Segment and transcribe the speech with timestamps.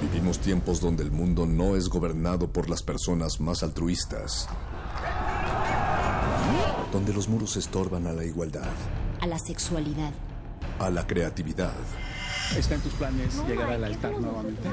[0.00, 4.48] Vivimos tiempos donde el mundo no es gobernado por las personas más altruistas.
[6.92, 8.70] Donde los muros estorban a la igualdad.
[9.20, 10.12] A la sexualidad.
[10.78, 11.74] A la creatividad.
[12.56, 14.68] ¿Está en tus planes llegar al altar nuevamente?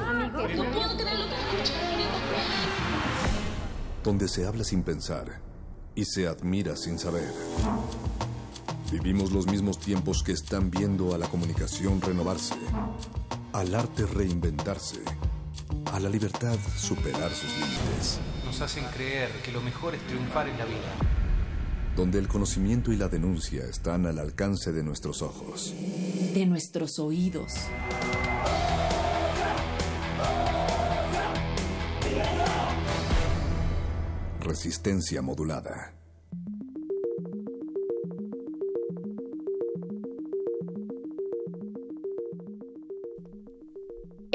[4.03, 5.41] Donde se habla sin pensar
[5.95, 7.33] y se admira sin saber.
[8.95, 12.55] Vivimos los mismos tiempos que están viendo a la comunicación renovarse,
[13.51, 15.01] al arte reinventarse,
[15.91, 18.19] a la libertad superar sus límites.
[18.45, 20.95] Nos hacen creer que lo mejor es triunfar en la vida.
[21.97, 25.73] Donde el conocimiento y la denuncia están al alcance de nuestros ojos.
[26.33, 27.51] De nuestros oídos.
[34.39, 35.94] Resistencia modulada.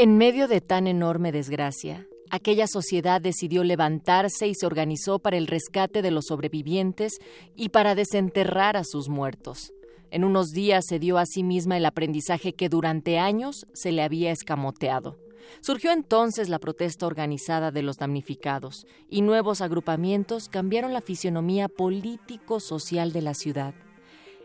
[0.03, 5.47] En medio de tan enorme desgracia, aquella sociedad decidió levantarse y se organizó para el
[5.47, 7.19] rescate de los sobrevivientes
[7.55, 9.75] y para desenterrar a sus muertos.
[10.11, 14.01] En unos días se dio a sí misma el aprendizaje que durante años se le
[14.01, 15.19] había escamoteado.
[15.61, 23.13] Surgió entonces la protesta organizada de los damnificados y nuevos agrupamientos cambiaron la fisionomía político-social
[23.13, 23.75] de la ciudad.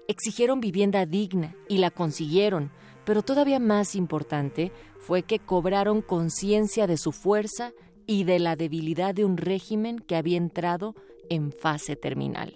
[0.10, 2.72] Exigieron vivienda digna y la consiguieron,
[3.06, 4.72] pero todavía más importante
[5.06, 7.74] fue que cobraron conciencia de su fuerza
[8.08, 10.96] y de la debilidad de un régimen que había entrado
[11.30, 12.56] en fase terminal.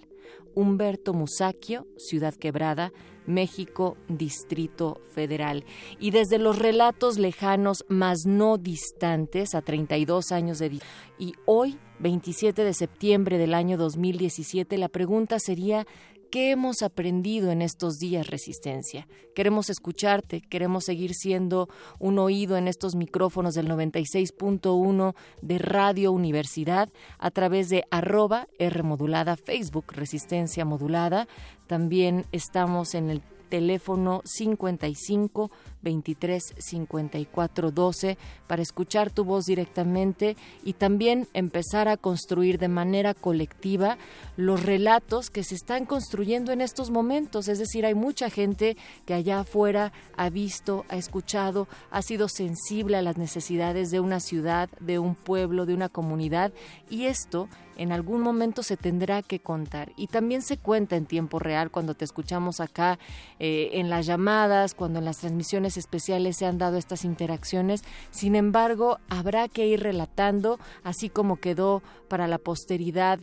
[0.55, 2.92] Humberto Musacchio, Ciudad Quebrada,
[3.27, 5.64] México, Distrito Federal.
[6.00, 10.80] Y desde los relatos lejanos, mas no distantes, a 32 años de
[11.20, 15.86] y hoy, 27 de septiembre del año 2017, la pregunta sería
[16.32, 19.08] ¿Qué hemos aprendido en estos días, Resistencia?
[19.34, 26.88] Queremos escucharte, queremos seguir siendo un oído en estos micrófonos del 96.1 de Radio Universidad
[27.18, 31.28] a través de arroba R modulada, Facebook Resistencia Modulada.
[31.66, 35.50] También estamos en el teléfono 55
[35.82, 38.17] 23 54 12
[38.48, 43.98] para escuchar tu voz directamente y también empezar a construir de manera colectiva
[44.38, 47.48] los relatos que se están construyendo en estos momentos.
[47.48, 52.98] Es decir, hay mucha gente que allá afuera ha visto, ha escuchado, ha sido sensible
[52.98, 56.52] a las necesidades de una ciudad, de un pueblo, de una comunidad
[56.89, 59.94] y esto en algún momento se tendrá que contar.
[59.95, 63.00] Y también se cuenta en tiempo real cuando te escuchamos acá
[63.39, 67.84] eh, en las llamadas, cuando en las transmisiones especiales se han dado estas interacciones.
[68.12, 73.20] Sin embargo, habrá que ir relatando, así como quedó para la posteridad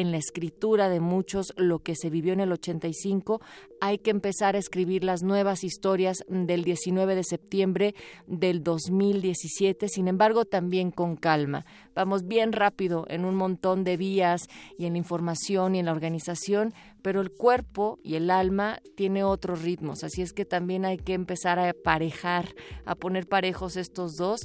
[0.00, 3.40] en la escritura de muchos lo que se vivió en el 85,
[3.80, 7.94] hay que empezar a escribir las nuevas historias del 19 de septiembre
[8.28, 11.64] del 2017, sin embargo también con calma.
[11.96, 14.42] Vamos bien rápido en un montón de vías
[14.78, 16.72] y en la información y en la organización,
[17.02, 21.14] pero el cuerpo y el alma tiene otros ritmos, así es que también hay que
[21.14, 22.54] empezar a parejar,
[22.84, 24.42] a poner parejos estos dos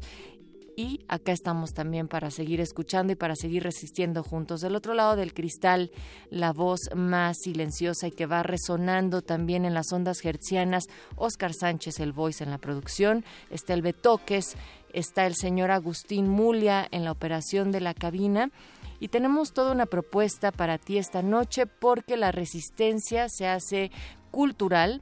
[0.76, 4.62] y acá estamos también para seguir escuchando y para seguir resistiendo juntos.
[4.62, 5.92] Del otro lado del cristal,
[6.30, 10.86] la voz más silenciosa y que va resonando también en las ondas hertzianas,
[11.16, 14.56] Oscar Sánchez, el voice en la producción, está el Betoques,
[14.94, 18.52] está el señor Agustín Mulia en la operación de la cabina.
[19.00, 23.92] Y tenemos toda una propuesta para ti esta noche porque la resistencia se hace
[24.32, 25.02] cultural,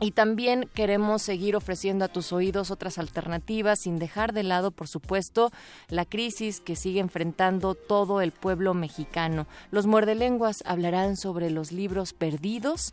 [0.00, 4.88] y también queremos seguir ofreciendo a tus oídos otras alternativas sin dejar de lado, por
[4.88, 5.50] supuesto,
[5.88, 9.46] la crisis que sigue enfrentando todo el pueblo mexicano.
[9.70, 12.92] Los muerdelenguas hablarán sobre los libros perdidos.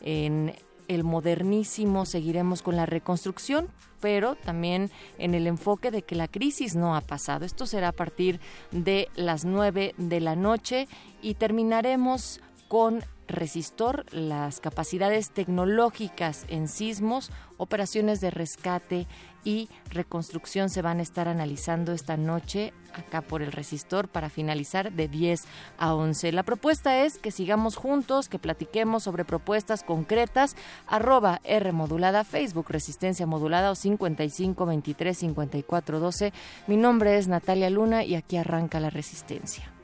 [0.00, 0.54] En
[0.88, 3.68] el modernísimo seguiremos con la reconstrucción,
[4.00, 7.44] pero también en el enfoque de que la crisis no ha pasado.
[7.44, 10.88] Esto será a partir de las nueve de la noche
[11.20, 19.06] y terminaremos con resistor, las capacidades tecnológicas en sismos, operaciones de rescate
[19.44, 24.92] y reconstrucción se van a estar analizando esta noche acá por el resistor para finalizar
[24.92, 25.44] de 10
[25.78, 26.32] a 11.
[26.32, 30.56] La propuesta es que sigamos juntos, que platiquemos sobre propuestas concretas,
[30.86, 36.32] arroba R modulada, Facebook Resistencia Modulada o 55 23 54 12.
[36.66, 39.77] Mi nombre es Natalia Luna y aquí arranca la resistencia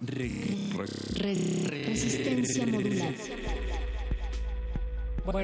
[0.00, 3.14] resistencia modular.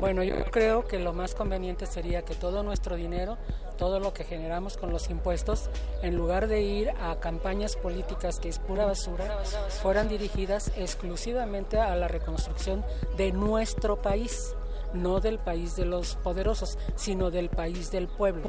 [0.01, 3.37] Bueno, yo creo que lo más conveniente sería que todo nuestro dinero,
[3.79, 5.71] todo lo que generamos con los impuestos,
[6.03, 9.43] en lugar de ir a campañas políticas que es pura basura,
[9.83, 12.85] fueran dirigidas exclusivamente a la reconstrucción
[13.17, 14.55] de nuestro país
[14.95, 18.43] no del país de los poderosos, sino del país del pueblo.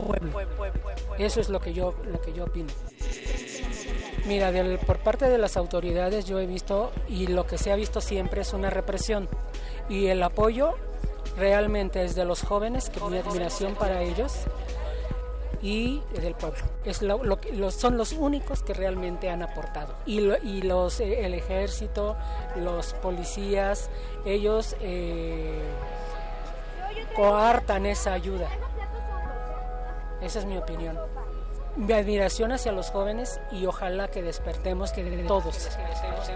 [1.17, 2.67] Eso es lo que yo, lo que yo opino.
[4.25, 4.51] Mira,
[4.85, 8.41] por parte de las autoridades yo he visto, y lo que se ha visto siempre
[8.41, 9.27] es una represión,
[9.89, 10.75] y el apoyo
[11.37, 14.33] realmente es de los jóvenes, que mi admiración para ellos,
[15.61, 16.63] y del pueblo.
[16.85, 19.93] Es lo, son los únicos que realmente han aportado.
[20.05, 22.15] Y, y los, eh, el ejército,
[22.55, 23.89] los policías,
[24.25, 25.61] ellos eh,
[27.15, 28.49] coartan esa ayuda.
[30.21, 30.97] Esa es mi opinión
[31.75, 35.69] mi admiración hacia los jóvenes y ojalá que despertemos que todos,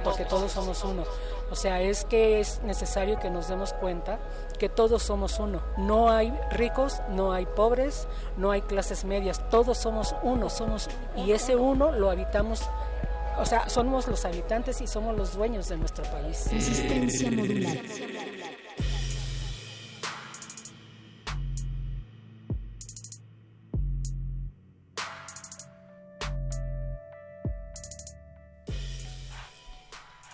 [0.04, 1.04] porque todos somos uno.
[1.50, 4.20] O sea, es que es necesario que nos demos cuenta
[4.60, 5.62] que todos somos uno.
[5.78, 11.32] No hay ricos, no hay pobres, no hay clases medias, todos somos uno, somos y
[11.32, 12.64] ese uno lo habitamos
[13.40, 16.48] o sea, somos los habitantes y somos los dueños de nuestro país.
[16.52, 17.78] Resistencia modular.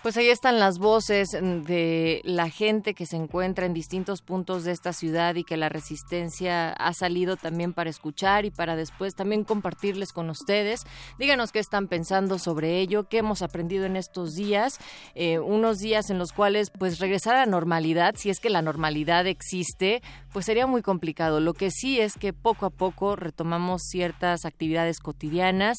[0.03, 4.73] Pues ahí están las voces de la gente que se encuentra en distintos puntos de
[4.73, 9.45] esta ciudad y que la resistencia ha salido también para escuchar y para después también
[9.45, 10.81] compartirles con ustedes.
[11.19, 14.77] Díganos qué están pensando sobre ello, qué hemos aprendido en estos días,
[15.15, 18.61] eh, unos días en los cuales pues regresar a la normalidad, si es que la
[18.61, 20.01] normalidad existe,
[20.33, 21.39] pues sería muy complicado.
[21.39, 25.77] Lo que sí es que poco a poco retomamos ciertas actividades cotidianas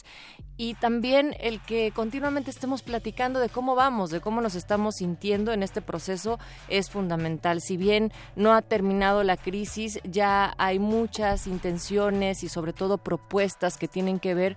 [0.56, 5.53] y también el que continuamente estemos platicando de cómo vamos, de cómo nos estamos sintiendo
[5.53, 7.61] en este proceso es fundamental.
[7.61, 13.77] Si bien no ha terminado la crisis, ya hay muchas intenciones y sobre todo propuestas
[13.77, 14.56] que tienen que ver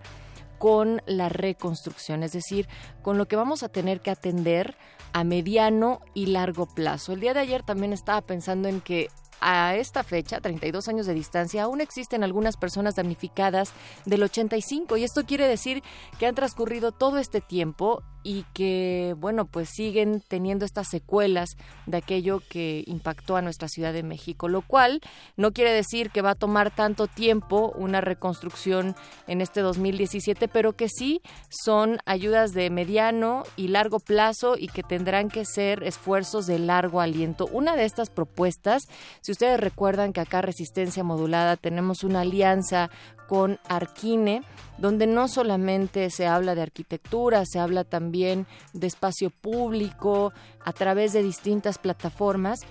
[0.59, 2.67] con la reconstrucción, es decir,
[3.01, 4.75] con lo que vamos a tener que atender
[5.13, 7.13] a mediano y largo plazo.
[7.13, 11.13] El día de ayer también estaba pensando en que a esta fecha, 32 años de
[11.13, 13.73] distancia, aún existen algunas personas damnificadas
[14.05, 15.83] del 85 y esto quiere decir
[16.19, 21.51] que han transcurrido todo este tiempo y que, bueno, pues siguen teniendo estas secuelas
[21.85, 24.99] de aquello que impactó a nuestra Ciudad de México, lo cual
[25.37, 28.97] no quiere decir que va a tomar tanto tiempo una reconstrucción
[29.27, 34.83] en este 2017, pero que sí son ayudas de mediano y largo plazo y que
[34.83, 37.47] tendrán que ser esfuerzos de largo aliento.
[37.49, 38.89] Una de estas propuestas,
[39.27, 42.89] si ustedes recuerdan que acá Resistencia Modulada tenemos una alianza
[43.27, 44.41] con Arquine,
[44.77, 50.31] donde no solamente se habla de arquitectura, se habla también de espacio público
[50.63, 52.61] a través de distintas plataformas.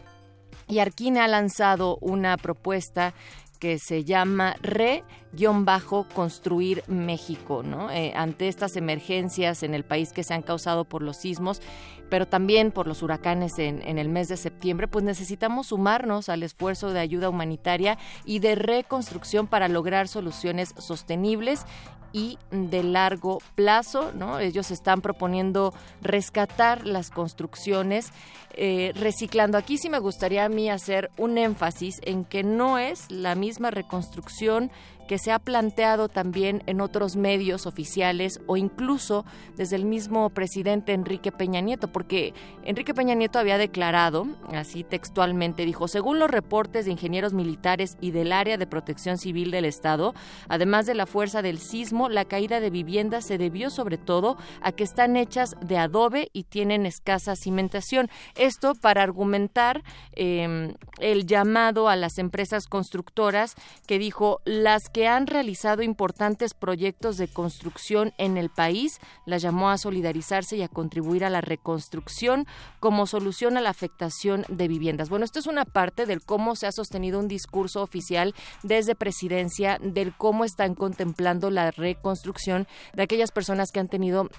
[0.67, 3.13] Y Arquine ha lanzado una propuesta
[3.57, 7.91] que se llama Re-Construir México, ¿no?
[7.91, 11.61] Eh, ante estas emergencias en el país que se han causado por los sismos,
[12.09, 16.43] pero también por los huracanes en, en, el mes de septiembre, pues necesitamos sumarnos al
[16.43, 21.67] esfuerzo de ayuda humanitaria y de reconstrucción para lograr soluciones sostenibles
[22.17, 24.39] y de largo plazo, ¿no?
[24.39, 28.11] Ellos están proponiendo rescatar las construcciones
[28.55, 29.59] eh, reciclando.
[29.59, 33.71] Aquí sí me gustaría a mí hacer un énfasis en que no es la misma
[33.71, 34.71] reconstrucción
[35.07, 39.25] que se ha planteado también en otros medios oficiales o incluso
[39.57, 45.65] desde el mismo presidente Enrique Peña Nieto, porque Enrique Peña Nieto había declarado, así textualmente,
[45.65, 50.15] dijo, según los reportes de ingenieros militares y del área de protección civil del Estado,
[50.49, 54.73] además de la fuerza del sismo, la caída de viviendas se debió sobre todo a
[54.73, 58.09] que están hechas de adobe y tienen escasa cimentación.
[58.37, 63.55] Esto para argumentar em, el llamado a las empresas constructoras
[63.87, 69.69] que dijo las que han realizado importantes proyectos de construcción en el país, las llamó
[69.69, 72.47] a solidarizarse y a contribuir a la reconstrucción
[72.81, 75.11] como solución a la afectación de viviendas.
[75.11, 79.79] Bueno, esto es una parte del cómo se ha sostenido un discurso oficial desde presidencia
[79.83, 84.31] del cómo están contemplando la reconstrucción de aquellas personas que han tenido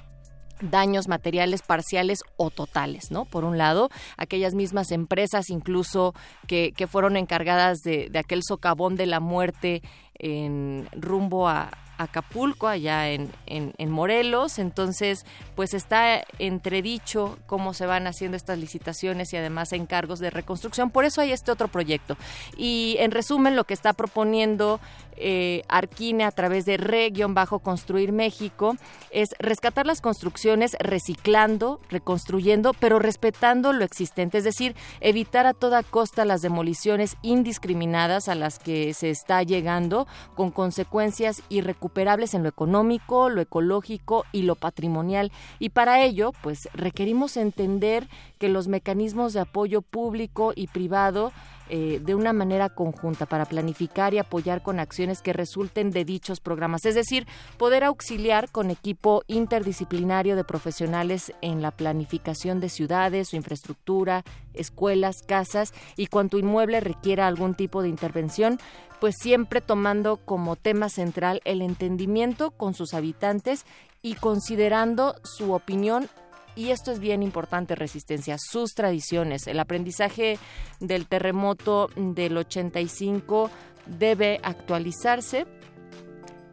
[0.62, 3.26] daños materiales parciales o totales, ¿no?
[3.26, 6.14] Por un lado, aquellas mismas empresas incluso
[6.48, 9.82] que, fueron encargadas de aquel socavón de la muerte
[10.20, 14.60] en rumbo a, Acapulco, allá en, en, Morelos.
[14.60, 15.26] Entonces,
[15.56, 20.92] pues está entredicho cómo se van haciendo estas licitaciones y además encargos de reconstrucción.
[20.92, 22.18] Por eso hay este otro proyecto.
[22.56, 24.80] Y en resumen, lo que está proponiendo
[25.20, 28.78] eh, Arquine a través de Re-Construir México
[29.10, 35.82] es rescatar las construcciones reciclando, reconstruyendo, pero respetando lo existente, es decir, evitar a toda
[35.82, 41.87] costa las demoliciones indiscriminadas a las que se está llegando con consecuencias irrecuperables
[42.34, 45.32] en lo económico, lo ecológico y lo patrimonial.
[45.60, 51.32] Y para ello, pues requerimos entender que los mecanismos de apoyo público y privado
[51.70, 56.40] eh, de una manera conjunta para planificar y apoyar con acciones que resulten de dichos
[56.40, 56.86] programas.
[56.86, 63.36] Es decir, poder auxiliar con equipo interdisciplinario de profesionales en la planificación de ciudades, su
[63.36, 68.60] infraestructura, escuelas, casas y cuanto inmueble requiera algún tipo de intervención,
[69.00, 73.66] pues siempre tomando como tema central el entendimiento con sus habitantes
[74.02, 76.10] y considerando su opinión
[76.58, 79.46] y esto es bien importante, resistencia, sus tradiciones.
[79.48, 80.40] El aprendizaje
[80.80, 83.52] del terremoto del 85
[83.86, 85.46] debe actualizarse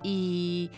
[0.03, 0.71] y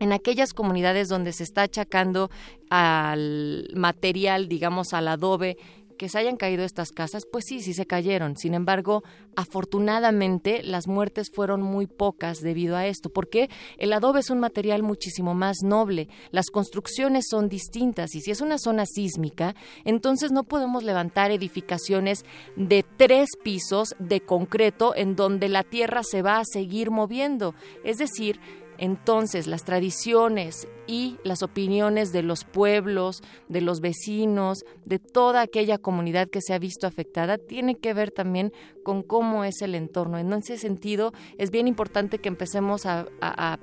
[0.00, 2.30] en aquellas comunidades donde se está achacando
[2.70, 5.56] al material, digamos, al adobe,
[5.98, 8.36] que se hayan caído estas casas, pues sí, sí se cayeron.
[8.36, 9.02] Sin embargo,
[9.36, 14.82] afortunadamente las muertes fueron muy pocas debido a esto, porque el adobe es un material
[14.82, 20.44] muchísimo más noble, las construcciones son distintas y si es una zona sísmica, entonces no
[20.44, 22.24] podemos levantar edificaciones
[22.56, 27.54] de tres pisos de concreto en donde la tierra se va a seguir moviendo.
[27.84, 28.40] Es decir,
[28.78, 35.78] entonces, las tradiciones y las opiniones de los pueblos, de los vecinos, de toda aquella
[35.78, 38.52] comunidad que se ha visto afectada, tienen que ver también
[38.84, 40.16] con cómo es el entorno.
[40.16, 43.06] En ese sentido, es bien importante que empecemos a,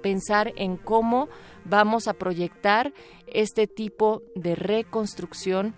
[0.01, 1.29] pensar en cómo
[1.63, 2.93] vamos a proyectar
[3.27, 5.73] este tipo de reconstrucción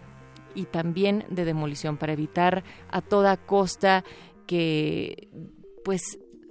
[0.56, 4.04] y también de demolición para evitar a toda costa
[4.48, 5.30] que
[5.86, 6.02] pues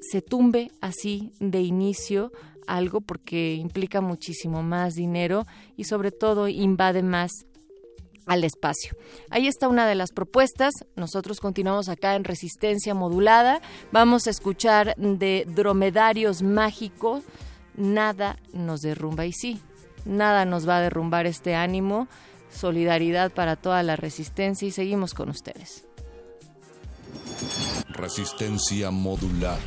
[0.00, 2.32] se tumbe así de inicio
[2.66, 5.46] algo porque implica muchísimo más dinero
[5.76, 7.46] y sobre todo invade más
[8.26, 8.96] al espacio.
[9.30, 10.74] Ahí está una de las propuestas.
[10.96, 13.60] Nosotros continuamos acá en Resistencia Modulada.
[13.92, 17.22] Vamos a escuchar de dromedarios mágicos.
[17.76, 19.26] Nada nos derrumba.
[19.26, 19.60] Y sí,
[20.04, 22.08] nada nos va a derrumbar este ánimo.
[22.50, 25.84] Solidaridad para toda la resistencia y seguimos con ustedes.
[27.88, 29.58] Resistencia modulada.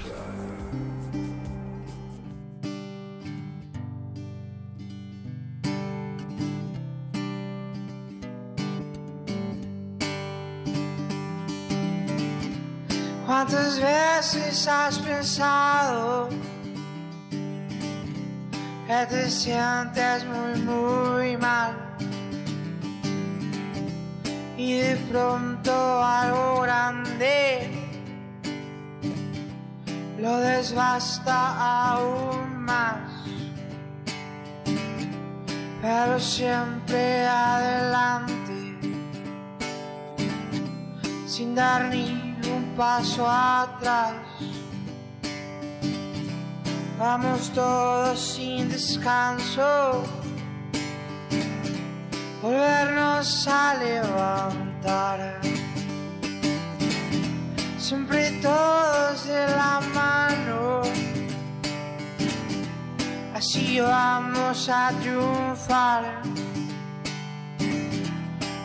[13.41, 16.27] ¿Cuántas veces has pensado
[18.85, 21.73] que te sientes muy, muy mal?
[24.57, 25.71] Y de pronto
[26.03, 27.71] algo grande
[30.17, 33.09] lo desbasta aún más.
[35.81, 38.77] Pero siempre adelante,
[41.25, 44.13] sin dar ni un paso atrás.
[46.97, 50.03] Vamos todos sin descanso,
[52.41, 55.39] volvernos a levantar.
[57.77, 60.81] Siempre todos de la mano,
[63.33, 66.21] así vamos a triunfar.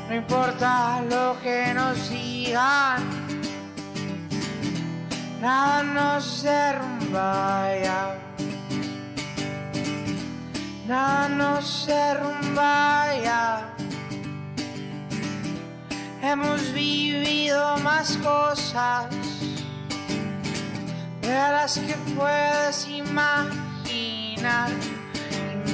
[0.08, 3.23] No importa lo que nos digan
[5.44, 8.16] nada nos derrumba ya.
[10.88, 13.68] Nada nos derrumba ya.
[16.22, 19.08] Hemos vivido más cosas
[21.20, 24.70] de las que puedes imaginar,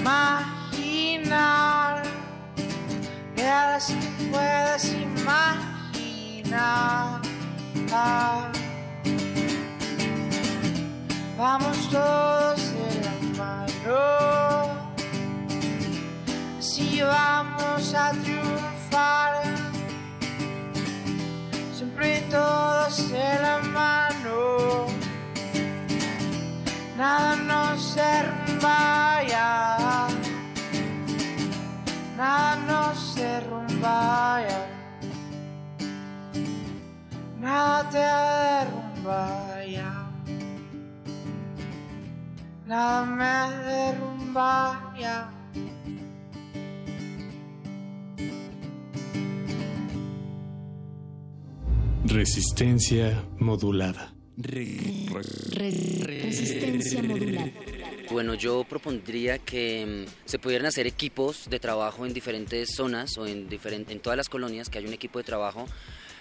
[0.00, 2.03] imaginar,
[3.37, 5.61] de las que puedes imaginar.
[11.40, 14.68] Vamos todos de la mano,
[16.61, 19.42] si vamos a triunfar,
[21.73, 24.87] siempre todos de la mano,
[26.99, 30.09] nada nos derrumba ya,
[32.18, 34.66] nada nos derrumba ya.
[37.40, 39.60] Nada te derrumba
[42.71, 43.41] Nada me.
[52.07, 54.12] Resistencia modulada.
[56.03, 57.50] Resistencia modulada.
[58.11, 63.27] Bueno, yo propondría que mm, se pudieran hacer equipos de trabajo en diferentes zonas o
[63.27, 65.67] en, diferen- en todas las colonias, que haya un equipo de trabajo,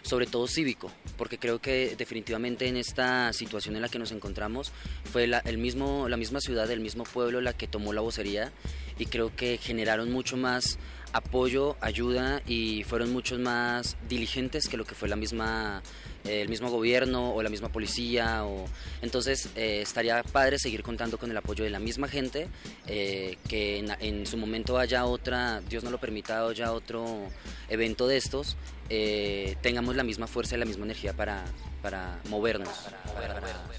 [0.01, 4.71] sobre todo cívico, porque creo que definitivamente en esta situación en la que nos encontramos
[5.11, 8.51] fue la, el mismo, la misma ciudad, el mismo pueblo la que tomó la vocería
[8.97, 10.77] y creo que generaron mucho más
[11.13, 15.81] apoyo, ayuda y fueron muchos más diligentes que lo que fue la misma
[16.25, 18.65] eh, el mismo gobierno o la misma policía o
[19.01, 22.47] entonces eh, estaría padre seguir contando con el apoyo de la misma gente
[22.87, 27.29] eh, que en, su momento haya otra Dios no lo permita haya otro
[27.69, 28.57] evento de estos
[28.89, 31.45] eh, tengamos la misma fuerza y la misma energía para,
[31.81, 32.69] para movernos
[33.13, 33.69] para- para-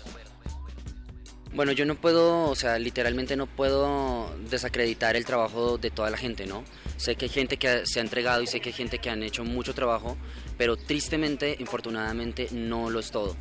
[1.53, 6.17] bueno, yo no puedo, o sea, literalmente no puedo desacreditar el trabajo de toda la
[6.17, 6.63] gente, ¿no?
[6.97, 9.25] Sé que hay gente que se ha entregado y sé que hay gente que han
[9.25, 10.17] hecho mucho trabajo,
[10.57, 13.37] pero tristemente, infortunadamente, no lo es todo.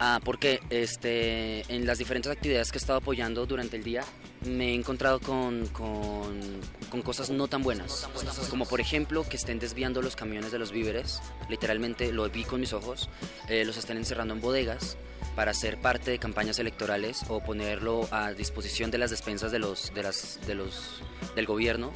[0.00, 4.02] Ah, porque este, en las diferentes actividades que he estado apoyando durante el día,
[4.44, 8.08] me he encontrado con, con, cosas no tan buenas.
[8.50, 12.60] Como por ejemplo que estén desviando los camiones de los víveres, literalmente lo vi con
[12.60, 13.08] mis ojos,
[13.48, 14.96] eh, los estén encerrando en bodegas
[15.34, 19.92] para ser parte de campañas electorales o ponerlo a disposición de las despensas de los,
[19.94, 21.02] de las, de los,
[21.34, 21.92] del gobierno,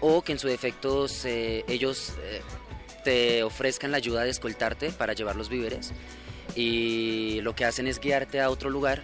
[0.00, 2.42] o que en su defecto ellos eh,
[3.04, 5.92] te ofrezcan la ayuda de escoltarte para llevar los víveres.
[6.54, 9.02] Y lo que hacen es guiarte a otro lugar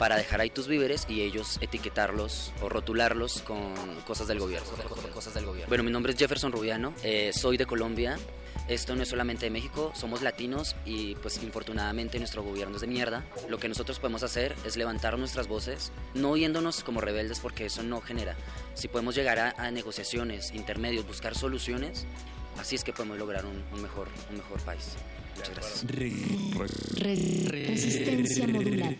[0.00, 3.74] para dejar ahí tus víveres y ellos etiquetarlos o rotularlos con
[4.06, 4.66] cosas del gobierno.
[5.12, 5.68] Cosas del gobierno.
[5.68, 8.18] Bueno, mi nombre es Jefferson Rubiano, eh, soy de Colombia.
[8.66, 12.86] Esto no es solamente de México, somos latinos y pues infortunadamente nuestro gobierno es de
[12.86, 13.26] mierda.
[13.50, 17.82] Lo que nosotros podemos hacer es levantar nuestras voces, no yéndonos como rebeldes porque eso
[17.82, 18.36] no genera.
[18.72, 22.06] Si podemos llegar a, a negociaciones, intermedios, buscar soluciones,
[22.58, 24.94] así es que podemos lograr un, un mejor, un mejor país.
[25.36, 25.84] Muchas gracias.
[26.96, 28.94] Resistencia modulada.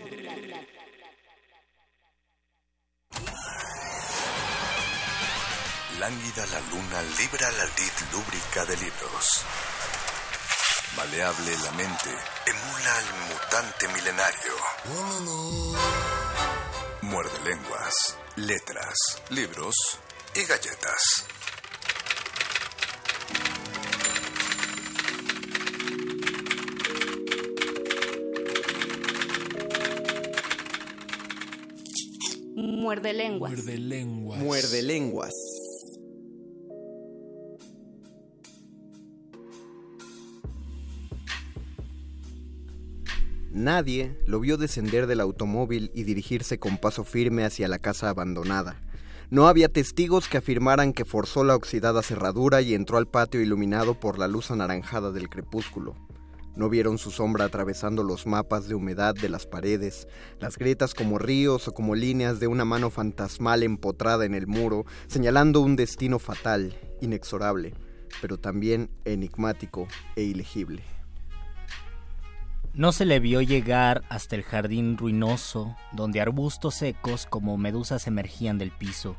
[6.00, 9.44] Lánguida la luna libra la lid lúbrica de libros.
[10.96, 12.08] Maleable la mente
[12.46, 14.54] emula al mutante milenario.
[17.02, 18.96] Muerde lenguas, letras,
[19.28, 19.74] libros
[20.34, 21.26] y galletas.
[32.56, 33.52] Muerde lenguas.
[33.52, 35.59] Muerde lenguas.
[43.60, 48.80] Nadie lo vio descender del automóvil y dirigirse con paso firme hacia la casa abandonada.
[49.28, 54.00] No había testigos que afirmaran que forzó la oxidada cerradura y entró al patio iluminado
[54.00, 55.94] por la luz anaranjada del crepúsculo.
[56.56, 61.18] No vieron su sombra atravesando los mapas de humedad de las paredes, las grietas como
[61.18, 66.18] ríos o como líneas de una mano fantasmal empotrada en el muro, señalando un destino
[66.18, 67.74] fatal, inexorable,
[68.22, 70.82] pero también enigmático e ilegible.
[72.72, 78.58] No se le vio llegar hasta el jardín ruinoso, donde arbustos secos como medusas emergían
[78.58, 79.16] del piso,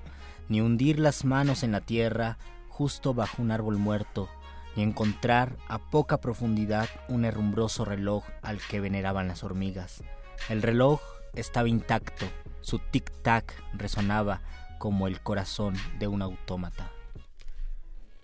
[0.47, 2.37] ni hundir las manos en la tierra
[2.69, 4.29] justo bajo un árbol muerto,
[4.77, 10.01] ni encontrar a poca profundidad un herrumbroso reloj al que veneraban las hormigas.
[10.47, 11.01] El reloj
[11.33, 12.25] estaba intacto,
[12.61, 14.41] su tic-tac resonaba
[14.79, 16.89] como el corazón de un autómata.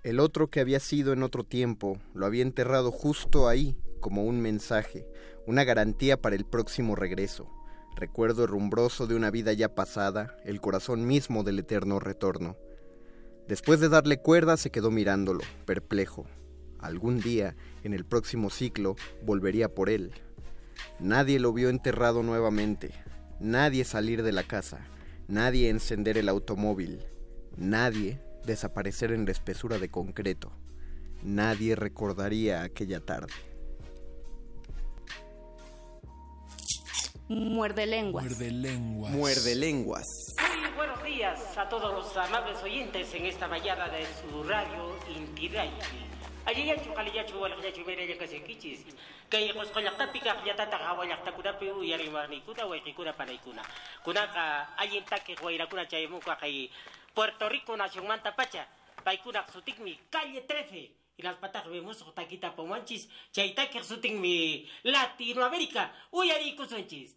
[0.04, 4.42] El otro que había sido en otro tiempo lo había enterrado justo ahí, como un
[4.42, 5.08] mensaje,
[5.46, 7.50] una garantía para el próximo regreso,
[7.96, 12.58] recuerdo herrumbroso de una vida ya pasada, el corazón mismo del eterno retorno.
[13.48, 16.26] Después de darle cuerda se quedó mirándolo, perplejo.
[16.80, 20.12] Algún día, en el próximo ciclo, volvería por él.
[21.00, 22.92] Nadie lo vio enterrado nuevamente,
[23.40, 24.86] nadie salir de la casa,
[25.28, 27.04] nadie encender el automóvil,
[27.56, 30.52] nadie desaparecer en la espesura de concreto.
[31.24, 33.34] Nadie recordaría aquella tarde.
[37.30, 38.40] Muerde lenguas.
[38.40, 39.12] lenguas.
[39.12, 40.06] Muerde lenguas.
[40.62, 45.50] Muy buenos días a todos los amables oyentes en esta mañana de su radio Inti
[45.50, 45.84] Radio.
[46.46, 48.86] Ayayachu kaliyachu walakyachu mereya kasekichis.
[49.28, 53.62] Kay qusqallaqtapiqa qllatata hawallaqtakunapi uyariwarniykuna wayqikuna panaykuna.
[54.06, 56.72] Kunaqa allintaki wayrakuna chaymunqa kay
[57.13, 58.66] Puerto Rico nacionmanta pacha.
[59.04, 59.46] paykuna
[59.84, 67.17] mi calle 13 y las patas vemos taquita pomanchis chaita que mi Latinoamérica uyari kusonchis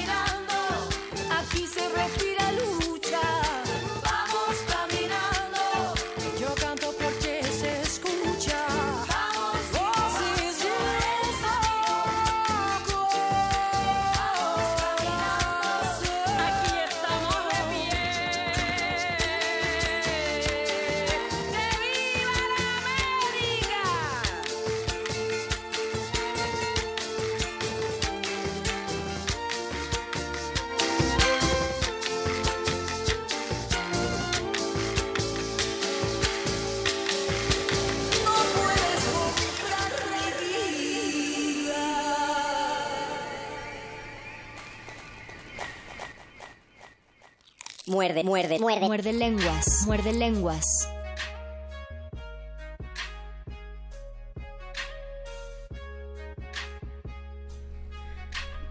[48.23, 48.87] Muerde, muerde, muerde.
[48.87, 49.83] Muerde lenguas.
[49.85, 50.87] Muerde lenguas.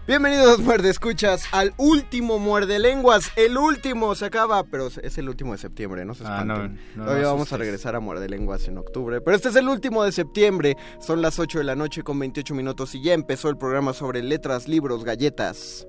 [0.07, 3.31] Bienvenidos, muerde escuchas, al último muerde lenguas.
[3.35, 6.75] El último se acaba, pero es el último de septiembre, no se Ah, espanten.
[6.95, 9.69] no, no Todavía vamos a regresar a muerde lenguas en octubre, pero este es el
[9.69, 10.75] último de septiembre.
[10.99, 14.23] Son las 8 de la noche con 28 minutos y ya empezó el programa sobre
[14.23, 15.87] letras, libros, galletas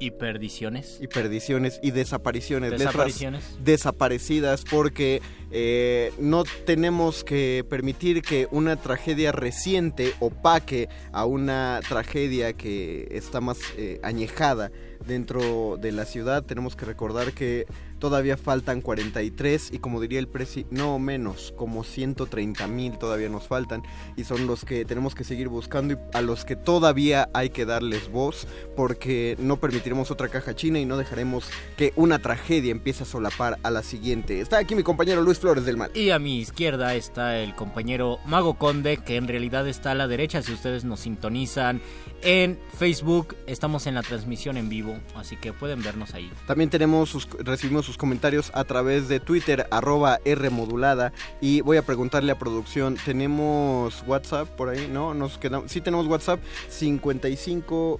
[0.00, 0.98] ¿Y perdiciones?
[1.00, 2.70] y perdiciones y desapariciones.
[2.70, 3.42] Desapariciones.
[3.42, 11.80] Letras desaparecidas porque eh, no tenemos que permitir que una tragedia reciente opaque a una
[11.88, 14.70] tragedia que está más eh, añejada
[15.06, 16.44] dentro de la ciudad.
[16.44, 17.66] Tenemos que recordar que
[17.98, 23.46] todavía faltan 43 y como diría el presi, no menos, como 130 mil todavía nos
[23.46, 23.82] faltan
[24.16, 27.64] y son los que tenemos que seguir buscando y a los que todavía hay que
[27.64, 31.44] darles voz porque no permitiremos otra caja china y no dejaremos
[31.76, 34.40] que una tragedia empiece a solapar a la siguiente.
[34.40, 35.90] Está aquí mi compañero Luis Flores del Mal.
[35.94, 40.06] Y a mi izquierda está el compañero Mago Conde, que en realidad está a la
[40.08, 41.80] derecha si ustedes nos sintonizan
[42.22, 43.36] en Facebook.
[43.46, 46.30] Estamos en la transmisión en vivo, así que pueden vernos ahí.
[46.46, 51.12] También tenemos sus- recibimos sus comentarios a través de Twitter, arroba Rmodulada.
[51.40, 54.88] Y voy a preguntarle a producción, ¿tenemos WhatsApp por ahí?
[54.92, 55.14] ¿No?
[55.14, 55.72] Nos quedamos.
[55.72, 57.98] Sí tenemos WhatsApp, 55...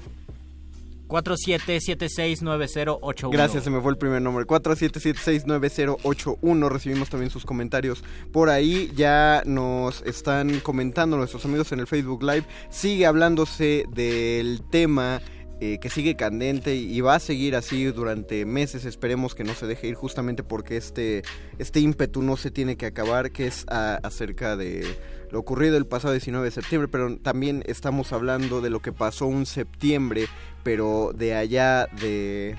[1.09, 3.33] 47769081.
[3.33, 4.45] Gracias, se me fue el primer nombre.
[4.45, 6.69] 47769081.
[6.69, 8.93] Recibimos también sus comentarios por ahí.
[8.95, 12.45] Ya nos están comentando nuestros amigos en el Facebook Live.
[12.69, 15.23] Sigue hablándose del tema.
[15.61, 18.85] Eh, que sigue candente y va a seguir así durante meses.
[18.85, 21.23] Esperemos que no se deje ir justamente porque este,
[21.59, 24.87] este ímpetu no se tiene que acabar, que es a- acerca de
[25.31, 29.27] lo ocurrido el pasado 19 de septiembre, pero también estamos hablando de lo que pasó
[29.27, 30.27] un septiembre,
[30.63, 32.57] pero de allá de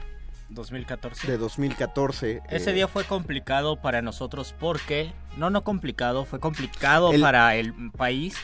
[0.49, 1.31] 2014.
[1.31, 2.41] de 2014.
[2.49, 7.55] Ese eh, día fue complicado para nosotros porque, no, no complicado, fue complicado El- para
[7.55, 8.35] el país,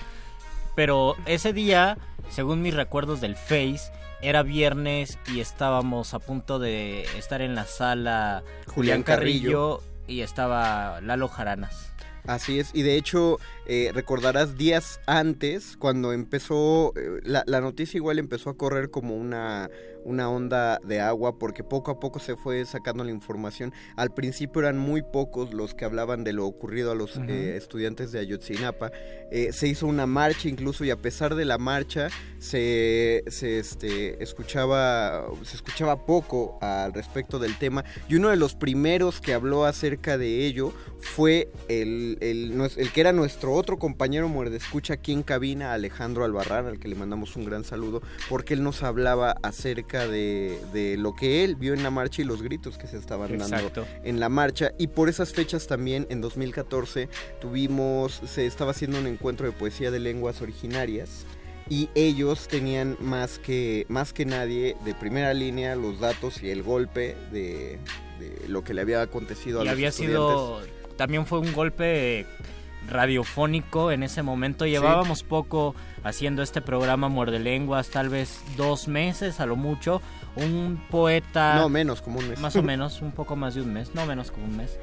[0.76, 1.98] pero ese día,
[2.30, 7.66] según mis recuerdos del Face, era viernes y estábamos a punto de estar en la
[7.66, 9.82] sala Julián Carrillo.
[10.08, 11.92] y estaba Lalo Jaranas.
[12.28, 17.98] Así es, y de hecho eh, recordarás días antes, cuando empezó, eh, la, la noticia
[17.98, 19.70] igual empezó a correr como una,
[20.04, 23.74] una onda de agua, porque poco a poco se fue sacando la información.
[23.96, 28.12] Al principio eran muy pocos los que hablaban de lo ocurrido a los eh, estudiantes
[28.12, 28.92] de Ayotzinapa.
[29.32, 34.22] Eh, se hizo una marcha incluso, y a pesar de la marcha, se, se este,
[34.24, 37.84] escuchaba, se escuchaba poco al respecto del tema.
[38.08, 42.92] Y uno de los primeros que habló acerca de ello fue el, el, nues- el
[42.92, 46.96] que era nuestro otro compañero muerde escucha aquí en cabina, Alejandro Albarrán, al que le
[46.96, 51.74] mandamos un gran saludo, porque él nos hablaba acerca de, de lo que él vio
[51.74, 53.82] en la marcha y los gritos que se estaban Exacto.
[53.82, 54.72] dando en la marcha.
[54.78, 57.10] Y por esas fechas también, en 2014,
[57.42, 61.26] tuvimos, se estaba haciendo un encuentro de poesía de lenguas originarias.
[61.68, 66.62] Y ellos tenían más que, más que nadie de primera línea los datos y el
[66.62, 67.80] golpe de,
[68.20, 70.20] de lo que le había acontecido a Y los había estudiantes.
[70.20, 70.62] sido,
[70.96, 72.28] también fue un golpe
[72.90, 74.66] radiofónico en ese momento.
[74.66, 80.02] Llevábamos poco haciendo este programa Muerde Lenguas, tal vez dos meses a lo mucho.
[80.36, 81.56] Un poeta...
[81.56, 82.40] No, menos, como un mes.
[82.40, 84.78] Más o menos, un poco más de un mes, no menos como un mes.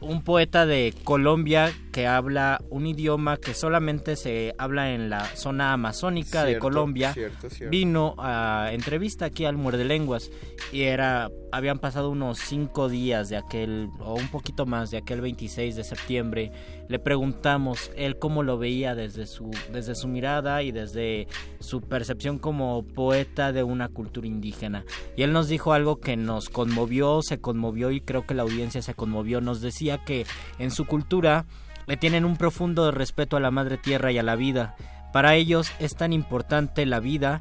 [0.00, 5.74] Un poeta de Colombia que habla un idioma que solamente se habla en la zona
[5.74, 7.12] amazónica de Colombia.
[7.12, 7.70] cierto, cierto.
[7.70, 10.30] Vino a entrevista aquí al Muerde Lenguas
[10.72, 15.20] y era habían pasado unos cinco días de aquel o un poquito más de aquel
[15.20, 16.52] 26 de septiembre.
[16.90, 21.28] Le preguntamos él cómo lo veía desde su desde su mirada y desde
[21.60, 24.84] su percepción como poeta de una cultura indígena.
[25.16, 28.82] Y él nos dijo algo que nos conmovió, se conmovió y creo que la audiencia
[28.82, 29.40] se conmovió.
[29.40, 30.26] Nos decía que
[30.58, 31.46] en su cultura
[31.86, 34.74] le tienen un profundo respeto a la madre tierra y a la vida.
[35.12, 37.38] Para ellos es tan importante la vida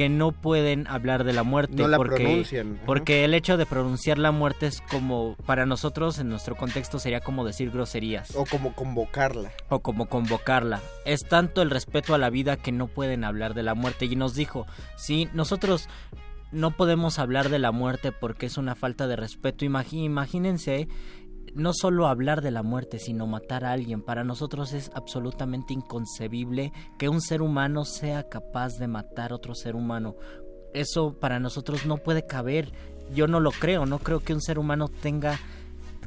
[0.00, 2.86] que no pueden hablar de la muerte No la porque, pronuncian, ajá.
[2.86, 7.20] porque el hecho de pronunciar la muerte es como para nosotros en nuestro contexto sería
[7.20, 9.50] como decir groserías O como convocarla.
[9.68, 10.80] o como convocarla.
[11.04, 14.06] Es tanto el respeto a la vida que no pueden hablar de la muerte.
[14.06, 15.86] Y nos dijo, sí, nosotros
[16.50, 19.66] no podemos hablar de la muerte porque es una falta de respeto.
[19.66, 20.88] Imagínense
[21.54, 24.02] no solo hablar de la muerte, sino matar a alguien.
[24.02, 29.54] Para nosotros es absolutamente inconcebible que un ser humano sea capaz de matar a otro
[29.54, 30.16] ser humano.
[30.72, 32.72] Eso para nosotros no puede caber.
[33.14, 35.38] Yo no lo creo, no creo que un ser humano tenga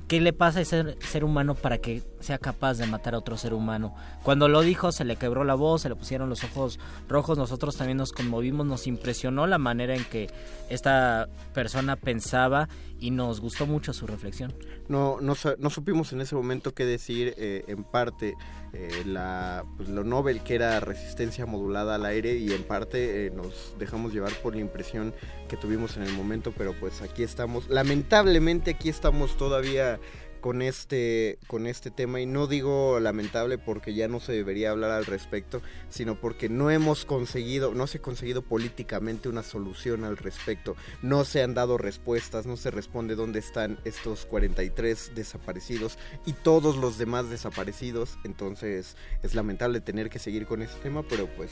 [0.07, 3.37] ¿Qué le pasa a ese ser humano para que sea capaz de matar a otro
[3.37, 3.95] ser humano?
[4.21, 6.77] Cuando lo dijo se le quebró la voz, se le pusieron los ojos
[7.07, 10.29] rojos, nosotros también nos conmovimos, nos impresionó la manera en que
[10.69, 12.67] esta persona pensaba
[12.99, 14.53] y nos gustó mucho su reflexión.
[14.89, 18.35] No, no, supimos en ese momento qué decir, eh, en parte
[18.73, 23.31] eh, la, pues, lo Nobel que era resistencia modulada al aire y en parte eh,
[23.31, 25.13] nos dejamos llevar por la impresión
[25.47, 29.99] que tuvimos en el momento, pero pues aquí estamos, lamentablemente aquí estamos todavía
[30.43, 34.91] con este con este tema y no digo lamentable porque ya no se debería hablar
[34.91, 40.17] al respecto, sino porque no hemos conseguido, no se ha conseguido políticamente una solución al
[40.17, 40.75] respecto.
[41.01, 46.75] No se han dado respuestas, no se responde dónde están estos 43 desaparecidos y todos
[46.75, 48.17] los demás desaparecidos.
[48.25, 51.51] Entonces, es lamentable tener que seguir con este tema, pero pues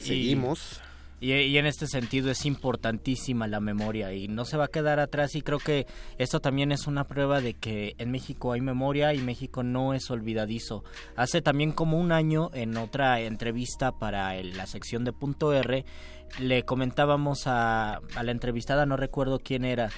[0.00, 0.80] seguimos.
[1.20, 5.34] Y, en este sentido es importantísima la memoria y no se va a quedar atrás
[5.34, 9.18] y creo que esto también es una prueba de que en México hay memoria y
[9.18, 10.82] México no es olvidadizo.
[11.16, 15.84] Hace también como un año en otra entrevista para la sección de punto R
[16.38, 19.90] le comentábamos a, a la entrevistada, no recuerdo quién era,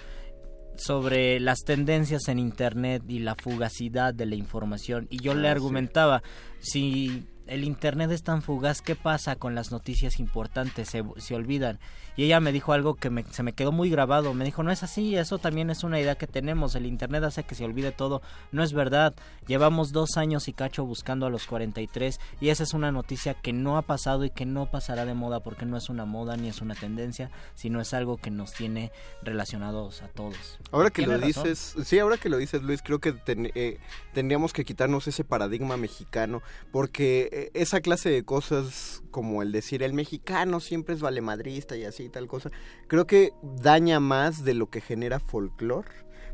[0.76, 5.06] sobre las tendencias en Internet y la fugacidad de la información.
[5.10, 6.22] Y yo le ah, argumentaba,
[6.60, 10.88] si el Internet es tan fugaz, ¿qué pasa con las noticias importantes?
[10.88, 11.78] Se, se olvidan.
[12.16, 14.34] Y ella me dijo algo que se me quedó muy grabado.
[14.34, 16.74] Me dijo, no es así, eso también es una idea que tenemos.
[16.74, 18.20] El Internet hace que se olvide todo.
[18.50, 19.14] No es verdad.
[19.46, 23.52] Llevamos dos años y cacho buscando a los 43 y esa es una noticia que
[23.52, 26.48] no ha pasado y que no pasará de moda porque no es una moda ni
[26.48, 30.58] es una tendencia, sino es algo que nos tiene relacionados a todos.
[30.70, 33.78] Ahora que lo dices, sí, ahora que lo dices Luis, creo que eh,
[34.12, 39.82] tendríamos que quitarnos ese paradigma mexicano porque eh, esa clase de cosas como el decir
[39.82, 42.50] el mexicano siempre es valemadrista y así tal cosa,
[42.88, 45.88] creo que daña más de lo que genera folclore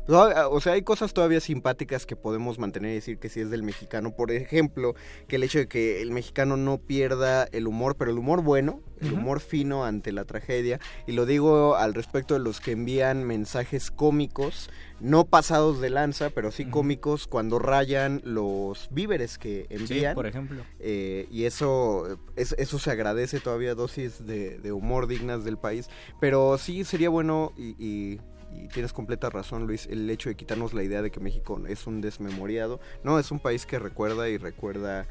[0.09, 3.63] o sea, hay cosas todavía simpáticas que podemos mantener y decir que sí es del
[3.63, 4.15] mexicano.
[4.15, 4.95] Por ejemplo,
[5.27, 8.81] que el hecho de que el mexicano no pierda el humor, pero el humor bueno,
[9.01, 10.79] el humor fino ante la tragedia.
[11.07, 14.69] Y lo digo al respecto de los que envían mensajes cómicos,
[14.99, 20.15] no pasados de lanza, pero sí cómicos cuando rayan los víveres que envían.
[20.15, 20.63] por ejemplo.
[20.79, 25.89] Eh, y eso, eso se agradece todavía dosis de, humor dignas del país.
[26.19, 28.19] Pero sí sería bueno y y
[28.73, 32.01] tienes completa razón, Luis, el hecho de quitarnos la idea de que México es un
[32.01, 32.79] desmemoriado.
[33.03, 35.05] No, es un país que recuerda y recuerda.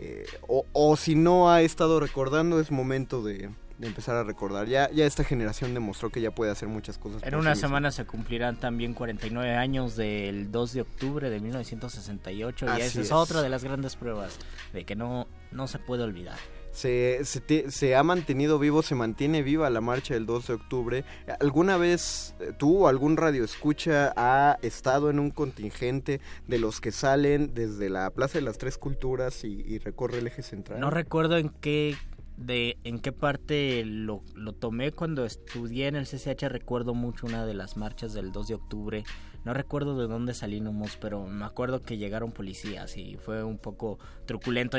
[0.00, 4.66] Eh, o, si no ha estado recordando, es momento de, empezar a recordar.
[4.68, 7.22] Ya, ya esta generación demostró que ya puede hacer muchas cosas.
[7.22, 12.80] En una semana se cumplirán también 49 años del 2 de octubre de 1968 y
[12.80, 14.38] esa es, otra de las grandes pruebas
[14.72, 16.38] de que no, no se puede olvidar
[16.78, 21.04] se, se, ha mantenido vivo, se mantiene viva la marcha del 2 de octubre.
[21.40, 26.80] ¿Alguna vez eh, tú o algún radio escucha ha estado en un contingente de los
[26.80, 30.78] que salen desde la Plaza de las Tres Culturas y, recorre el eje central?
[30.78, 31.96] No recuerdo en qué
[32.36, 37.44] de en qué parte lo, lo tomé cuando estudié en el CCH recuerdo mucho una
[37.44, 39.04] de las marchas del 2 de octubre
[39.44, 43.98] no recuerdo de dónde salimos pero me acuerdo que llegaron policías y fue un poco
[44.24, 44.76] truculento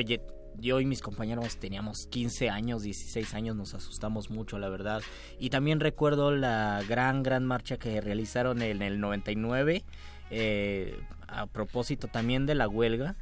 [0.57, 5.01] yo y mis compañeros teníamos 15 años, 16 años, nos asustamos mucho, la verdad.
[5.39, 9.83] Y también recuerdo la gran, gran marcha que realizaron en el 99,
[10.31, 13.15] eh, a propósito también de la huelga.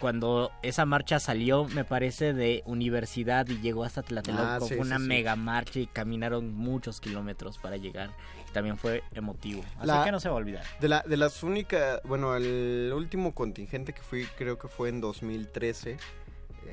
[0.00, 4.98] Cuando esa marcha salió, me parece, de universidad y llegó hasta Tlatelolco, ah, fue una
[4.98, 8.10] mega marcha y caminaron muchos kilómetros para llegar.
[8.52, 9.62] También fue emotivo.
[9.78, 10.64] Así que no se va a olvidar.
[10.80, 15.00] De, la, de las únicas, bueno, el último contingente que fui, creo que fue en
[15.00, 15.96] 2013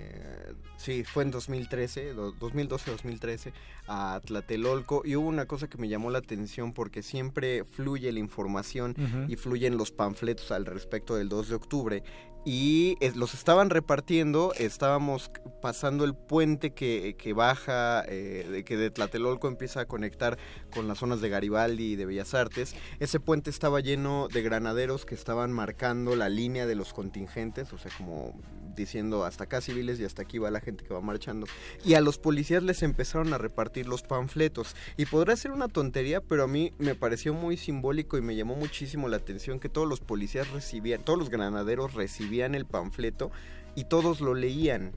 [0.01, 3.53] eh, sí, fue en 2013, 2012-2013,
[3.87, 5.03] a Tlatelolco.
[5.05, 8.95] Y hubo una cosa que me llamó la atención porque siempre fluye la información
[9.27, 12.03] y fluyen los panfletos al respecto del 2 de octubre
[12.43, 15.29] y los estaban repartiendo, estábamos
[15.61, 20.39] pasando el puente que, que baja, eh, que de Tlatelolco empieza a conectar
[20.73, 22.75] con las zonas de Garibaldi y de Bellas Artes.
[22.99, 27.77] Ese puente estaba lleno de granaderos que estaban marcando la línea de los contingentes, o
[27.77, 28.33] sea, como
[28.75, 31.47] diciendo hasta acá civiles y hasta aquí va la gente que va marchando.
[31.85, 34.75] Y a los policías les empezaron a repartir los panfletos.
[34.97, 38.55] Y podrá ser una tontería, pero a mí me pareció muy simbólico y me llamó
[38.55, 43.31] muchísimo la atención que todos los policías recibían, todos los granaderos recibían el panfleto
[43.75, 44.93] y todos lo leían.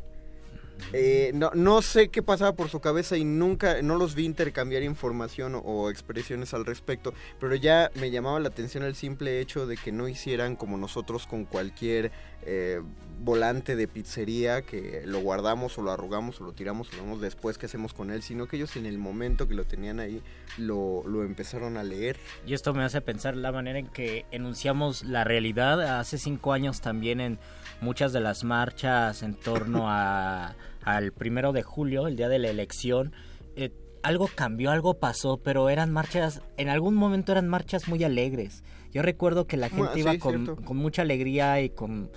[0.92, 4.82] Eh, no, no sé qué pasaba por su cabeza y nunca, no los vi intercambiar
[4.82, 9.76] información o, expresiones al respecto, pero ya me llamaba la atención el simple hecho de
[9.76, 12.12] que no hicieran como nosotros con cualquier
[12.46, 12.80] eh,
[13.20, 17.20] volante de pizzería que lo guardamos o lo arrugamos o lo tiramos o lo vemos
[17.20, 20.22] después que hacemos con él, sino que ellos en el momento que lo tenían ahí
[20.58, 22.18] lo, lo empezaron a leer.
[22.46, 25.98] Y esto me hace pensar la manera en que enunciamos la realidad.
[25.98, 27.38] Hace cinco años también en
[27.84, 32.48] muchas de las marchas en torno a, al primero de julio, el día de la
[32.48, 33.12] elección,
[33.56, 33.70] eh,
[34.02, 38.64] algo cambió, algo pasó, pero eran marchas, en algún momento eran marchas muy alegres.
[38.92, 42.10] Yo recuerdo que la gente Ah, iba sí, con, con mucha alegría y con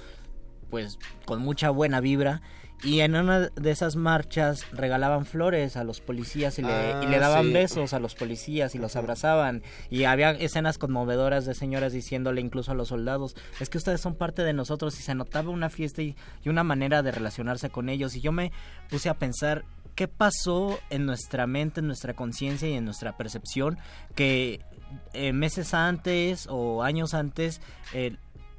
[0.70, 2.41] pues con mucha buena vibra
[2.84, 7.07] y en una de esas marchas regalaban flores a los policías y le, Ah, y
[7.07, 7.53] le daban sí.
[7.53, 12.71] besos a los policías y los abrazaban y había escenas conmovedoras de señoras diciéndole incluso
[12.71, 16.03] a los soldados es que ustedes son parte de nosotros y se notaba una fiesta
[16.03, 18.51] y, y una manera de relacionarse con ellos y yo me
[18.89, 19.65] puse a pensar
[19.95, 23.80] qué pasó en nuestra mente, en nuestra conciencia y en nuestra percepción
[24.13, 24.61] que
[25.13, 27.59] eh, meses antes o años antes
[27.93, 28.17] eh,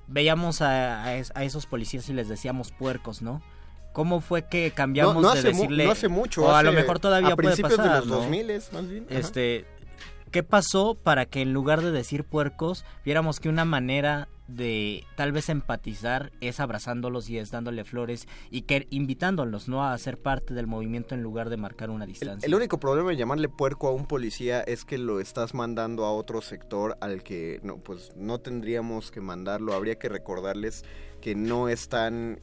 [0.09, 3.41] veíamos a, a es- a esos policías y les decíamos puercos, ¿no?
[3.99, 6.79] ¿Cómo fue que cambiamos No, no de decirle no hace mucho, o a lo hace-
[6.79, 8.17] mejor todavía a puede principios de pasar, los ¿no?
[8.19, 9.19] 2000 más bien, ajá.
[9.19, 9.65] Este,
[10.31, 15.33] ¿qué pasó para que en lugar de decir puercos viéramos que una manera de tal
[15.33, 20.55] vez empatizar es abrazándolos y es dándole flores y que invitándolos no a ser parte
[20.55, 22.47] del movimiento en lugar de marcar una distancia?
[22.47, 26.13] El único problema de llamarle puerco a un policía es que lo estás mandando a
[26.13, 29.75] otro sector al que no, pues no tendríamos que mandarlo.
[29.75, 30.85] Habría que recordarles
[31.21, 32.39] que no están,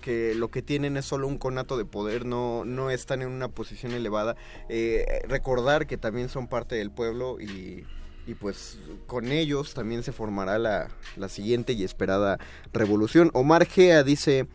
[0.00, 3.48] que- lo que tienen es solo un conato de poder, no, no están en una
[3.48, 4.36] posición elevada.
[4.68, 7.84] Eh, recordar que también son parte del pueblo y,
[8.26, 12.38] y pues con ellos también se formará la, la siguiente y esperada
[12.72, 13.30] revolución.
[13.34, 14.46] Omar Gea dice...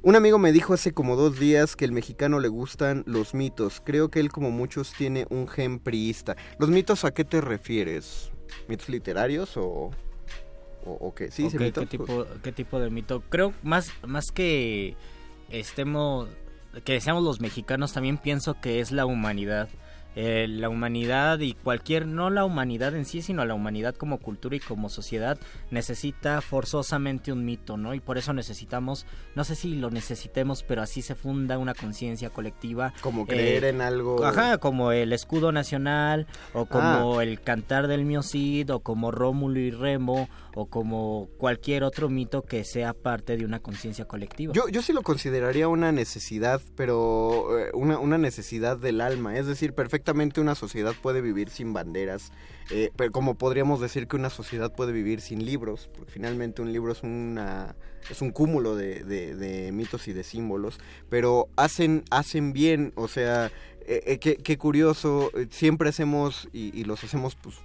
[0.00, 3.82] Un amigo me dijo hace como dos días que el mexicano le gustan los mitos.
[3.84, 6.36] Creo que él, como muchos, tiene un gen priista.
[6.60, 8.30] ¿Los mitos a qué te refieres?
[8.68, 9.90] ¿Mitos literarios o,
[10.84, 11.30] o, o qué?
[11.30, 11.84] Sí, Ok, sí, mitos.
[11.84, 13.22] ¿qué, tipo, ¿Qué tipo de mito?
[13.28, 14.96] Creo más, más que
[15.50, 16.28] estemos,
[16.84, 19.68] que seamos los mexicanos, también pienso que es la humanidad.
[20.20, 24.56] Eh, la humanidad y cualquier, no la humanidad en sí, sino la humanidad como cultura
[24.56, 25.38] y como sociedad
[25.70, 27.94] necesita forzosamente un mito, ¿no?
[27.94, 29.06] Y por eso necesitamos,
[29.36, 32.92] no sé si lo necesitemos, pero así se funda una conciencia colectiva.
[33.00, 37.22] Como creer en algo- Ajá, como el escudo nacional, o como Ah.
[37.22, 42.64] el cantar del Miocid, o como Rómulo y Remo, o como cualquier otro mito que
[42.64, 44.52] sea parte de una conciencia colectiva.
[44.52, 49.36] Yo, yo sí lo consideraría una necesidad, pero eh, una, una necesidad del alma.
[49.38, 49.74] Es decir,
[50.08, 52.32] perfectamente una sociedad puede vivir sin banderas,
[52.70, 56.72] eh, pero como podríamos decir que una sociedad puede vivir sin libros, porque finalmente un
[56.72, 57.76] libro es una
[58.10, 60.78] es un cúmulo de, mitos y de símbolos,
[61.10, 63.52] pero hacen hacen bien, o sea,
[63.82, 67.56] eh, eh, qué, qué curioso, eh, siempre hacemos y, y los hacemos pues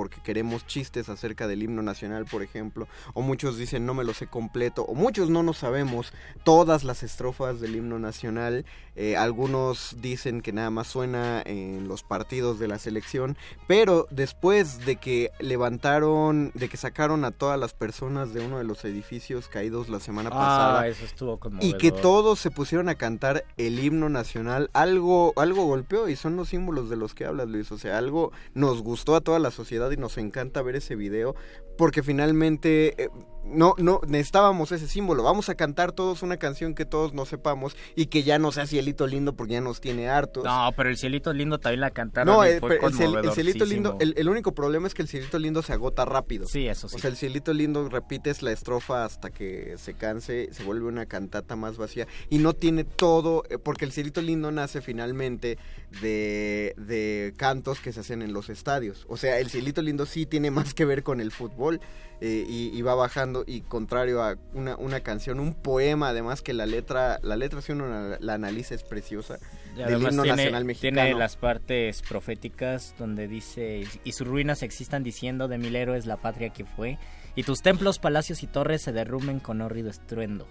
[0.00, 4.14] porque queremos chistes acerca del himno nacional, por ejemplo, o muchos dicen no me lo
[4.14, 8.64] sé completo, o muchos no nos sabemos todas las estrofas del himno nacional,
[8.96, 13.36] eh, algunos dicen que nada más suena en los partidos de la selección,
[13.66, 18.64] pero después de que levantaron, de que sacaron a todas las personas de uno de
[18.64, 22.94] los edificios caídos la semana Ah, pasada, eso estuvo y que todos se pusieron a
[22.94, 27.48] cantar el himno nacional, algo, algo golpeó y son los símbolos de los que hablas,
[27.48, 27.70] Luis.
[27.70, 31.34] O sea, algo nos gustó a toda la sociedad y nos encanta ver ese video
[31.76, 33.08] porque finalmente eh,
[33.44, 35.22] no, no necesitábamos ese símbolo.
[35.22, 38.66] Vamos a cantar todos una canción que todos nos sepamos y que ya no sea
[38.66, 40.44] cielito lindo porque ya nos tiene hartos.
[40.44, 43.24] No, pero el cielito lindo también la cantaron No, y eh, fue pero el, ciel-
[43.24, 46.46] el cielito lindo, el, el único problema es que el cielito lindo se agota rápido.
[46.46, 46.96] Sí, eso sí.
[46.96, 51.06] O sea, el cielito lindo repites la estrofa hasta que se canse, se vuelve una
[51.06, 55.58] cantata más vacía y no tiene todo, eh, porque el cielito lindo nace finalmente
[56.00, 59.06] de, de cantos que se hacen en los estadios.
[59.08, 61.80] O sea, el cielito lindo sí tiene más que ver con el fútbol
[62.20, 66.52] eh, y, y va bajando y contrario a una, una canción, un poema, además que
[66.52, 69.38] la letra, la letra si uno la, la analiza es preciosa.
[69.74, 71.00] Y del himno tiene, nacional mexicano.
[71.02, 76.16] tiene las partes proféticas donde dice, y sus ruinas existan diciendo de mil héroes la
[76.18, 76.98] patria que fue,
[77.36, 80.46] y tus templos, palacios y torres se derrumben con horrido estruendo.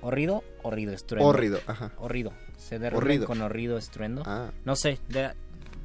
[0.00, 0.44] ¿Horrido?
[0.62, 1.28] Horrido estruendo.
[1.28, 1.92] Hórrido, ajá.
[1.98, 2.32] Horrido.
[2.56, 3.26] Se derrumben Horrido.
[3.26, 4.22] con horrido estruendo.
[4.24, 4.50] Ah.
[4.64, 5.32] No sé, de-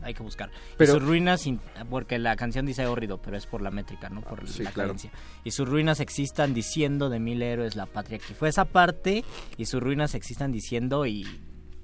[0.04, 0.50] hay que buscar.
[0.78, 4.10] Pero- y sus ruinas, in- porque la canción dice horrido, pero es por la métrica,
[4.10, 4.90] no por sí, la claro.
[4.90, 5.12] cadencia.
[5.44, 9.24] Y sus ruinas existan diciendo de mil héroes la patria que fue esa parte,
[9.58, 11.26] y sus ruinas existan diciendo y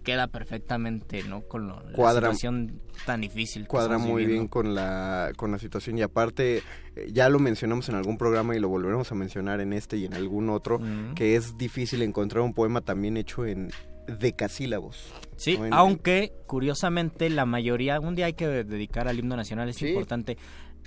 [0.03, 1.41] queda perfectamente, ¿no?
[1.41, 3.63] Con lo- la situación tan difícil.
[3.63, 6.63] que cuadra muy bien con la, con la situación y aparte
[6.95, 10.05] eh, ya lo mencionamos en algún programa y lo volveremos a mencionar en este y
[10.05, 11.13] en algún otro Mm.
[11.13, 13.69] que es difícil encontrar un poema también hecho en
[14.07, 15.13] decasílabos.
[15.35, 19.87] Sí, aunque curiosamente la mayoría, un día hay que dedicar al himno nacional, es Sí.
[19.89, 20.37] importante.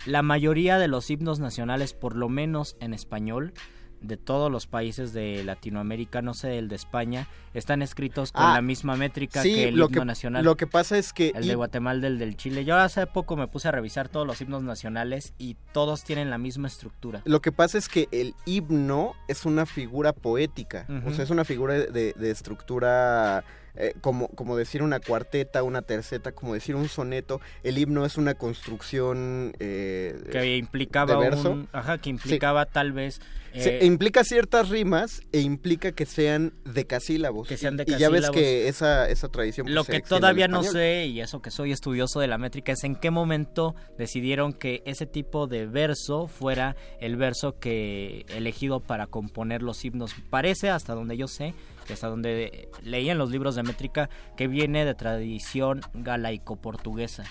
[0.06, 3.52] La mayoría de los himnos nacionales, por lo menos en español,
[4.00, 8.54] de todos los países de Latinoamérica, no sé, el de España, están escritos con Ah,
[8.54, 10.44] la misma métrica sí, que el lo himno que- nacional.
[10.44, 12.64] lo que pasa es que El de Guatemala, el del Chile.
[12.64, 16.38] Yo hace poco me puse a revisar todos los himnos nacionales y todos tienen la
[16.38, 17.22] misma estructura.
[17.24, 21.44] Lo que pasa es que el himno es una figura poética, o sea, es una
[21.44, 23.44] figura de, de estructura
[23.74, 27.40] eh, como, como decir una cuarteta, una terceta, como decir un soneto.
[27.62, 31.50] El himno es una construcción eh, Que implicaba de verso.
[31.50, 33.20] un- ajá, que implicaba tal vez
[33.52, 37.48] Se- eh, implica ciertas rimas e implica que sean decasílabos.
[37.48, 38.36] Que sean Y- Y ya ves decasílabos.
[38.36, 39.64] que esa, esa tradición...
[39.66, 42.84] pues, Lo que todavía no sé, y eso que soy estudioso de la métrica, es
[42.84, 49.06] en qué momento decidieron que ese tipo de verso fuera el verso que elegido para
[49.08, 50.14] componer los himnos.
[50.30, 51.54] Parece, hasta donde yo sé,
[51.90, 57.24] que hasta donde leí en los libros de métrica, que viene de tradición galaico-portuguesa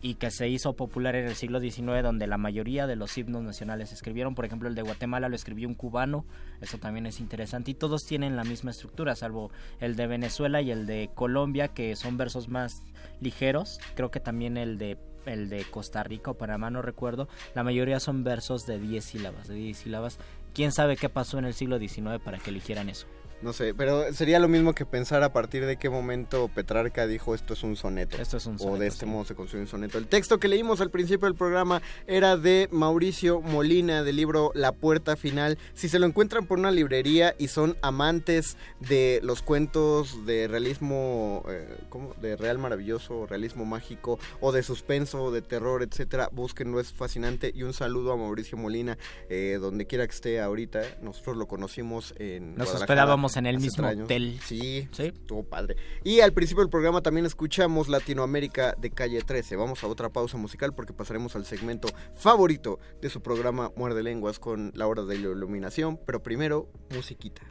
[0.00, 3.42] y que se hizo popular en el siglo XIX, donde la mayoría de los himnos
[3.42, 4.34] nacionales escribieron.
[4.34, 6.24] Por ejemplo, el de Guatemala lo escribió un cubano,
[6.62, 7.72] eso también es interesante.
[7.72, 9.50] Y todos tienen la misma estructura, salvo
[9.80, 12.82] el de Venezuela y el de Colombia, que son versos más
[13.20, 13.78] ligeros.
[13.96, 14.96] Creo que también el de
[15.26, 17.28] el de Costa Rica o Panamá, no recuerdo.
[17.54, 20.18] La mayoría son versos de 10 sílabas, de 10 sílabas.
[20.54, 23.06] ¿Quién sabe qué pasó en el siglo XIX para que eligieran eso?
[23.42, 27.34] No sé, pero sería lo mismo que pensar a partir de qué momento Petrarca dijo
[27.34, 28.16] esto es un soneto.
[28.16, 29.06] Esto es un O soneto, de este sí.
[29.06, 29.98] modo se construye un soneto.
[29.98, 34.72] El texto que leímos al principio del programa era de Mauricio Molina del libro La
[34.72, 35.58] Puerta Final.
[35.74, 41.44] Si se lo encuentran por una librería y son amantes de los cuentos de realismo,
[41.48, 42.14] eh, ¿cómo?
[42.14, 47.52] De real maravilloso, realismo mágico o de suspenso, de terror, etcétera, búsquenlo, es fascinante.
[47.54, 48.96] Y un saludo a Mauricio Molina,
[49.28, 50.80] eh, donde quiera que esté ahorita.
[51.02, 54.04] Nosotros lo conocimos en Nos Guadalajara en el mismo años.
[54.04, 54.38] hotel.
[54.44, 55.76] Sí, estuvo padre.
[56.04, 59.56] Y al principio del programa también escuchamos Latinoamérica de Calle 13.
[59.56, 64.38] Vamos a otra pausa musical porque pasaremos al segmento favorito de su programa Muerde Lenguas
[64.38, 65.98] con la hora de la iluminación.
[66.06, 67.42] Pero primero, musiquita.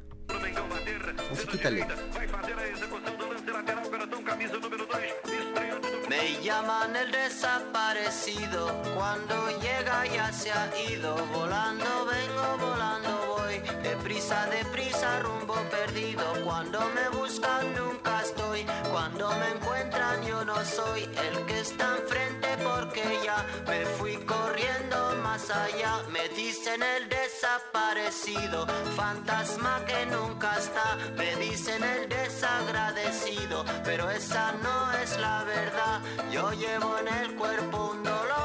[1.29, 1.95] Musiquita lenta.
[6.09, 13.24] Me llaman el desaparecido, cuando llega ya se ha ido, volando vengo, volando
[13.59, 20.63] voy, deprisa, deprisa, rumbo perdido, cuando me buscan nunca estoy, cuando me encuentran yo no
[20.65, 27.09] soy el que está enfrente porque ya me fui corriendo más allá, me dicen el
[27.09, 36.01] desaparecido, fantasma que nunca está, me dicen el desagradecido, pero esa no es la verdad,
[36.31, 38.44] yo llevo en el cuerpo un dolor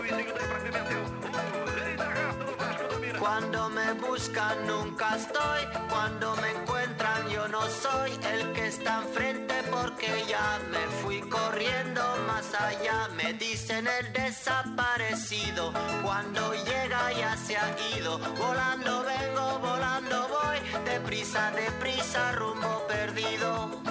[3.21, 5.61] Cuando me buscan nunca estoy,
[5.91, 12.01] cuando me encuentran yo no soy el que está enfrente porque ya me fui corriendo
[12.25, 13.09] más allá.
[13.15, 18.17] Me dicen el desaparecido, cuando llega ya se ha ido.
[18.17, 23.83] Volando vengo, volando voy, deprisa, deprisa, rumbo perdido,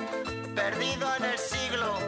[0.57, 1.99] perdido en el siglo.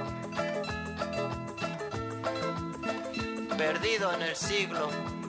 [3.56, 5.21] Perdido en el siglo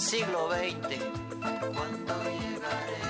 [0.00, 0.96] siglo XX.
[1.74, 3.00] ¿Cuándo llegaré?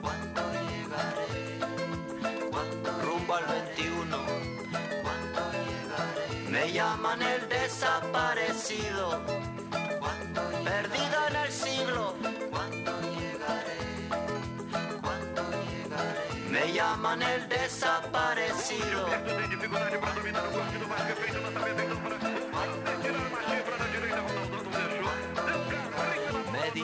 [0.00, 1.58] ¿Cuándo llegaré?
[2.50, 4.16] ¿Cuándo rumbo al 21?
[5.02, 6.50] ¿Cuándo llegaré?
[6.50, 9.22] Me llaman el desaparecido.
[10.00, 12.14] ¿Cuándo Perdido en el siglo.
[12.50, 13.78] ¿Cuándo llegaré?
[15.00, 16.50] ¿Cuándo llegaré?
[16.50, 19.06] Me llaman el desaparecido.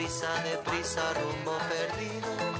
[0.00, 2.59] deprisa, deprisa, rumbo perdido.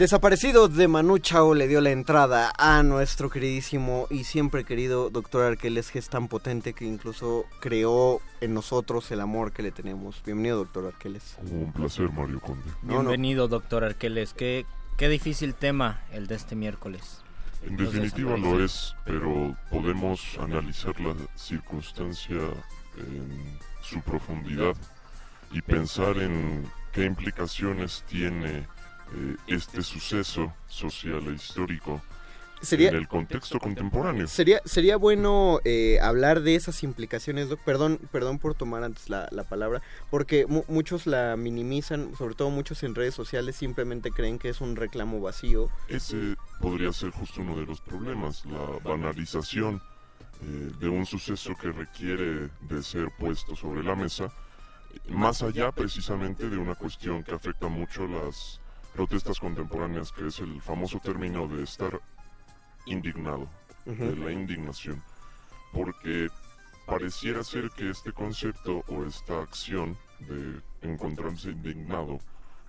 [0.00, 5.42] Desaparecido de Manu Chao le dio la entrada a nuestro queridísimo y siempre querido doctor
[5.42, 10.22] Arqueles, que es tan potente que incluso creó en nosotros el amor que le tenemos.
[10.24, 11.36] Bienvenido, doctor Arqueles.
[11.42, 12.64] Un placer, Mario Conde.
[12.80, 13.10] No, no.
[13.10, 14.32] Bienvenido, doctor Arqueles.
[14.32, 14.64] Qué,
[14.96, 17.20] qué difícil tema el de este miércoles.
[17.62, 18.94] En Los definitiva lo desaparecidos.
[18.94, 22.40] es, pero podemos analizar la circunstancia
[22.96, 24.74] en su profundidad
[25.52, 28.66] y pensar en qué implicaciones tiene
[29.14, 32.00] eh, este suceso social e histórico
[32.62, 34.26] Sería- en el contexto contemporáneo.
[34.28, 37.58] Sería, sería bueno eh, hablar de esas implicaciones, Doc.
[37.64, 39.80] Perdón, perdón por tomar antes la, la palabra,
[40.10, 44.60] porque mu- muchos la minimizan, sobre todo muchos en redes sociales simplemente creen que es
[44.60, 45.70] un reclamo vacío.
[45.88, 49.80] Ese podría ser justo uno de los problemas, la banalización
[50.42, 54.30] eh, de un suceso que requiere de ser puesto sobre la mesa,
[55.08, 58.59] más allá precisamente de una cuestión que afecta mucho las
[58.94, 62.00] protestas contemporáneas, que es el famoso término de estar
[62.86, 63.48] indignado,
[63.84, 65.02] de la indignación,
[65.72, 66.28] porque
[66.86, 72.18] pareciera ser que este concepto o esta acción de encontrarse indignado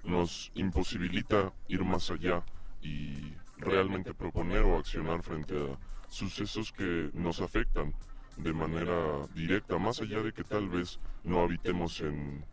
[0.03, 2.43] nos imposibilita ir más allá
[2.81, 5.77] y realmente proponer o accionar frente a
[6.09, 7.93] sucesos que nos afectan
[8.37, 12.43] de manera directa, más allá de que tal vez no habitemos en,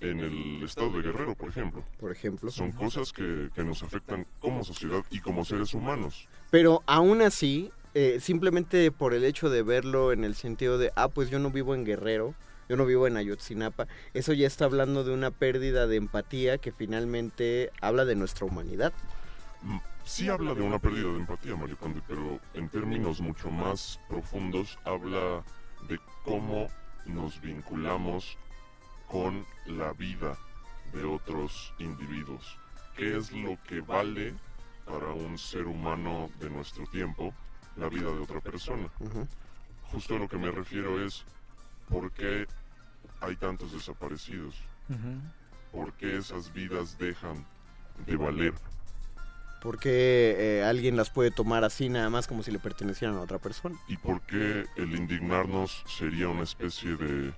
[0.00, 1.84] en el estado de Guerrero, por ejemplo.
[1.98, 2.50] Por ejemplo.
[2.50, 6.28] Son cosas que, que nos afectan como sociedad y como seres humanos.
[6.50, 11.08] Pero aún así, eh, simplemente por el hecho de verlo en el sentido de, ah,
[11.08, 12.34] pues yo no vivo en Guerrero,
[12.68, 16.72] yo no vivo en Ayotzinapa, eso ya está hablando de una pérdida de empatía que
[16.72, 18.92] finalmente habla de nuestra humanidad.
[19.62, 19.78] Mm,
[20.08, 24.78] Sí habla de una pérdida de empatía, Mario Conde, pero en términos mucho más profundos
[24.84, 25.44] habla
[25.86, 26.68] de cómo
[27.04, 28.38] nos vinculamos
[29.08, 30.36] con la vida
[30.92, 32.56] de otros individuos.
[32.96, 34.34] ¿Qué es lo que vale
[34.84, 37.32] para un ser humano de nuestro tiempo
[37.76, 38.88] la vida de otra persona?
[39.92, 41.24] Justo a lo que me refiero es
[41.88, 42.46] por qué
[43.20, 44.54] hay tantos desaparecidos,
[45.72, 47.44] por qué esas vidas dejan
[48.06, 48.54] de valer
[49.60, 53.38] Porque eh, alguien las puede tomar así nada más como si le pertenecieran a otra
[53.38, 53.76] persona.
[53.88, 57.32] y por qué el indignarnos sería una especie de...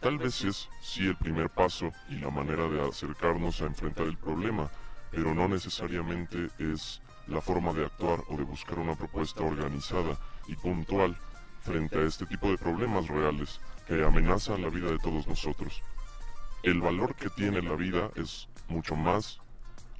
[0.00, 4.16] Tal vez es sí el primer paso y la manera de acercarnos a enfrentar el
[4.16, 4.70] problema,
[5.10, 10.56] pero no necesariamente es la forma de actuar o de buscar una propuesta organizada y
[10.56, 11.16] puntual
[11.60, 15.82] frente a este tipo de problemas reales que amenazan la vida de todos nosotros.
[16.62, 19.38] El valor que tiene la vida es mucho más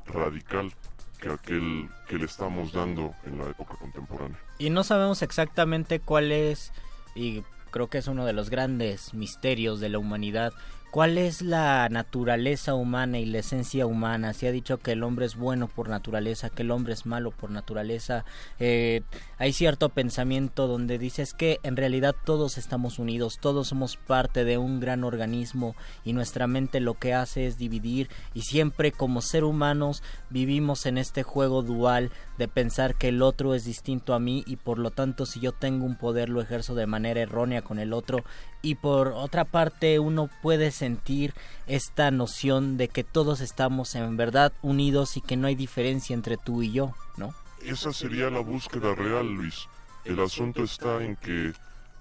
[0.06, 0.72] radical
[1.20, 4.38] que aquel que le estamos dando en la época contemporánea.
[4.58, 6.72] Y no sabemos exactamente cuál es,
[7.14, 10.52] y creo que es uno de los grandes misterios de la humanidad,
[10.90, 14.32] ¿Cuál es la naturaleza humana y la esencia humana?
[14.32, 17.30] Se ha dicho que el hombre es bueno por naturaleza, que el hombre es malo
[17.30, 18.24] por naturaleza.
[18.58, 19.02] Eh,
[19.38, 24.58] hay cierto pensamiento donde dices que en realidad todos estamos unidos, todos somos parte de
[24.58, 29.44] un gran organismo y nuestra mente lo que hace es dividir y siempre como ser
[29.44, 34.42] humanos vivimos en este juego dual de pensar que el otro es distinto a mí
[34.44, 37.78] y por lo tanto si yo tengo un poder lo ejerzo de manera errónea con
[37.78, 38.24] el otro
[38.62, 41.34] y por otra parte uno puede sentir
[41.66, 46.36] esta noción de que todos estamos en verdad unidos y que no hay diferencia entre
[46.36, 47.34] tú y yo, ¿no?
[47.62, 49.68] Esa sería la búsqueda real, Luis.
[50.04, 51.52] El asunto está en que,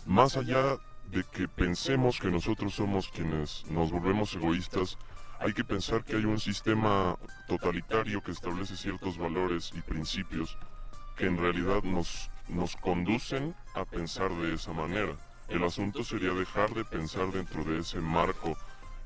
[0.05, 0.77] más allá
[1.11, 4.97] de que pensemos que nosotros somos quienes nos volvemos egoístas,
[5.39, 10.57] hay que pensar que hay un sistema totalitario que establece ciertos valores y principios
[11.15, 15.15] que en realidad nos, nos conducen a pensar de esa manera.
[15.49, 18.55] El asunto sería dejar de pensar dentro de ese marco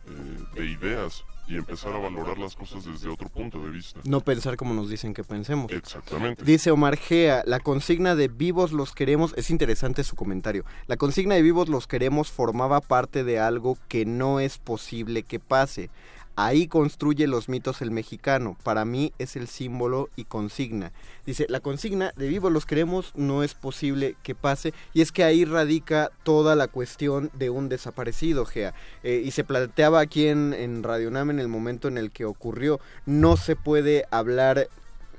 [0.05, 3.99] eh, de ideas y empezar a valorar las cosas desde otro punto de vista.
[4.03, 5.71] No pensar como nos dicen que pensemos.
[5.71, 6.43] Exactamente.
[6.43, 11.35] Dice Omar Gea, la consigna de vivos los queremos, es interesante su comentario, la consigna
[11.35, 15.89] de vivos los queremos formaba parte de algo que no es posible que pase.
[16.35, 18.57] Ahí construye los mitos el mexicano.
[18.63, 20.91] Para mí es el símbolo y consigna.
[21.25, 24.73] Dice, la consigna de vivos los queremos no es posible que pase.
[24.93, 28.73] Y es que ahí radica toda la cuestión de un desaparecido, Gea.
[29.03, 32.25] Eh, y se planteaba aquí en, en Radio Nam en el momento en el que
[32.25, 32.79] ocurrió.
[33.05, 34.69] No se puede hablar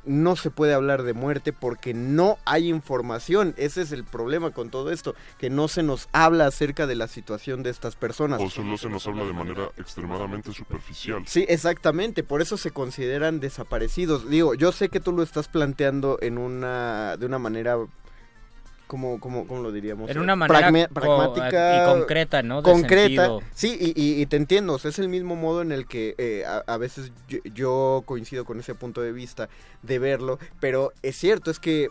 [0.07, 3.55] no se puede hablar de muerte porque no hay información.
[3.57, 7.09] Ese es el problema con todo esto, que no se nos habla acerca de la
[7.09, 8.41] situación de estas personas.
[8.41, 11.23] O solo se nos habla de manera extremadamente superficial.
[11.27, 14.29] Sí, exactamente, por eso se consideran desaparecidos.
[14.29, 17.79] Digo, yo sé que tú lo estás planteando en una de una manera
[18.95, 20.09] como cómo, cómo lo diríamos?
[20.09, 22.63] En una manera Pragma- pragmática y concreta, ¿no?
[22.63, 23.43] De concreta, sentido.
[23.53, 26.15] sí, y, y- y te entiendo, o sea, es el mismo modo en el que
[26.17, 29.49] eh, a, a veces yo, yo coincido con ese punto de vista
[29.83, 31.89] de verlo, pero es cierto, es que eh,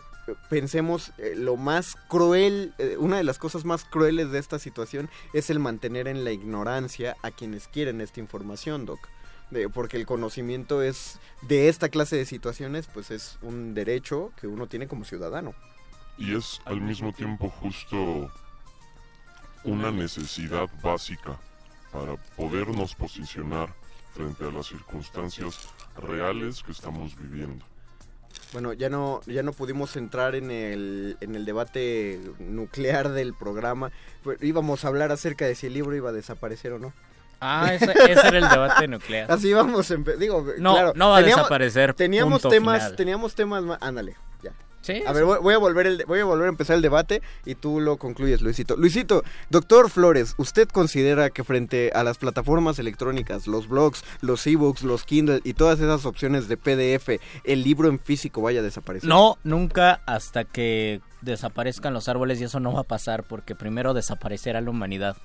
[0.48, 5.10] pensemos eh, lo más cruel, eh, una de las cosas más crueles de esta situación
[5.34, 9.00] es el mantener en la ignorancia a quienes quieren esta información, Doc.
[9.50, 14.46] De- porque el conocimiento es de esta clase de situaciones, pues es un derecho que
[14.46, 15.52] uno tiene como ciudadano.
[16.16, 18.30] Y es al mismo tiempo justo
[19.64, 21.38] una necesidad básica
[21.92, 23.68] para podernos posicionar
[24.14, 27.64] frente a las circunstancias reales que estamos viviendo.
[28.52, 33.90] Bueno, ya no, ya no pudimos entrar en el, en el debate nuclear del programa.
[34.40, 36.92] Íbamos a hablar acerca de si el libro iba a desaparecer o no.
[37.40, 39.30] Ah, ese, ese era el debate nuclear.
[39.30, 42.96] Así vamos, digo, No, claro, no va a desaparecer, Teníamos punto temas, final.
[42.96, 44.16] teníamos temas más, ándale.
[44.84, 47.22] Sí, A ver, voy, voy a volver el, voy a volver a empezar el debate
[47.46, 48.76] y tú lo concluyes, Luisito.
[48.76, 54.82] Luisito, doctor Flores, ¿usted considera que frente a las plataformas electrónicas, los blogs, los ebooks,
[54.82, 59.08] los Kindle y todas esas opciones de PDF, el libro en físico vaya a desaparecer?
[59.08, 63.94] No, nunca hasta que desaparezcan los árboles y eso no va a pasar porque primero
[63.94, 65.16] desaparecerá la humanidad.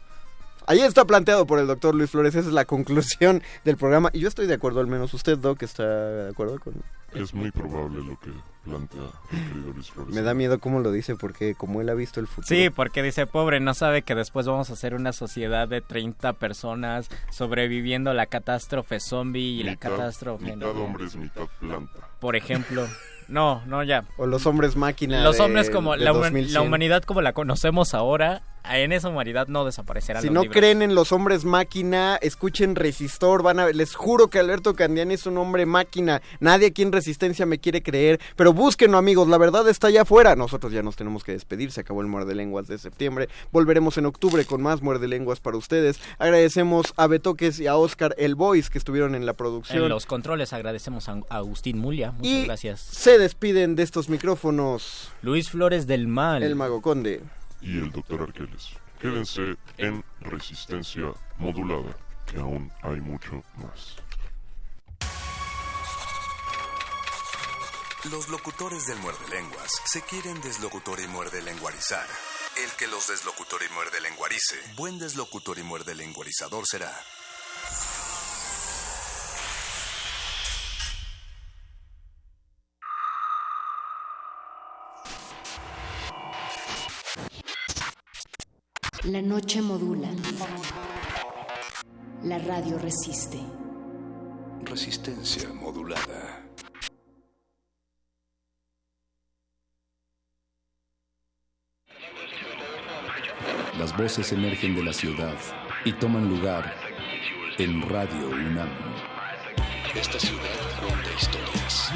[0.68, 4.10] Ahí está planteado por el doctor Luis Flores, esa es la conclusión del programa.
[4.14, 6.76] Y yo estoy de acuerdo, al menos usted, Doc, está de acuerdo con...
[7.16, 8.32] Es muy probable lo que
[8.64, 9.02] plantea
[9.32, 10.14] el querido Luis Flores.
[10.14, 12.48] Me da miedo cómo lo dice, porque como él ha visto el futuro...
[12.48, 16.34] Sí, porque dice, pobre, no sabe que después vamos a hacer una sociedad de 30
[16.34, 20.56] personas sobreviviendo la catástrofe zombie y la Mitad- catástrofe...
[20.56, 22.00] Mitad hombres, mitad planta.
[22.20, 22.86] Por ejemplo.
[23.28, 24.06] No, no, ya.
[24.18, 26.54] O los hombres máquina Los de- hombres como de la, huma- 2100.
[26.54, 30.58] la humanidad como la conocemos ahora, en esa humanidad no desaparecerán Si los no libros.
[30.58, 35.26] creen en los hombres máquina, escuchen Resistor, van a les juro que Alberto Candiani es
[35.26, 36.22] un hombre máquina.
[36.40, 40.36] Nadie aquí en Resistencia me quiere creer, pero búsquenlo, amigos, la verdad está allá afuera.
[40.36, 43.30] Nosotros ya nos tenemos que despedir, se acabó el Muerde Lenguas de septiembre.
[43.52, 46.00] Volveremos en octubre con más Muerde Lenguas para ustedes.
[46.18, 49.84] Agradecemos a Betoques y a Oscar El Boys que estuvieron en la producción.
[49.84, 52.12] En los controles agradecemos a a Agustín Mulia.
[52.12, 52.80] Muchas Y gracias.
[52.82, 56.44] se despiden de estos micrófonos Luis Flores del Mal.
[56.44, 57.22] el Mago Conde.
[57.62, 58.70] Y el doctor Arqueles.
[59.00, 61.96] Quédense en resistencia modulada,
[62.26, 63.96] que aún hay mucho más.
[68.12, 72.08] Los locutores del muerde lenguas se quieren deslocutor y muerde lenguarizar.
[72.64, 76.92] El que los deslocutor y muerde lenguarice, buen deslocutor y muerde lenguarizador será.
[89.04, 90.10] La noche modula.
[92.24, 93.40] La radio resiste.
[94.66, 96.46] Resistencia modulada.
[103.78, 105.38] Las voces emergen de la ciudad
[105.86, 106.76] y toman lugar
[107.58, 108.70] en Radio UNAM.
[109.96, 110.44] Esta ciudad
[110.86, 111.92] cuenta historias.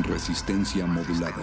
[0.00, 1.42] Resistencia modulada.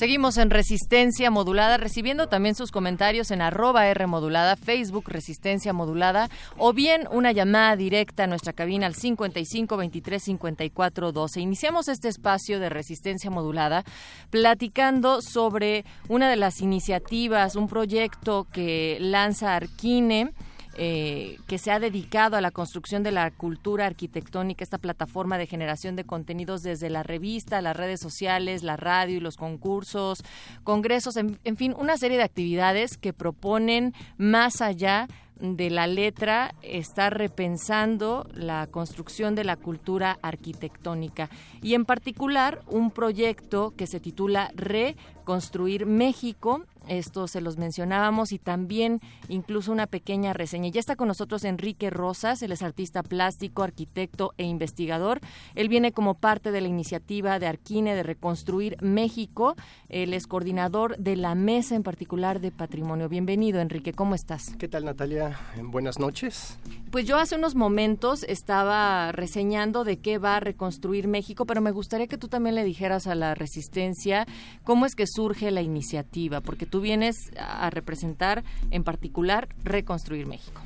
[0.00, 6.30] Seguimos en Resistencia Modulada, recibiendo también sus comentarios en arroba R Modulada, Facebook Resistencia Modulada,
[6.56, 11.40] o bien una llamada directa a nuestra cabina al 55 23 54 12.
[11.42, 13.84] Iniciamos este espacio de Resistencia Modulada
[14.30, 20.32] platicando sobre una de las iniciativas, un proyecto que lanza Arquine
[20.76, 25.46] eh, que se ha dedicado a la construcción de la cultura arquitectónica, esta plataforma de
[25.46, 30.22] generación de contenidos desde la revista, las redes sociales, la radio y los concursos,
[30.64, 35.08] congresos, en, en fin, una serie de actividades que proponen más allá
[35.40, 41.30] de la letra está repensando la construcción de la cultura arquitectónica
[41.62, 46.64] y en particular un proyecto que se titula Reconstruir México.
[46.90, 50.70] Esto se los mencionábamos y también incluso una pequeña reseña.
[50.70, 55.20] Ya está con nosotros Enrique Rosas, él es artista plástico, arquitecto e investigador.
[55.54, 59.54] Él viene como parte de la iniciativa de Arquine de Reconstruir México.
[59.88, 63.08] Él es coordinador de la mesa en particular de patrimonio.
[63.08, 64.56] Bienvenido, Enrique, ¿cómo estás?
[64.58, 65.38] ¿Qué tal, Natalia?
[65.62, 66.58] Buenas noches.
[66.90, 71.70] Pues yo hace unos momentos estaba reseñando de qué va a reconstruir México, pero me
[71.70, 74.26] gustaría que tú también le dijeras a la resistencia
[74.64, 80.60] cómo es que surge la iniciativa, porque tú vienes a representar en particular reconstruir México.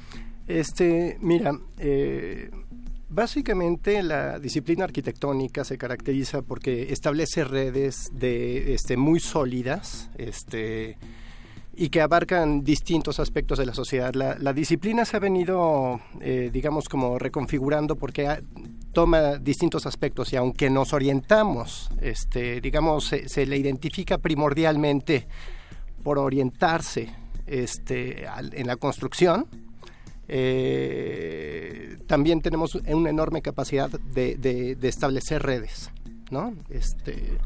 [0.46, 2.50] Este, mira, eh,
[3.08, 10.98] básicamente la disciplina arquitectónica se caracteriza porque establece redes de, este, muy sólidas, este,
[11.76, 14.14] y que abarcan distintos aspectos de la sociedad.
[14.14, 18.42] La, disciplina se ha venido, eh, digamos, como reconfigurando porque
[18.92, 25.26] toma distintos aspectos y aunque nos orientamos, este, digamos, se le identifica primordialmente
[26.04, 27.08] por orientarse
[27.46, 29.46] este, al- en la construcción,
[30.28, 35.90] eh, también tenemos una enorme capacidad de, establecer redes,
[36.30, 36.54] ¿no?
[36.70, 37.38] Este,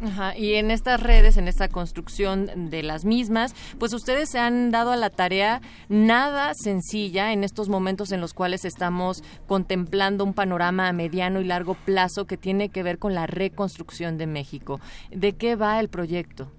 [0.00, 4.70] Ajá, y en estas redes, en esta construcción de las mismas, pues ustedes se han
[4.70, 10.34] dado a la tarea nada sencilla en estos momentos en los cuales estamos contemplando un
[10.34, 14.80] panorama a mediano y largo plazo que tiene que ver con la reconstrucción de México.
[15.10, 16.52] ¿De qué va el proyecto?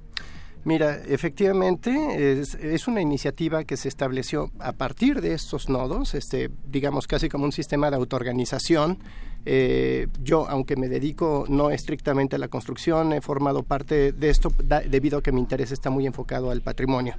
[0.66, 7.08] Mira, efectivamente es, una iniciativa que se estableció a partir de estos nodos, este, digamos
[7.08, 9.00] casi como un sistema de autoorganización.
[9.46, 14.52] Eh, yo, aunque me dedico no estrictamente a la construcción, he formado parte de esto
[14.90, 17.16] debido a que mi interés está muy enfocado al patrimonio.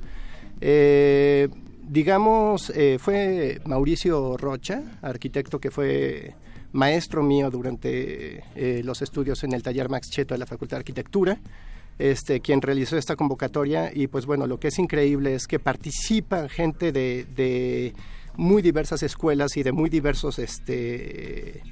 [0.61, 1.49] Eh,
[1.89, 6.35] digamos, eh, fue Mauricio Rocha, arquitecto que fue
[6.73, 10.81] maestro mío durante eh, los estudios en el taller Max Cheto de la Facultad de
[10.81, 11.39] Arquitectura
[12.01, 16.49] este, quien realizó esta convocatoria y pues bueno, lo que es increíble es que participa
[16.49, 17.93] gente de, de
[18.37, 21.63] muy diversas escuelas y de muy diversos este,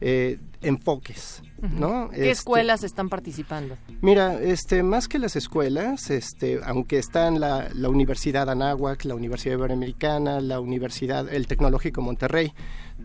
[0.00, 2.08] eh, enfoques, ¿no?
[2.10, 3.76] ¿Qué Este, escuelas están participando?
[4.00, 9.54] Mira, este, más que las escuelas, este, aunque están la, la Universidad Anáhuac, la Universidad
[9.54, 12.52] Iberoamericana, la Universidad, el Tecnológico Monterrey,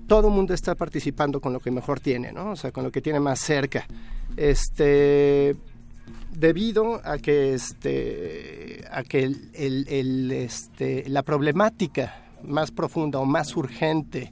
[0.07, 2.51] todo el mundo está participando con lo que mejor tiene, ¿no?
[2.51, 3.87] O sea, con lo que tiene más cerca.
[4.37, 5.55] Este,
[6.31, 13.25] debido a que, este, a que el, el- el, este, la problemática más profunda o
[13.25, 14.31] más urgente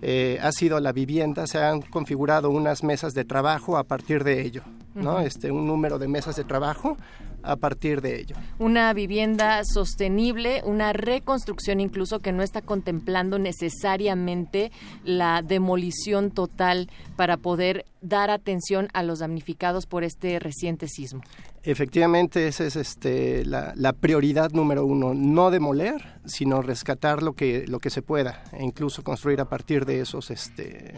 [0.00, 4.40] eh, ha sido la vivienda, se han configurado unas mesas de trabajo a partir de
[4.42, 4.62] ello,
[4.94, 5.20] ¿no?
[5.20, 6.96] Este, un número de mesas de trabajo
[7.42, 8.36] a partir de ello.
[8.58, 14.72] Una vivienda sostenible, una reconstrucción incluso que no está contemplando necesariamente
[15.04, 21.22] la demolición total para poder dar atención a los damnificados por este reciente sismo.
[21.64, 27.64] Efectivamente, esa es este, la, la prioridad número uno, no demoler, sino rescatar lo que,
[27.68, 30.94] lo que se pueda, e incluso construir a partir de esos, este,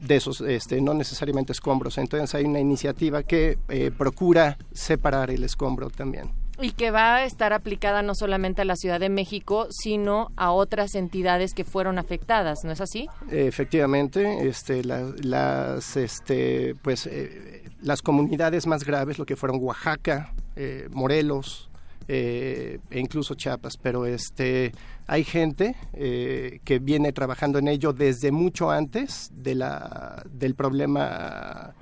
[0.00, 1.98] de esos, este, no necesariamente escombros.
[1.98, 6.30] Entonces hay una iniciativa que eh, procura separar el escombro también.
[6.62, 10.50] Y que va a estar aplicada no solamente a la Ciudad de México, sino a
[10.52, 13.08] otras entidades que fueron afectadas, ¿no es así?
[13.30, 20.34] Efectivamente, este, la- las, este, pues, eh, las comunidades más graves, lo que fueron Oaxaca,
[20.56, 21.69] eh, Morelos,
[22.12, 24.72] eh, e incluso Chiapas, pero este
[25.06, 31.72] hay gente eh, que viene trabajando en ello desde mucho antes de la del problema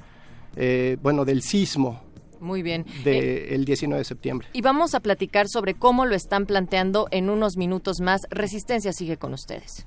[0.54, 2.02] eh, bueno del sismo
[2.40, 2.84] Muy bien.
[3.04, 4.48] del 19 de septiembre.
[4.52, 8.20] Y vamos a platicar sobre cómo lo están planteando en unos minutos más.
[8.28, 9.86] Resistencia sigue con ustedes.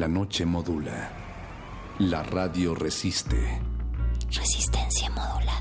[0.00, 1.12] La noche modula.
[1.98, 3.36] La radio resiste.
[4.32, 5.60] Resistencia modulada.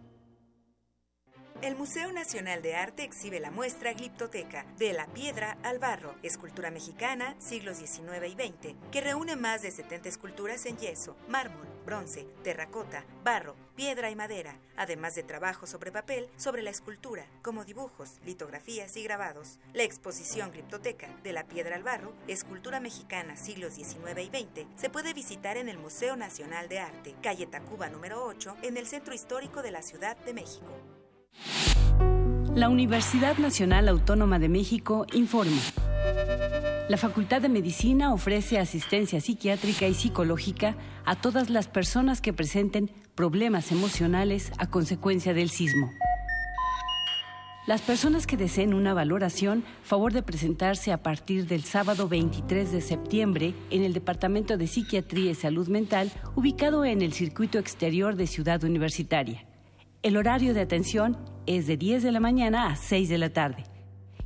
[1.60, 6.70] El Museo Nacional de Arte exhibe la muestra Gliptoteca, de la piedra al barro, escultura
[6.70, 12.26] mexicana, siglos XIX y XX, que reúne más de 70 esculturas en yeso, mármol, bronce,
[12.42, 18.20] terracota, barro, piedra y madera, además de trabajos sobre papel sobre la escultura, como dibujos,
[18.24, 19.58] litografías y grabados.
[19.72, 24.90] La exposición Gliptoteca, de la piedra al barro, escultura mexicana, siglos XIX y XX, se
[24.90, 29.14] puede visitar en el Museo Nacional de Arte, calle Tacuba número 8, en el Centro
[29.14, 30.66] Histórico de la Ciudad de México.
[32.54, 35.60] La Universidad Nacional Autónoma de México informa.
[36.88, 42.90] La Facultad de Medicina ofrece asistencia psiquiátrica y psicológica a todas las personas que presenten
[43.14, 45.92] problemas emocionales a consecuencia del sismo.
[47.66, 52.80] Las personas que deseen una valoración, favor de presentarse a partir del sábado 23 de
[52.80, 58.26] septiembre en el Departamento de Psiquiatría y Salud Mental, ubicado en el circuito exterior de
[58.26, 59.46] Ciudad Universitaria.
[60.02, 63.64] El horario de atención es de 10 de la mañana a 6 de la tarde.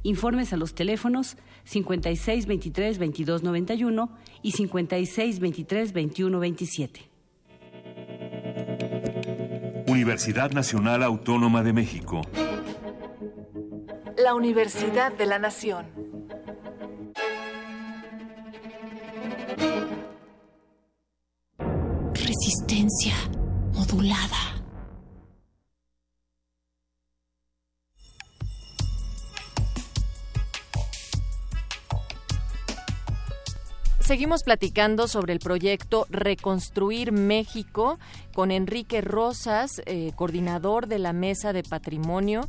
[0.03, 4.11] Informes a los teléfonos 5623 2291
[4.43, 7.16] y 5623 2127.
[9.97, 12.20] Universidad Nacional Autónoma de México.
[14.18, 15.86] La Universidad de la Nación.
[22.12, 23.14] Resistencia
[23.72, 24.55] modulada.
[34.07, 37.98] Seguimos platicando sobre el proyecto Reconstruir México
[38.34, 42.42] con Enrique Rosas, eh, coordinador de la Mesa de Patrimonio.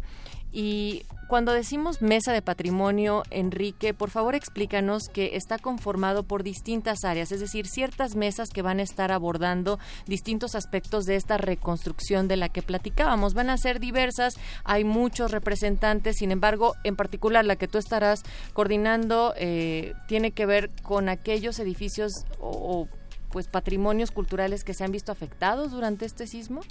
[0.52, 7.04] Y cuando decimos Mesa de Patrimonio, Enrique, por favor explícanos que está conformado por distintas
[7.04, 12.30] áreas, es decir, ciertas mesas que van a estar abordando distintos aspectos de esta reconstrucción
[12.30, 13.34] de la que platicábamos.
[13.34, 18.24] Van a ser diversas, hay muchos representantes, sin embargo, en particular la que tú estarás
[18.54, 22.88] coordinando eh, tiene que ver con aquellos edificios o, o
[23.32, 26.62] pues patrimonios culturales que se han visto afectados durante este sismo.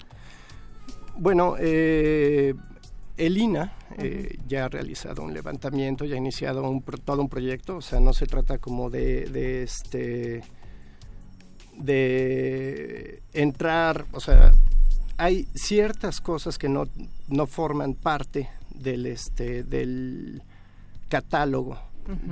[1.19, 2.55] Bueno, eh,
[3.17, 7.77] el INA eh, ya ha realizado un levantamiento, ya ha iniciado un, todo un proyecto,
[7.77, 10.43] o sea, no se trata como de, de este
[11.75, 14.53] de entrar, o sea,
[15.19, 16.85] hay ciertas cosas que no,
[17.29, 20.43] no forman parte del este del
[21.09, 21.79] catálogo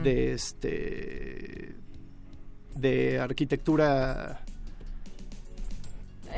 [0.02, 1.74] de este
[2.74, 4.44] de arquitectura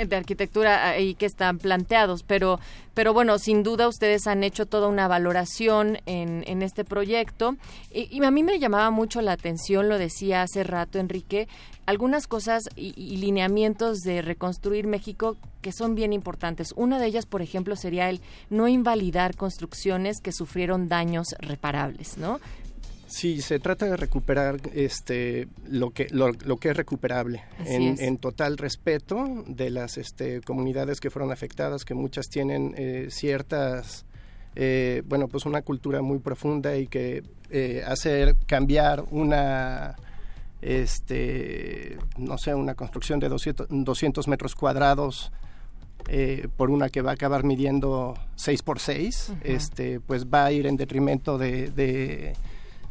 [0.04, 2.60] de arquitectura ahí que están planteados, pero,
[2.94, 7.56] pero bueno, sin duda ustedes han hecho toda una valoración en, en este proyecto
[7.90, 11.48] y, y a mí me llamaba mucho la atención, lo decía hace rato Enrique,
[11.86, 16.72] algunas cosas y, y lineamientos de reconstruir México que son bien importantes.
[16.76, 18.20] Una de ellas, por ejemplo, sería el
[18.50, 22.40] no invalidar construcciones que sufrieron daños reparables, ¿no?
[23.06, 28.00] Sí, se trata de recuperar este lo que lo, lo que es recuperable en, es.
[28.00, 34.06] en total respeto de las este, comunidades que fueron afectadas, que muchas tienen eh, ciertas
[34.56, 39.96] eh, bueno pues una cultura muy profunda y que eh, hacer cambiar una
[40.62, 45.30] este no sé una construcción de 200, 200 metros cuadrados
[46.08, 49.38] eh, por una que va a acabar midiendo 6 por 6 Ujú.
[49.44, 52.32] este pues va a ir en detrimento de, de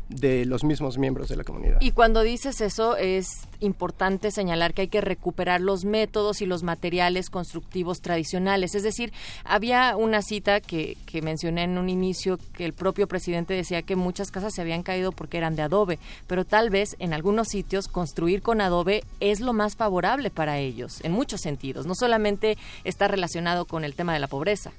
[0.09, 1.77] de los mismos miembros de la comunidad.
[1.81, 3.27] Y cuando dices eso, es
[3.59, 8.75] importante señalar que hay que recuperar los métodos y los materiales constructivos tradicionales.
[8.75, 13.53] Es decir, había una cita que, que mencioné en un inicio que el propio presidente
[13.53, 17.13] decía que muchas casas se habían caído porque eran de adobe, pero tal vez en
[17.13, 21.85] algunos sitios construir con adobe es lo más favorable para ellos, en muchos sentidos.
[21.85, 24.71] No solamente está relacionado con el tema de la pobreza.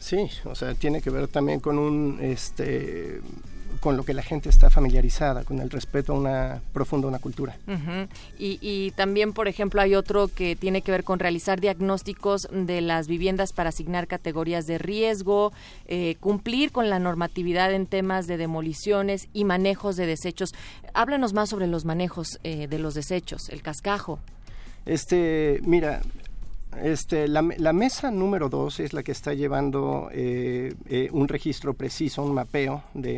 [0.00, 3.22] Sí, o sea, tiene que ver también con un este
[3.84, 7.58] con lo que la gente está familiarizada, con el respeto a una profunda una cultura.
[8.38, 13.08] Y también, por ejemplo, hay otro que tiene que ver con realizar diagnósticos de las
[13.08, 15.52] viviendas para asignar categorías de riesgo,
[15.86, 20.54] eh, cumplir con la normatividad en temas de demoliciones y manejos de desechos.
[20.94, 24.18] Háblanos más sobre los manejos eh, de los desechos, el cascajo.
[24.86, 26.00] Este, mira,
[26.82, 31.74] este, la, la mesa número dos es la que está llevando eh, eh, un registro
[31.74, 33.14] preciso, un mapeo de,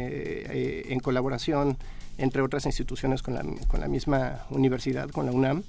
[0.49, 1.77] eh, en colaboración
[2.19, 5.63] entre otras instituciones con la, con la misma universidad, con la UNAM,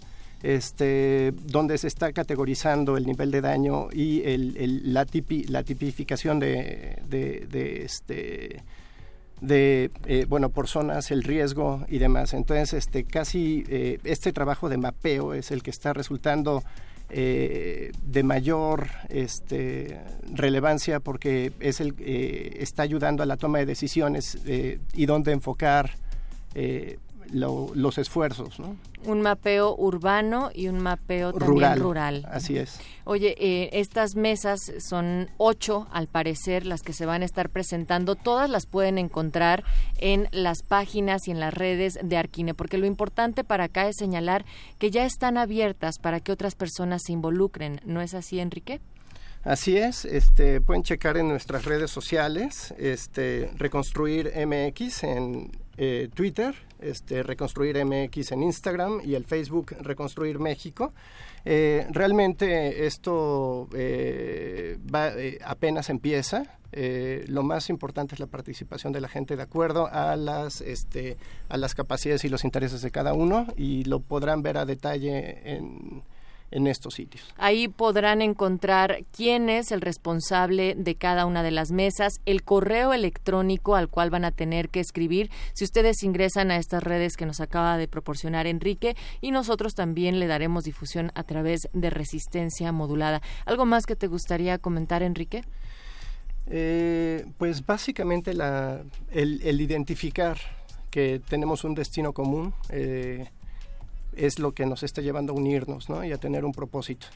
[0.43, 6.39] este, donde se está categorizando el nivel de daño y el, la, tipi- la tipificación
[6.39, 8.63] de, de, de, este,
[10.27, 12.33] bueno por zonas el riesgo y demás.
[12.33, 13.63] Entonces este casi
[14.03, 16.63] este trabajo de mapeo es el que está resultando
[17.09, 19.97] eh, de mayor este,
[20.33, 25.31] relevancia porque es el eh, está ayudando a la toma de decisiones eh, y dónde
[25.31, 25.91] enfocar
[27.31, 28.75] lo- los esfuerzos ¿no?
[29.05, 32.27] Un mapeo urbano y un mapeo también rural rural.
[32.31, 37.25] así es Oye, eh, estas mesas son ocho, al parecer, las que se van a
[37.25, 38.15] estar presentando.
[38.15, 39.63] Todas las pueden encontrar
[39.97, 43.95] en las páginas y en las redes de Arquine, porque lo importante para acá es
[43.97, 44.43] señalar
[44.77, 47.79] que ya están abiertas para que otras personas se involucren.
[47.85, 48.81] ¿No es así, Enrique?
[49.45, 56.53] Así es, este, pueden checar en nuestras redes sociales, este, Reconstruir MX en eh, Twitter,
[56.79, 60.93] este, Reconstruir MX en Instagram y el Facebook Reconstruir México.
[61.45, 66.43] Eh, realmente esto eh, eh, apenas empieza.
[67.27, 71.17] Lo más importante es la participación de la gente de acuerdo a las, este,
[71.49, 75.55] a las capacidades y los intereses de cada uno y lo podrán ver a detalle
[75.55, 76.03] en,
[76.51, 77.23] en estos sitios.
[77.37, 82.93] Ahí podrán encontrar quién es el responsable de cada una de las mesas, el correo
[82.93, 87.25] electrónico al cual van a tener que escribir si ustedes ingresan a estas redes que
[87.25, 92.71] nos acaba de proporcionar Enrique y nosotros también le daremos difusión a través de resistencia
[92.71, 93.21] modulada.
[93.45, 95.43] ¿Algo más que te gustaría comentar, Enrique?
[96.49, 98.81] Eh, pues básicamente la,
[99.11, 100.37] el, el identificar
[100.89, 103.27] que tenemos un destino común eh,
[104.17, 106.03] es lo que nos está llevando a unirnos ¿no?
[106.03, 107.07] y a tener un propósito.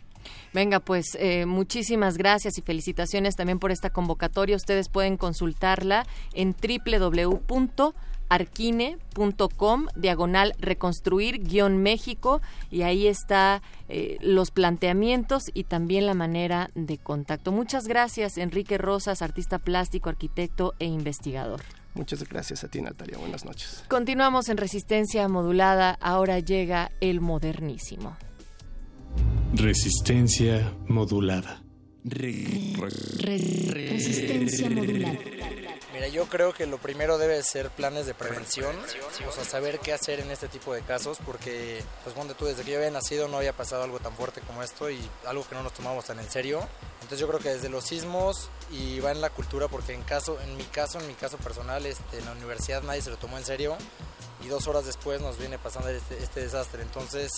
[0.53, 4.55] Venga, pues eh, muchísimas gracias y felicitaciones también por esta convocatoria.
[4.55, 6.53] Ustedes pueden consultarla en
[8.31, 16.69] www.arquine.com, diagonal reconstruir guion México, y ahí está eh, los planteamientos y también la manera
[16.75, 17.51] de contacto.
[17.51, 21.59] Muchas gracias, Enrique Rosas, artista plástico, arquitecto e investigador.
[21.93, 23.17] Muchas gracias a ti, Natalia.
[23.17, 23.83] Buenas noches.
[23.89, 25.97] Continuamos en resistencia modulada.
[25.99, 28.15] Ahora llega el modernísimo.
[29.53, 31.61] Resistencia modulada.
[32.05, 35.19] Resistencia modulada.
[36.01, 38.75] Mira, yo creo que lo primero debe ser planes de prevención,
[39.27, 42.63] o sea, saber qué hacer en este tipo de casos, porque, pues, ponte tú, desde
[42.63, 45.53] que yo había nacido no había pasado algo tan fuerte como esto y algo que
[45.53, 46.67] no nos tomamos tan en serio.
[47.01, 50.41] Entonces yo creo que desde los sismos y va en la cultura, porque en caso,
[50.41, 53.37] en mi caso, en mi caso personal, este, en la universidad nadie se lo tomó
[53.37, 53.77] en serio
[54.43, 56.81] y dos horas después nos viene pasando este, este desastre.
[56.81, 57.31] Entonces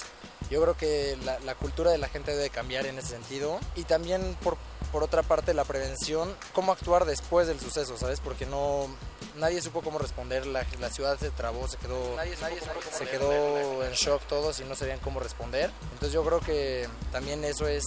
[0.50, 3.84] yo creo que la, la cultura de la gente debe cambiar en ese sentido y
[3.84, 4.58] también por,
[4.92, 8.20] por otra parte la prevención, cómo actuar después del suceso, ¿sabes?
[8.20, 8.88] Porque no
[9.38, 12.16] nadie supo cómo responder, la, la ciudad se trabó, se quedó,
[12.92, 15.72] se quedó en shock todos y no sabían cómo responder.
[15.94, 17.84] Entonces yo creo que también eso es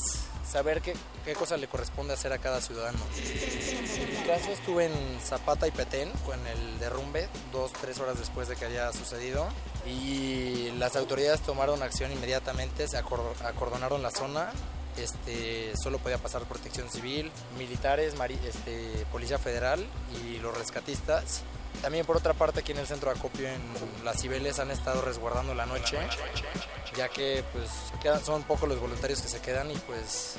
[0.51, 0.94] saber qué,
[1.24, 2.99] qué cosa le corresponde hacer a cada ciudadano.
[3.16, 8.49] En mi caso estuve en Zapata y Petén con el derrumbe, dos, tres horas después
[8.49, 9.49] de que haya sucedido
[9.86, 14.53] y las autoridades tomaron acción inmediatamente, se acor- acordonaron la zona,
[14.97, 18.14] este, solo podía pasar protección civil, militares,
[18.47, 19.84] este, policía federal
[20.24, 21.42] y los rescatistas.
[21.82, 23.60] También por otra parte aquí en el centro de acopio en
[24.04, 25.98] Las Cibeles han estado resguardando la noche,
[26.96, 27.68] ya que pues
[28.02, 30.36] quedan- son pocos los voluntarios que se quedan y pues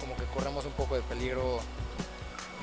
[0.00, 1.60] como que corremos un poco de peligro.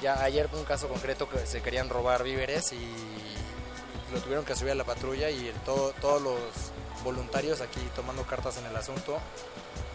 [0.02, 2.94] Ya ayer un caso concreto que se querían robar víveres y
[4.14, 6.38] lo tuvieron que subir a la patrulla y el- todo, todos los
[7.04, 9.18] voluntarios aquí tomando cartas en el asunto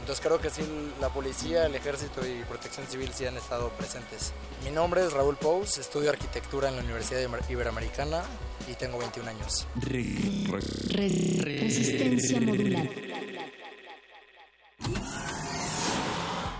[0.02, 0.62] Entonces creo que sí,
[1.00, 4.32] la policía, el ejército y protección civil sí han estado presentes.
[4.64, 8.20] Mi nombre es Raúl Pous, estudio arquitectura en la Universidad Iberoamericana
[8.68, 9.68] y tengo 21 años.
[10.90, 12.90] Resistencia modular.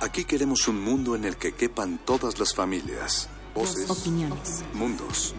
[0.03, 5.35] Aquí queremos un mundo en el que quepan todas las familias, voces, opiniones, mundos.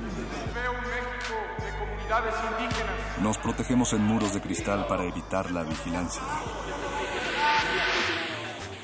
[0.54, 3.22] Veo un México de comunidades indígenas.
[3.22, 6.22] Nos protegemos en muros de cristal para evitar la vigilancia.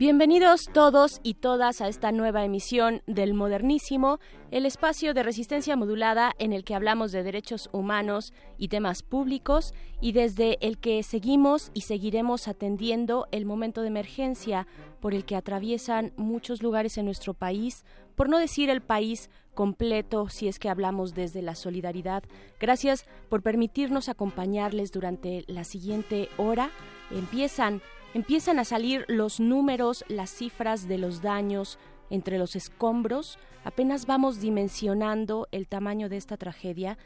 [0.00, 4.18] Bienvenidos todos y todas a esta nueva emisión del Modernísimo,
[4.50, 9.74] el espacio de resistencia modulada en el que hablamos de derechos humanos y temas públicos
[10.00, 14.66] y desde el que seguimos y seguiremos atendiendo el momento de emergencia
[15.00, 17.84] por el que atraviesan muchos lugares en nuestro país,
[18.16, 22.22] por no decir el país completo si es que hablamos desde la solidaridad.
[22.58, 26.70] Gracias por permitirnos acompañarles durante la siguiente hora.
[27.10, 27.82] Empiezan
[28.14, 31.78] empiezan a salir los números, las cifras de los daños
[32.10, 36.98] entre los escombros, apenas vamos dimensionando el tamaño de esta tragedia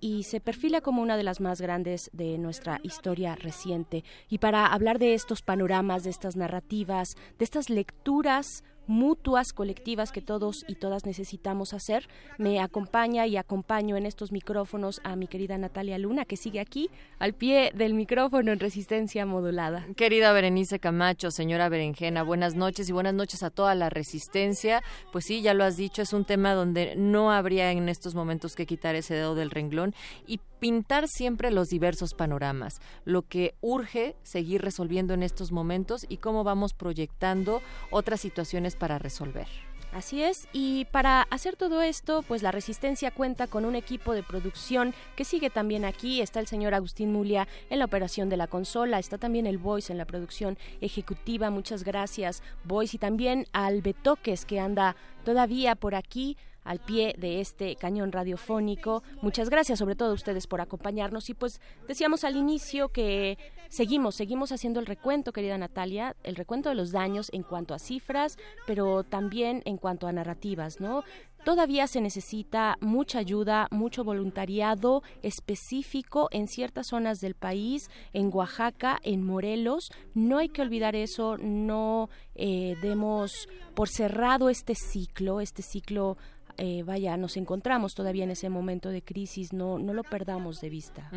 [0.00, 4.04] y se perfila como una de las más grandes de nuestra historia reciente.
[4.28, 10.20] Y para hablar de estos panoramas, de estas narrativas, de estas lecturas mutuas colectivas que
[10.20, 12.08] todos y todas necesitamos hacer.
[12.38, 16.90] Me acompaña y acompaño en estos micrófonos a mi querida Natalia Luna, que sigue aquí
[17.18, 19.86] al pie del micrófono en resistencia modulada.
[19.96, 24.82] Querida Berenice Camacho, señora Berenjena, buenas noches y buenas noches a toda la resistencia.
[25.12, 28.56] Pues sí, ya lo has dicho, es un tema donde no habría en estos momentos
[28.56, 29.94] que quitar ese dedo del renglón
[30.26, 36.18] y pintar siempre los diversos panoramas, lo que urge seguir resolviendo en estos momentos y
[36.18, 39.48] cómo vamos proyectando otras situaciones para resolver.
[39.92, 44.22] Así es, y para hacer todo esto, pues la Resistencia cuenta con un equipo de
[44.22, 46.20] producción que sigue también aquí.
[46.20, 49.90] Está el señor Agustín Mulia en la operación de la consola, está también el Voice
[49.92, 51.50] en la producción ejecutiva.
[51.50, 56.36] Muchas gracias, Voice, y también al Betoques que anda todavía por aquí
[56.70, 59.02] al pie de este cañón radiofónico.
[59.22, 63.38] Muchas gracias sobre todo a ustedes por acompañarnos y pues decíamos al inicio que
[63.68, 67.80] seguimos, seguimos haciendo el recuento, querida Natalia, el recuento de los daños en cuanto a
[67.80, 68.38] cifras,
[68.68, 71.02] pero también en cuanto a narrativas, ¿no?
[71.44, 79.00] Todavía se necesita mucha ayuda, mucho voluntariado específico en ciertas zonas del país, en Oaxaca,
[79.02, 79.90] en Morelos.
[80.12, 86.18] No hay que olvidar eso, no eh, demos por cerrado este ciclo, este ciclo
[86.62, 90.68] eh, vaya, nos encontramos todavía en ese momento de crisis, no, no lo perdamos de
[90.68, 91.10] vista.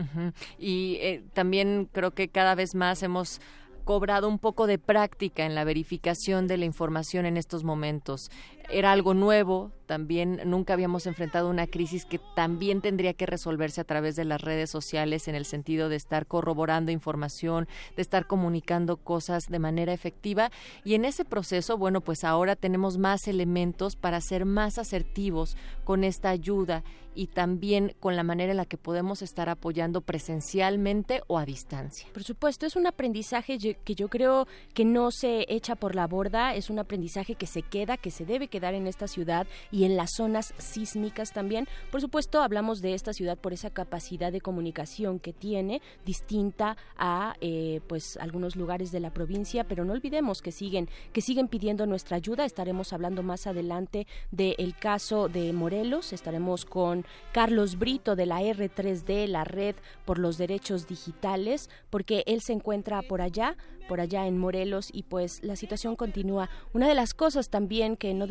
[0.57, 3.41] Y eh, también creo que cada vez más hemos
[3.83, 8.31] cobrado un poco de práctica en la verificación de la información en estos momentos.
[8.69, 13.83] Era algo nuevo, también nunca habíamos enfrentado una crisis que también tendría que resolverse a
[13.83, 18.97] través de las redes sociales en el sentido de estar corroborando información, de estar comunicando
[18.97, 20.51] cosas de manera efectiva
[20.83, 26.03] y en ese proceso, bueno, pues ahora tenemos más elementos para ser más asertivos con
[26.03, 26.83] esta ayuda
[27.15, 32.07] y también con la manera en la que podemos estar apoyando presencialmente o a distancia.
[32.11, 36.55] Por supuesto, es un aprendizaje que yo creo que no se echa por la borda,
[36.55, 39.97] es un aprendizaje que se queda, que se debe quedar en esta ciudad y en
[39.97, 41.67] las zonas sísmicas también.
[41.89, 47.35] Por supuesto, hablamos de esta ciudad por esa capacidad de comunicación que tiene, distinta a
[47.41, 51.87] eh, pues algunos lugares de la provincia, pero no olvidemos que siguen, que siguen pidiendo
[51.87, 52.45] nuestra ayuda.
[52.45, 59.25] Estaremos hablando más adelante del caso de Morelos, estaremos con Carlos Brito de la R3D,
[59.25, 63.57] la Red por los Derechos Digitales, porque él se encuentra por allá,
[63.87, 66.49] por allá en Morelos y pues la situación continúa.
[66.73, 68.27] Una de las cosas también que no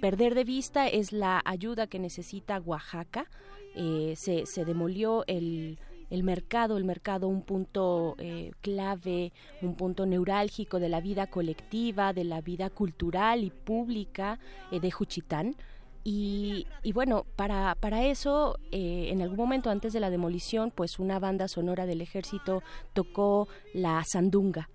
[0.00, 3.26] perder de vista es la ayuda que necesita Oaxaca.
[3.74, 5.78] Eh, se, se demolió el
[6.12, 9.32] el mercado, el mercado un punto eh, clave,
[9.62, 14.38] un punto neurálgico de la vida colectiva, de la vida cultural y pública
[14.70, 15.56] eh, de Juchitán.
[16.04, 20.98] Y, y, bueno, para, para eso, eh, en algún momento antes de la demolición, pues
[20.98, 22.62] una banda sonora del ejército
[22.92, 24.68] tocó la sandunga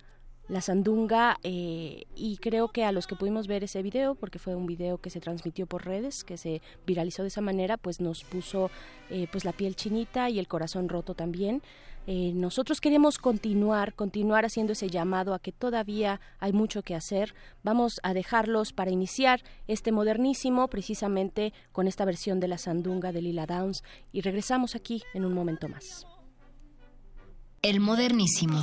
[0.48, 4.54] la sandunga eh, y creo que a los que pudimos ver ese video, porque fue
[4.54, 8.24] un video que se transmitió por redes, que se viralizó de esa manera, pues nos
[8.24, 8.70] puso
[9.10, 11.62] eh, pues la piel chinita y el corazón roto también.
[12.10, 17.34] Eh, nosotros queremos continuar, continuar haciendo ese llamado a que todavía hay mucho que hacer.
[17.62, 23.20] Vamos a dejarlos para iniciar este modernísimo, precisamente con esta versión de la sandunga de
[23.20, 26.06] Lila Downs, y regresamos aquí en un momento más.
[27.60, 28.62] El modernísimo.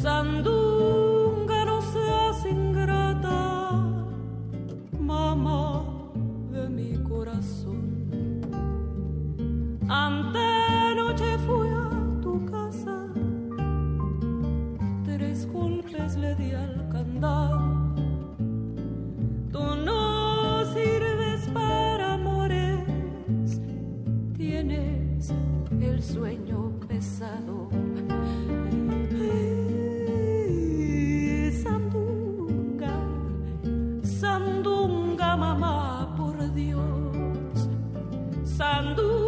[0.00, 3.72] Sandunga, no seas ingrata,
[4.96, 5.82] mamá
[6.52, 8.40] de mi corazón.
[9.88, 11.90] Antenoche fui a
[12.22, 13.08] tu casa,
[15.04, 17.58] tres golpes le di al candado.
[19.50, 23.60] Tú no sirves para amores,
[24.36, 25.32] tienes
[25.80, 27.68] el sueño pesado.
[38.58, 39.27] Sandunga,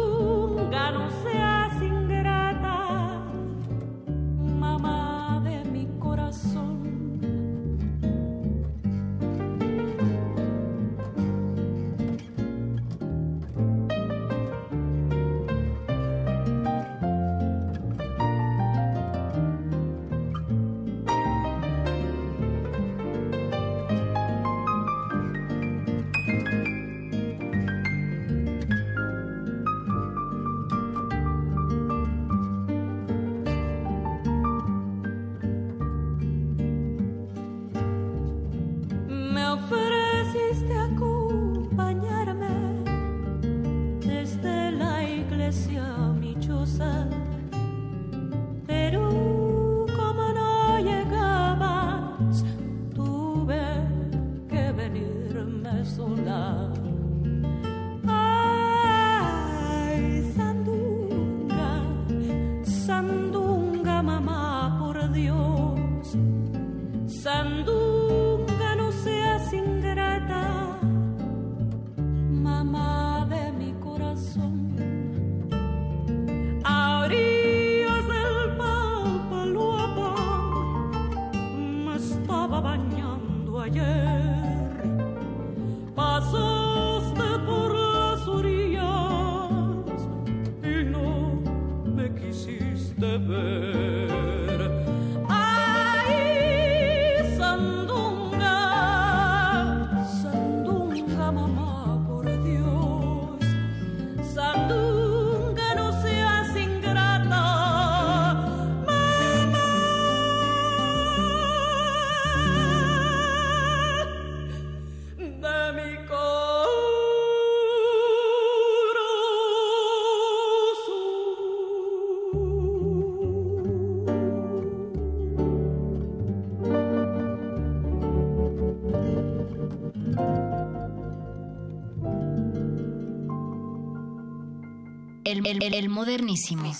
[135.43, 136.71] El, el- modernísimo.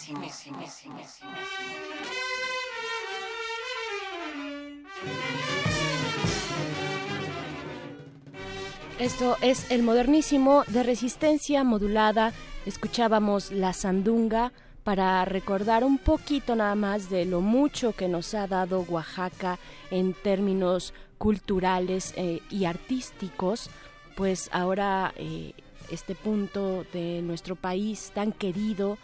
[9.00, 12.34] Esto es el modernísimo de resistencia modulada.
[12.66, 14.52] Escuchábamos la sandunga
[14.84, 19.58] para recordar un poquito nada más de lo mucho que nos ha dado Oaxaca
[19.90, 23.70] en términos culturales eh, y artísticos.
[24.16, 25.54] Pues ahora eh,
[25.92, 28.98] este punto de nuestro país tan querido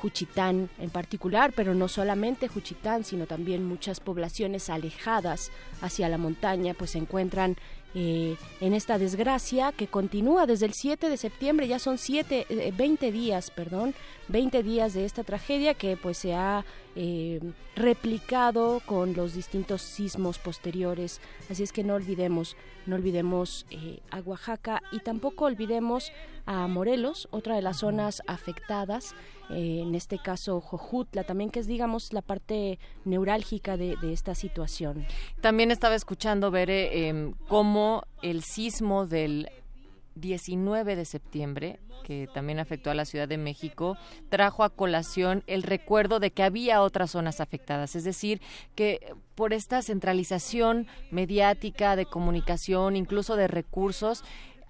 [0.00, 5.50] Juchitán en particular, pero no solamente Juchitán, sino también muchas poblaciones alejadas
[5.82, 7.56] hacia la montaña, pues se encuentran
[7.94, 12.72] eh, en esta desgracia que continúa desde el 7 de septiembre, ya son siete, eh,
[12.76, 13.94] 20 días, perdón,
[14.28, 16.64] 20 días de esta tragedia que pues se ha
[16.96, 17.40] eh,
[17.76, 22.56] replicado con los distintos sismos posteriores, así es que no olvidemos,
[22.86, 26.12] no olvidemos eh, a Oaxaca y tampoco olvidemos
[26.46, 29.14] a Morelos, otra de las zonas afectadas,
[29.50, 34.34] eh, en este caso Jojutla, también que es digamos la parte neurálgica de, de esta
[34.34, 35.06] situación.
[35.40, 37.34] También estaba escuchando, Bere, em,
[38.22, 39.48] el sismo del
[40.16, 43.96] 19 de septiembre, que también afectó a la Ciudad de México,
[44.28, 47.96] trajo a colación el recuerdo de que había otras zonas afectadas.
[47.96, 48.40] Es decir,
[48.74, 54.24] que por esta centralización mediática de comunicación, incluso de recursos,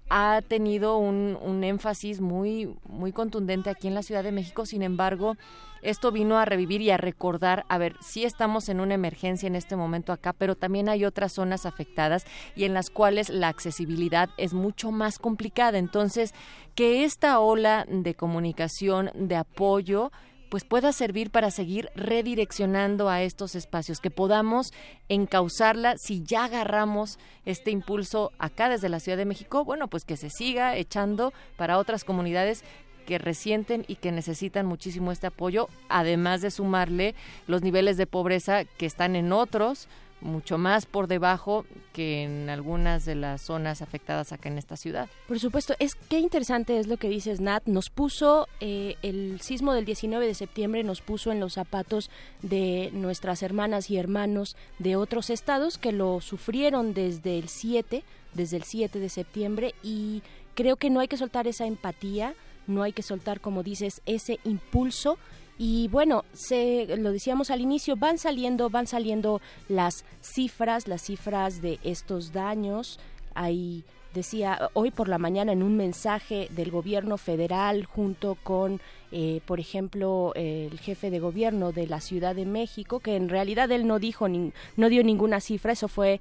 [0.09, 4.65] ha tenido un, un énfasis muy, muy contundente aquí en la Ciudad de México.
[4.65, 5.37] Sin embargo,
[5.81, 9.55] esto vino a revivir y a recordar, a ver, sí estamos en una emergencia en
[9.55, 12.25] este momento acá, pero también hay otras zonas afectadas
[12.55, 15.77] y en las cuales la accesibilidad es mucho más complicada.
[15.77, 16.33] Entonces,
[16.75, 20.11] que esta ola de comunicación, de apoyo,
[20.51, 24.73] pues pueda servir para seguir redireccionando a estos espacios, que podamos
[25.07, 30.17] encauzarla si ya agarramos este impulso acá desde la Ciudad de México, bueno, pues que
[30.17, 32.65] se siga echando para otras comunidades
[33.01, 37.15] que resienten y que necesitan muchísimo este apoyo, además de sumarle
[37.47, 39.87] los niveles de pobreza que están en otros
[40.21, 45.09] mucho más por debajo que en algunas de las zonas afectadas acá en esta ciudad.
[45.27, 47.65] Por supuesto, es qué interesante es lo que dices Nat.
[47.65, 52.09] Nos puso eh, el sismo del 19 de septiembre, nos puso en los zapatos
[52.41, 58.03] de nuestras hermanas y hermanos de otros estados que lo sufrieron desde el 7,
[58.33, 60.21] desde el 7 de septiembre y
[60.53, 62.35] creo que no hay que soltar esa empatía,
[62.67, 65.17] no hay que soltar, como dices, ese impulso
[65.57, 71.61] y bueno, se, lo decíamos al inicio, van saliendo, van saliendo las cifras, las cifras
[71.61, 72.99] de estos daños.
[73.35, 73.83] Hay
[74.13, 78.81] decía hoy por la mañana en un mensaje del gobierno federal junto con,
[79.11, 83.71] eh, por ejemplo, el jefe de gobierno de la Ciudad de México, que en realidad
[83.71, 86.19] él no dijo, ni, no dio ninguna cifra, eso fue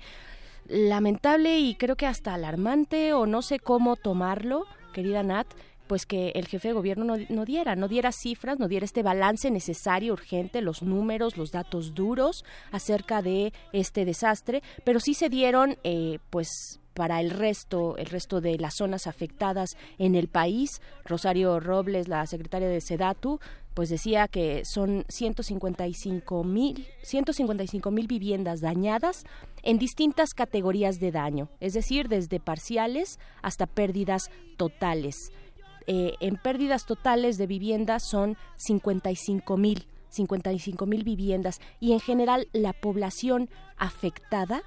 [0.69, 5.47] lamentable y creo que hasta alarmante o no sé cómo tomarlo, querida Nat,
[5.91, 9.51] pues que el jefe de gobierno no, diera, no diera cifras, no diera este balance
[9.51, 15.79] necesario, urgente, los números, los datos duros acerca de este desastre, pero sí se dieron,
[15.83, 20.81] eh, pues para el resto, el resto de las zonas afectadas en el país.
[21.05, 23.41] Rosario Robles, la secretaria de Sedatu,
[23.75, 29.25] pues decía que son 155 mil 155 mil viviendas dañadas
[29.65, 35.33] en distintas categorías de daño, es decir, desde parciales hasta pérdidas totales.
[35.93, 39.89] Eh, en pérdidas totales de viviendas son 55 mil.
[40.11, 44.62] 55 mil viviendas y en general la población afectada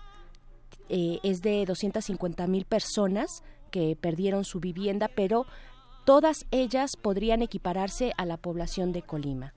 [0.90, 3.42] eh, es de 250 mil personas
[3.72, 5.46] que perdieron su vivienda, pero
[6.04, 9.54] todas ellas podrían equipararse a la población de Colima,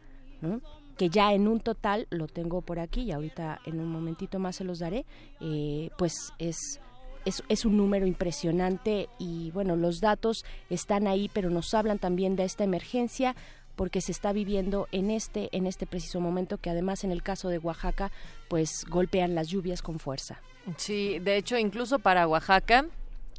[0.96, 4.54] que ya en un total, lo tengo por aquí y ahorita en un momentito más
[4.54, 5.04] se los daré,
[5.40, 6.80] eh, pues es
[7.26, 12.44] es, un número impresionante y bueno, los datos están ahí, pero nos hablan también de
[12.44, 13.34] esta emergencia
[13.74, 17.50] porque se está viviendo en este en este preciso momento que además en el caso
[17.50, 18.10] de Oaxaca
[18.48, 20.40] pues golpean las lluvias con fuerza.
[20.78, 22.86] Sí, de hecho incluso para Oaxaca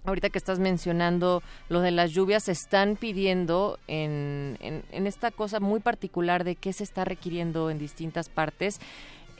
[0.05, 5.81] Ahorita que estás mencionando lo de las lluvias, están pidiendo en, en, esta cosa muy
[5.81, 8.79] particular de qué se está requiriendo en distintas partes.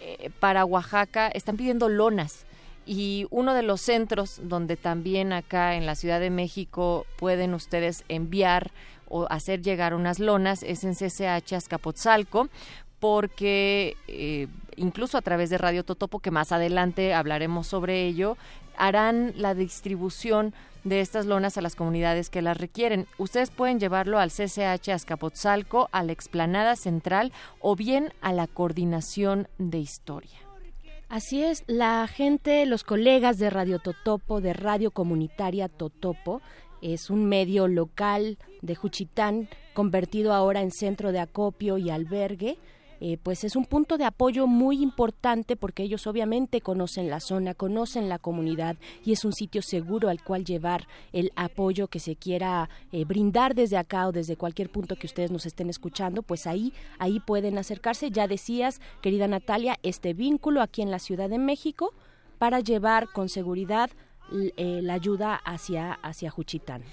[0.02, 2.46] Eh, para Oaxaca están pidiendo lonas
[2.88, 8.06] y uno de los centros donde también acá en la Ciudad de México pueden ustedes
[8.08, 8.72] enviar
[9.10, 12.50] o hacer llegar unas lonas es en CCH Azcapotzalco
[13.00, 18.38] porque eh, incluso a través de Radio Totopo, que más adelante hablaremos sobre ello,
[18.78, 20.54] harán la distribución
[20.84, 23.08] de estas lonas a las comunidades que las requieren.
[23.18, 29.48] Ustedes pueden llevarlo al CCH Azcapotzalco, a la explanada central o bien a la coordinación
[29.58, 30.47] de historia.
[31.10, 36.42] Así es, la gente, los colegas de Radio Totopo, de Radio Comunitaria Totopo,
[36.82, 42.58] es un medio local de Juchitán, convertido ahora en centro de acopio y albergue,
[43.00, 47.54] eh, pues es un punto de apoyo muy importante porque ellos obviamente conocen la zona,
[47.54, 52.16] conocen la comunidad y es un sitio seguro al cual llevar el apoyo que se
[52.16, 56.48] quiera eh, brindar desde acá o desde cualquier punto que ustedes nos estén escuchando, pues
[56.48, 58.12] ahí, ahí pueden acercarse.
[58.12, 61.94] Ya decías, querida Natalia, este vínculo aquí en la Ciudad de México
[62.38, 63.90] para llevar con seguridad
[64.32, 66.84] eh, la ayuda hacia, hacia Juchitán.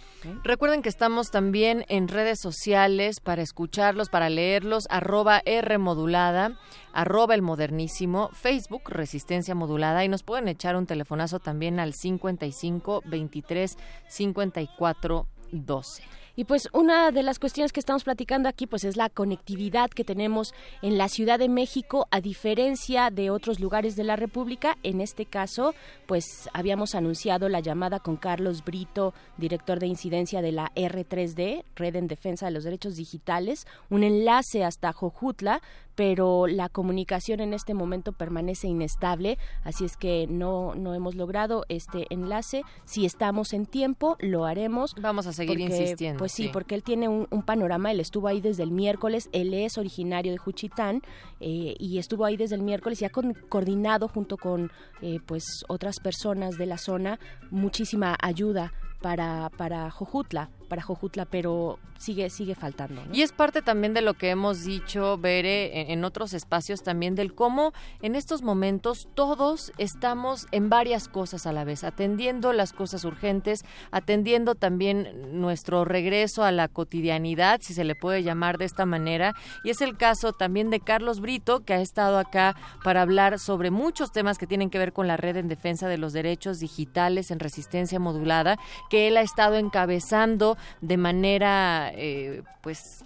[0.43, 6.59] Recuerden que estamos también en redes sociales para escucharlos, para leerlos, arroba R modulada,
[6.93, 13.02] arroba el modernísimo, Facebook Resistencia Modulada y nos pueden echar un telefonazo también al 55
[13.05, 13.77] 23
[14.09, 16.02] 54 12.
[16.36, 20.05] Y pues una de las cuestiones que estamos platicando aquí pues es la conectividad que
[20.05, 20.52] tenemos
[20.82, 24.77] en la Ciudad de México a diferencia de otros lugares de la República.
[24.82, 25.74] En este caso,
[26.06, 31.97] pues habíamos anunciado la llamada con Carlos Brito, director de incidencia de la R3D, Red
[31.97, 35.62] en Defensa de los Derechos Digitales, un enlace hasta Jojutla,
[35.94, 41.65] pero la comunicación en este momento permanece inestable, así es que no, no hemos logrado
[41.69, 42.62] este enlace.
[42.85, 44.94] Si estamos en tiempo, lo haremos.
[45.01, 46.19] Vamos a seguir insistiendo.
[46.25, 49.77] Pues sí, porque él tiene un, panorama, él estuvo ahí desde el miércoles, él es
[49.77, 51.03] originario de Juchitán
[51.39, 54.73] eh, y estuvo ahí desde el miércoles y ha coordinado junto con
[55.03, 57.19] eh, pues otras personas de la zona
[57.51, 58.73] muchísima ayuda
[59.03, 63.03] para, para Jojutla, para Jojutla, pero sigue, sigue faltando.
[63.12, 67.35] Y es parte también de lo que hemos dicho, Bere, en, otros espacios también, del
[67.35, 67.73] cómo
[68.03, 73.65] en estos momentos todos estamos en varias cosas a la vez, atendiendo las cosas urgentes,
[73.91, 79.35] atendiendo también nuestro regreso a la cotidianidad, si se le puede llamar de esta manera.
[79.62, 83.70] Y es el caso también de Carlos Brito, que ha estado acá para hablar sobre
[83.70, 87.31] muchos temas que tienen que ver con la red en defensa de los derechos digitales
[87.31, 88.59] en resistencia modulada,
[88.91, 93.05] que él ha estado encabezando de manera, eh, pues,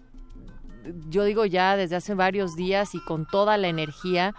[1.09, 4.35] yo digo ya desde hace varios días y con toda la energía,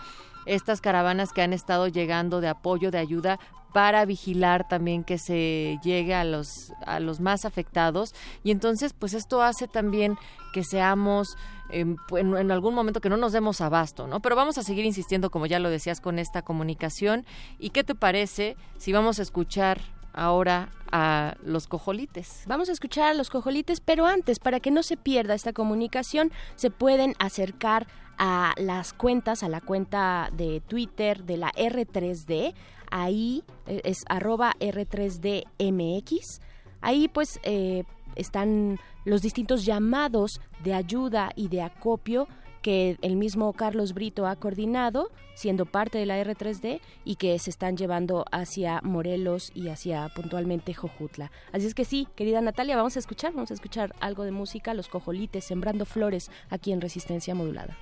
[0.46, 3.40] estas caravanas que han estado llegando de apoyo, de ayuda
[3.74, 9.14] para vigilar también que se llegue a los a los más afectados y entonces pues
[9.14, 10.18] esto hace también
[10.54, 11.38] que seamos
[11.70, 14.22] em, en, en, algún momento que no nos demos abasto, ¿no?
[14.22, 17.26] Pero vamos a seguir insistiendo, como ya lo decías, con esta comunicación.
[17.60, 19.80] ¿Y qué te parece si vamos a escuchar
[20.14, 22.44] ahora a los cojolites.
[22.48, 26.32] Vamos a escuchar a los cojolites, pero antes, para que no se pierda esta comunicación,
[26.56, 27.88] se pueden acercar
[28.18, 32.54] a las cuentas, a la cuenta de Twitter de la R3D,
[32.92, 36.42] ahí eh, es arroba R3DMX,
[36.82, 37.84] ahí pues eh,
[38.16, 42.28] están los distintos llamados de ayuda y de acopio
[42.62, 47.50] que el mismo Carlos Brito ha coordinado, siendo parte de la R3D, y que se
[47.50, 51.32] están llevando hacia Morelos y hacia puntualmente Jojutla.
[51.52, 54.74] Así es que sí, querida Natalia, vamos a escuchar, vamos a escuchar algo de música,
[54.74, 57.78] Los Cojolites, Sembrando Flores, aquí en Resistencia Modulada.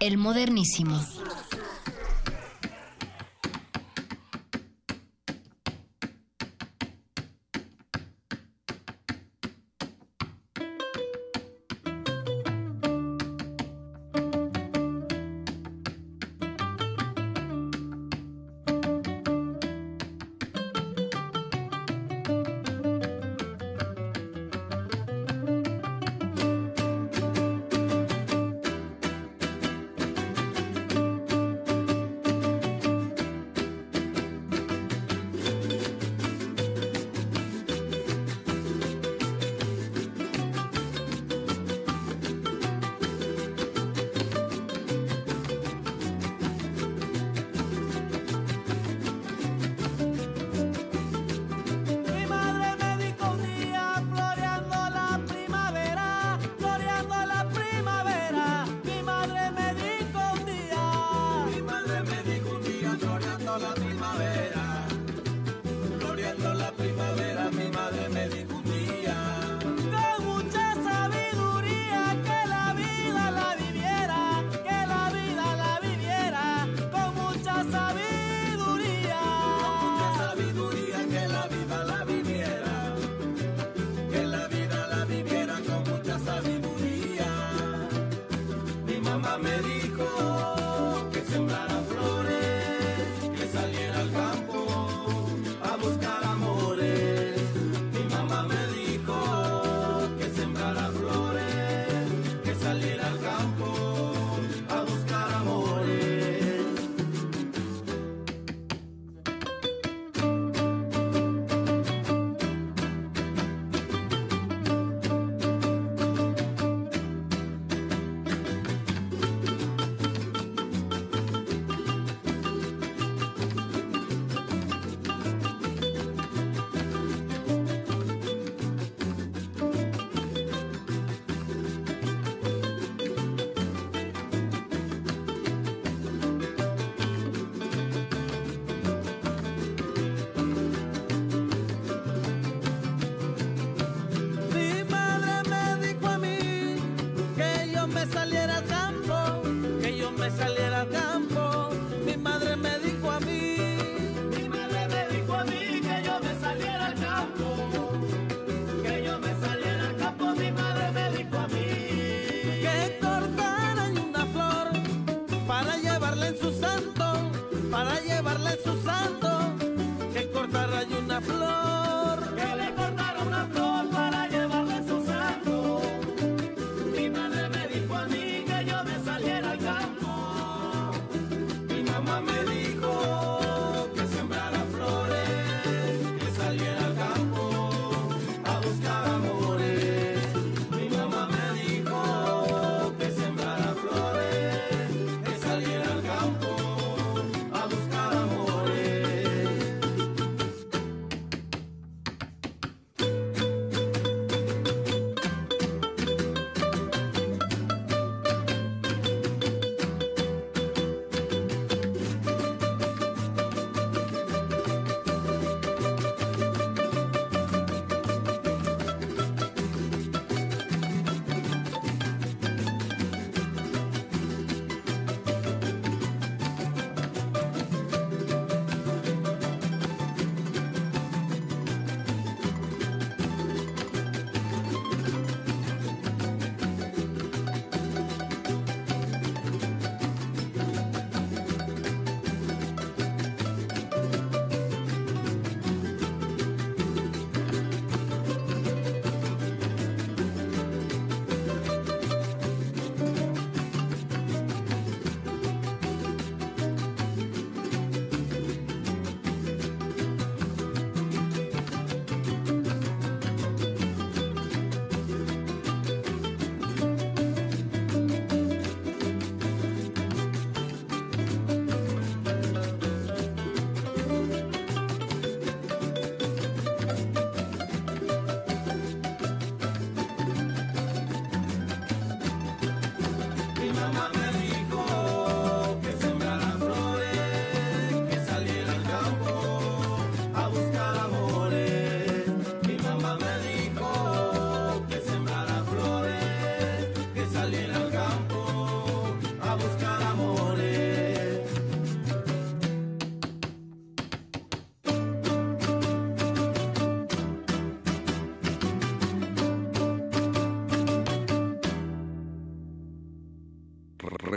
[0.00, 1.00] El modernísimo.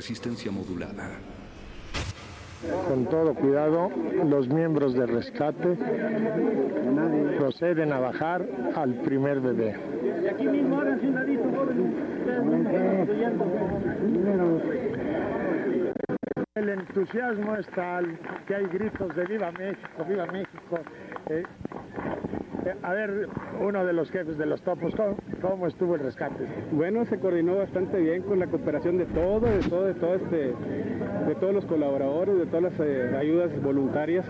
[0.10, 1.08] Resistencia modulada.
[2.88, 3.92] Con todo cuidado,
[4.26, 5.78] los miembros de rescate
[7.38, 8.44] proceden a bajar
[8.76, 9.76] al primer bebé.
[16.56, 18.18] El entusiasmo es tal
[18.48, 20.80] que hay gritos de viva México, viva México.
[21.30, 21.44] Eh, eh,
[22.82, 23.30] a ver,
[23.62, 26.46] uno de los jefes de los topos, ¿cómo, cómo estuvo el rescate?
[26.72, 30.54] Bueno, se coordinó bastante bien con la cooperación de todo, de todo, de todo este,
[31.28, 34.26] de todos los colaboradores, de todas las eh, ayudas voluntarias.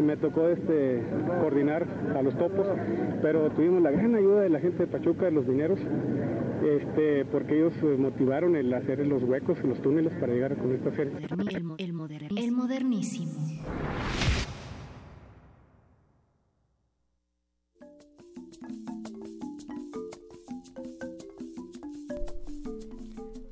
[0.00, 1.02] Me tocó este
[1.40, 1.86] coordinar
[2.16, 2.66] a los topos,
[3.22, 5.80] pero tuvimos la gran ayuda de la gente de Pachuca, de los dineros,
[6.64, 10.90] este, porque ellos eh, motivaron el hacer los huecos, los túneles para llegar con esta
[10.90, 11.18] feria.
[11.18, 13.32] El, el el modernísimo.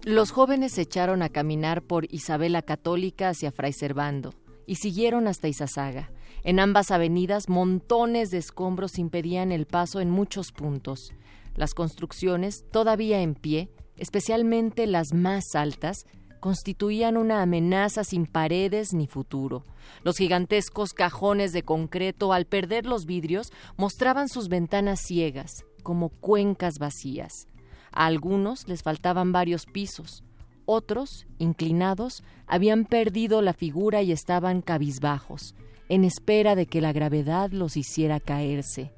[0.05, 4.35] Los jóvenes se echaron a caminar por Isabela Católica hacia Fray Servando
[4.67, 6.11] y siguieron hasta Izazaga.
[6.43, 11.15] En ambas avenidas montones de escombros impedían el paso en muchos puntos.
[11.57, 16.05] Las construcciones, todavía en pie, especialmente las más altas,
[16.39, 19.65] constituían una amenaza sin paredes ni futuro.
[20.03, 26.79] Los gigantescos cajones de concreto, al perder los vidrios, mostraban sus ventanas ciegas, como cuencas
[26.79, 27.49] vacías.
[27.95, 30.25] A algunos les faltaban varios pisos.
[30.67, 35.55] Otros, inclinados, habían perdido la figura y estaban cabizbajos,
[35.89, 38.93] en espera de que la gravedad los hiciera caerse.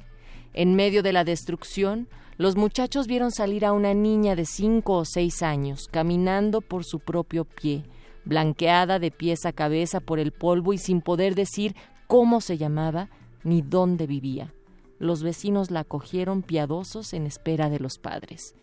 [0.55, 2.09] En medio de la destrucción,
[2.39, 6.98] los muchachos vieron salir a una niña de cinco o seis años, caminando por su
[6.98, 7.85] propio pie,
[8.24, 13.10] blanqueada de pies a cabeza por el polvo y sin poder decir cómo se llamaba
[13.44, 14.55] ni dónde vivía.
[14.98, 18.55] Los vecinos la acogieron piadosos en espera de los padres.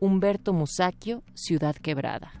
[0.00, 2.32] Humberto Musacchio, Ciudad Quebrada.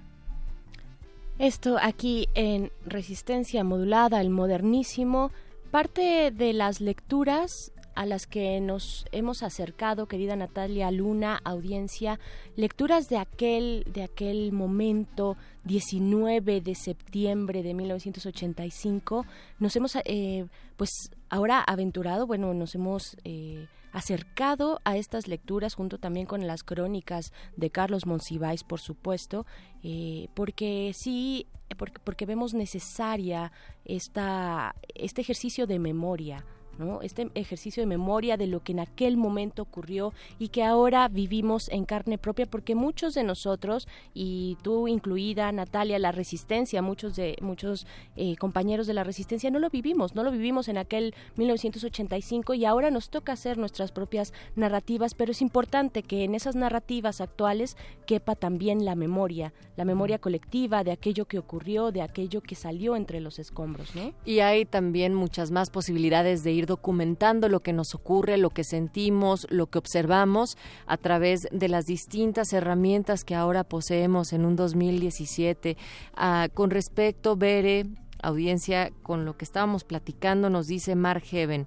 [1.38, 5.30] Esto aquí en Resistencia Modulada, el modernísimo,
[5.70, 12.20] parte de las lecturas a las que nos hemos acercado, querida Natalia Luna, audiencia,
[12.54, 19.26] lecturas de aquel, de aquel momento 19 de septiembre de 1985,
[19.58, 20.90] nos hemos, eh, pues
[21.28, 27.32] ahora aventurado, bueno, nos hemos eh, acercado a estas lecturas junto también con las crónicas
[27.56, 29.46] de Carlos Monsiváis, por supuesto,
[29.82, 31.46] eh, porque sí,
[31.76, 33.52] porque, porque vemos necesaria
[33.84, 36.44] esta, este ejercicio de memoria.
[36.78, 37.02] ¿No?
[37.02, 41.68] Este ejercicio de memoria de lo que en aquel momento ocurrió y que ahora vivimos
[41.68, 47.36] en carne propia, porque muchos de nosotros, y tú incluida, Natalia, la resistencia, muchos de
[47.40, 47.86] muchos
[48.16, 52.64] eh, compañeros de la resistencia, no lo vivimos, no lo vivimos en aquel 1985 y
[52.64, 57.76] ahora nos toca hacer nuestras propias narrativas, pero es importante que en esas narrativas actuales
[58.06, 62.96] quepa también la memoria, la memoria colectiva de aquello que ocurrió, de aquello que salió
[62.96, 64.12] entre los escombros, ¿no?
[64.24, 68.62] Y hay también muchas más posibilidades de ir documentando lo que nos ocurre, lo que
[68.62, 74.54] sentimos, lo que observamos a través de las distintas herramientas que ahora poseemos en un
[74.54, 75.76] 2017.
[76.14, 77.86] Ah, con respecto, Bere,
[78.22, 81.66] audiencia, con lo que estábamos platicando, nos dice Mark Heaven.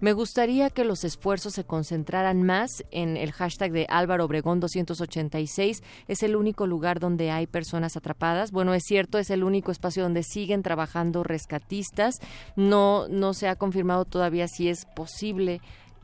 [0.00, 5.82] Me gustaría que los esfuerzos se concentraran más en el hashtag de Álvaro Obregón 286.
[6.08, 8.50] Es el único lugar donde hay personas atrapadas.
[8.50, 12.18] Bueno, es cierto, es el único espacio donde siguen trabajando rescatistas.
[12.56, 15.60] No, no se ha confirmado todavía si es posible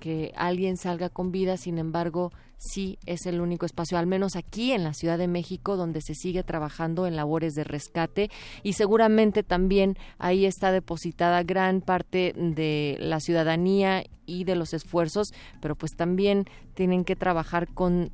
[0.07, 4.71] que alguien salga con vida, sin embargo, sí es el único espacio, al menos aquí
[4.71, 8.31] en la Ciudad de México, donde se sigue trabajando en labores de rescate.
[8.63, 15.33] Y seguramente también ahí está depositada gran parte de la ciudadanía y de los esfuerzos,
[15.61, 18.13] pero pues también tienen que trabajar con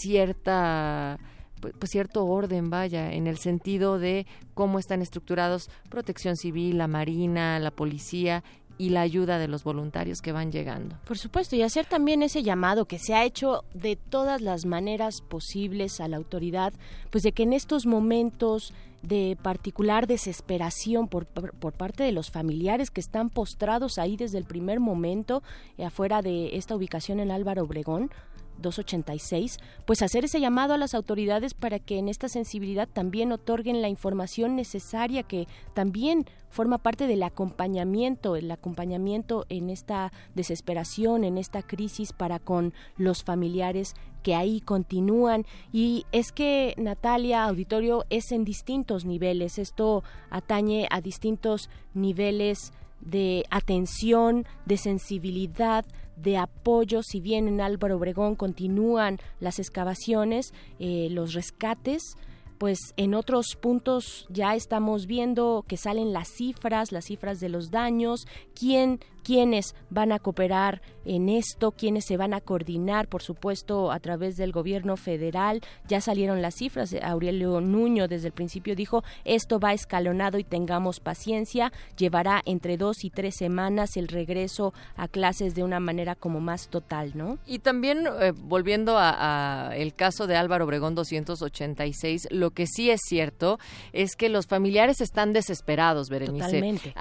[0.00, 1.18] cierta
[1.60, 6.88] pues, pues, cierto orden, vaya, en el sentido de cómo están estructurados protección civil, la
[6.88, 8.44] marina, la policía
[8.78, 10.96] y la ayuda de los voluntarios que van llegando.
[11.04, 15.20] Por supuesto, y hacer también ese llamado que se ha hecho de todas las maneras
[15.20, 16.72] posibles a la autoridad,
[17.10, 18.72] pues de que en estos momentos
[19.02, 24.44] de particular desesperación por, por, parte de los familiares que están postrados ahí desde el
[24.44, 25.42] primer momento,
[25.76, 28.10] eh, afuera de esta ubicación en Álvaro Obregón,
[28.58, 33.82] 286, pues hacer ese llamado a las autoridades para que en esta sensibilidad también otorguen
[33.82, 41.36] la información necesaria que también forma parte del acompañamiento, el acompañamiento en esta desesperación, en
[41.36, 45.44] esta crisis para con los familiares que ahí continúan.
[45.72, 49.58] Y es que, Natalia, auditorio, es en distintos niveles.
[49.58, 55.84] Esto atañe a distintos niveles de atención, de sensibilidad,
[56.16, 62.16] de apoyo, si bien en Álvaro Obregón continúan las excavaciones, eh, los rescates,
[62.58, 67.70] pues en otros puntos ya estamos viendo que salen las cifras, las cifras de los
[67.70, 73.92] daños, quién quiénes van a cooperar en esto, quiénes se van a coordinar, por supuesto,
[73.92, 75.60] a través del gobierno federal.
[75.88, 76.94] Ya salieron las cifras.
[77.02, 81.72] Aurelio Nuño desde el principio dijo, esto va escalonado y tengamos paciencia.
[81.96, 86.68] Llevará entre dos y tres semanas el regreso a clases de una manera como más
[86.68, 87.38] total, ¿no?
[87.46, 92.90] Y también, eh, volviendo a, a el caso de Álvaro Obregón 286, lo que sí
[92.90, 93.58] es cierto
[93.92, 96.44] es que los familiares están desesperados, Berenice.
[96.44, 96.94] Totalmente.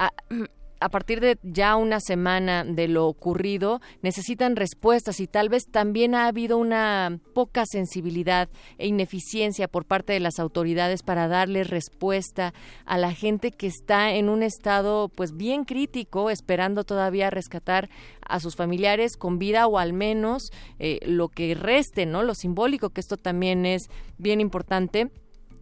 [0.84, 6.14] A partir de ya una semana de lo ocurrido, necesitan respuestas y tal vez también
[6.14, 12.54] ha habido una poca sensibilidad e ineficiencia por parte de las autoridades para darle respuesta
[12.86, 17.90] a la gente que está en un estado pues bien crítico, esperando todavía rescatar
[18.28, 22.24] a sus familiares con vida o al menos eh, lo que reste, ¿no?
[22.24, 25.12] Lo simbólico, que esto también es bien importante.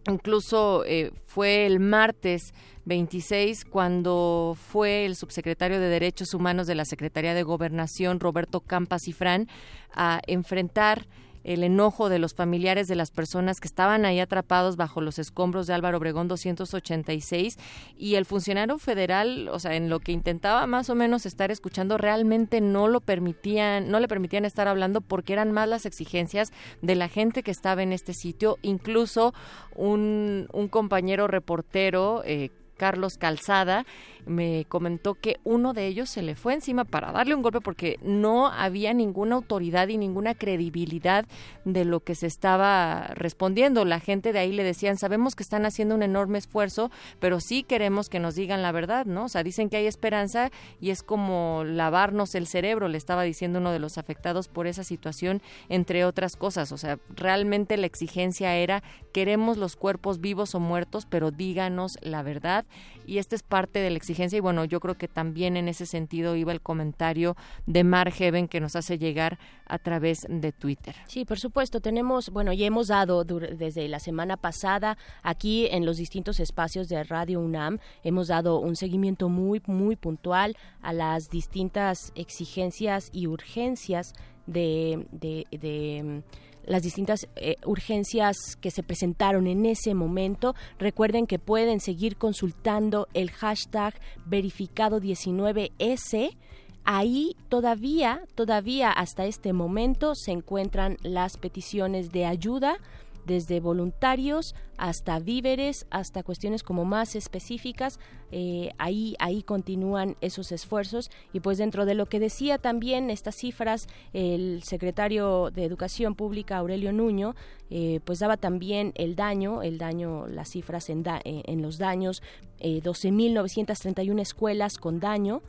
[0.08, 2.54] Incluso eh, fue el martes
[2.86, 9.02] 26 cuando fue el subsecretario de Derechos Humanos de la Secretaría de Gobernación, Roberto Campas
[9.04, 9.48] Cifrán,
[9.94, 11.06] a enfrentar
[11.44, 15.66] el enojo de los familiares de las personas que estaban ahí atrapados bajo los escombros
[15.66, 17.58] de Álvaro Obregón 286
[17.96, 21.98] y el funcionario federal, o sea, en lo que intentaba más o menos estar escuchando,
[21.98, 26.94] realmente no lo permitían, no le permitían estar hablando porque eran más las exigencias de
[26.94, 29.34] la gente que estaba en este sitio, incluso
[29.74, 32.50] un, un compañero reportero eh,
[32.82, 33.86] Carlos Calzada,
[34.26, 37.96] me comentó que uno de ellos se le fue encima para darle un golpe porque
[38.02, 41.24] no había ninguna autoridad y ninguna credibilidad
[41.64, 43.84] de lo que se estaba respondiendo.
[43.84, 46.90] La gente de ahí le decían, sabemos que están haciendo un enorme esfuerzo,
[47.20, 49.26] pero sí queremos que nos digan la verdad, ¿no?
[49.26, 50.50] O sea, dicen que hay esperanza
[50.80, 54.82] y es como lavarnos el cerebro, le estaba diciendo uno de los afectados por esa
[54.82, 56.72] situación, entre otras cosas.
[56.72, 58.82] O sea, realmente la exigencia era,
[59.12, 62.64] queremos los cuerpos vivos o muertos, pero díganos la verdad
[63.06, 65.86] y esta es parte de la exigencia y bueno, yo creo que también en ese
[65.86, 67.36] sentido iba el comentario
[67.66, 70.94] de Mar Heaven que nos hace llegar a través de Twitter.
[71.06, 75.96] Sí, por supuesto, tenemos, bueno, ya hemos dado desde la semana pasada aquí en los
[75.96, 82.12] distintos espacios de Radio UNAM, hemos dado un seguimiento muy, muy puntual a las distintas
[82.14, 84.14] exigencias y urgencias
[84.46, 86.22] de, de, de
[86.64, 90.54] las distintas eh, urgencias que se presentaron en ese momento.
[90.78, 93.94] Recuerden que pueden seguir consultando el hashtag
[94.28, 96.36] verificado19S.
[96.84, 102.78] Ahí todavía, todavía hasta este momento se encuentran las peticiones de ayuda
[103.26, 108.00] desde voluntarios hasta víveres, hasta cuestiones como más específicas.
[108.32, 113.36] Eh, ahí, ahí continúan esos esfuerzos y pues dentro de lo que decía también estas
[113.36, 117.34] cifras, el secretario de Educación Pública Aurelio Nuño,
[117.70, 122.22] eh, pues daba también el daño, el daño, las cifras en, eh, en los daños,
[122.60, 125.42] 12.931 escuelas con daño,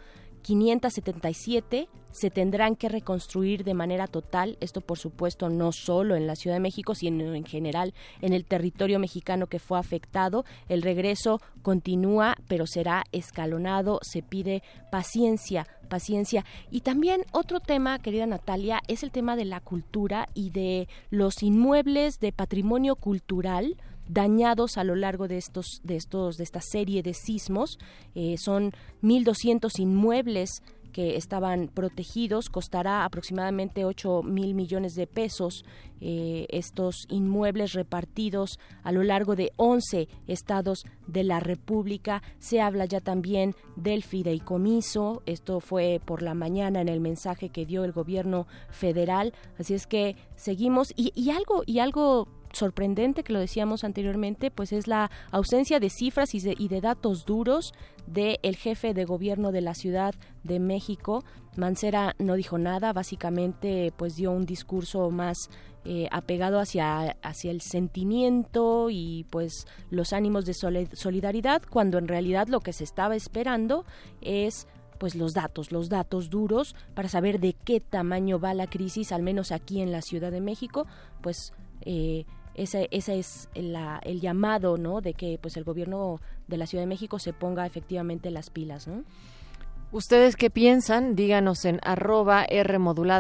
[0.44, 6.36] 577 se tendrán que reconstruir de manera total, esto por supuesto no solo en la
[6.36, 10.46] Ciudad de México, sino en general en el territorio mexicano que fue afectado.
[10.70, 14.62] El regreso continúa, pero será escalonado, se pide
[14.92, 16.46] paciencia, paciencia.
[16.70, 21.42] Y también otro tema, querida Natalia, es el tema de la cultura y de los
[21.42, 23.76] inmuebles de patrimonio cultural
[24.08, 27.80] dañados a lo largo de estos de estos de esta serie de sismos
[28.16, 28.72] eh, son
[29.02, 30.62] 1.200 inmuebles
[30.94, 35.66] que estaban protegidos costará aproximadamente 8 mil millones de pesos
[36.00, 42.22] eh, estos inmuebles repartidos a lo largo de 11 estados de la República.
[42.40, 45.24] Se habla ya también del fideicomiso.
[45.26, 49.34] Esto fue por la mañana en el mensaje que dio el gobierno federal.
[49.58, 54.72] Así es que seguimos y, y algo y algo sorprendente que lo decíamos anteriormente, pues
[54.72, 57.74] es la ausencia de cifras y de, de datos duros
[58.08, 61.24] del el jefe de gobierno de la Ciudad de México.
[61.56, 65.50] Mancera no dijo nada, básicamente pues dio un discurso más
[65.86, 72.48] eh, apegado hacia, hacia el sentimiento y pues los ánimos de solidaridad, cuando en realidad
[72.48, 73.84] lo que se estaba esperando
[74.22, 74.68] es
[74.98, 79.24] pues los datos, los datos duros para saber de qué tamaño va la crisis, al
[79.24, 80.88] menos aquí en la Ciudad de México,
[81.22, 81.52] pues
[81.82, 82.26] eh,
[82.56, 85.02] ese, ese es el llamado, ¿no?
[85.02, 88.88] De que pues el gobierno de la Ciudad de México se ponga efectivamente las pilas,
[88.88, 89.04] ¿no?
[89.92, 91.16] ¿Ustedes qué piensan?
[91.16, 92.80] Díganos en arroba R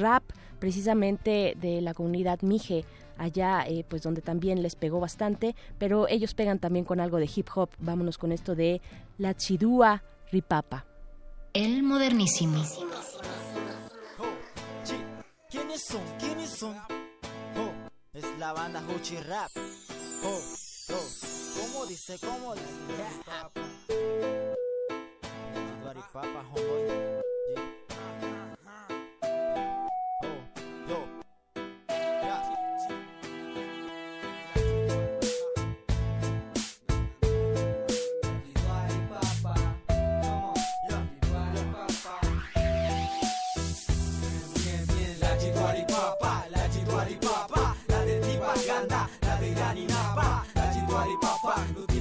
[0.00, 0.24] Rap,
[0.58, 2.84] precisamente de la comunidad Mije
[3.18, 7.30] allá eh, pues donde también les pegó bastante, pero ellos pegan también con algo de
[7.32, 7.70] hip hop.
[7.78, 8.80] Vámonos con esto de
[9.16, 10.86] La Chidúa Ripapa.
[11.52, 12.64] El modernísimo.
[15.50, 16.02] ¿Quiénes son?
[16.18, 16.76] ¿Quiénes son?
[17.56, 17.72] Oh,
[18.12, 19.50] es la banda Huchi Rap.
[20.24, 20.40] Oh,
[20.90, 21.08] oh,
[21.60, 22.16] ¿cómo dice?
[22.20, 22.66] ¿Cómo dice?
[23.26, 23.52] Rap.
[26.12, 27.39] Papa, homeboy.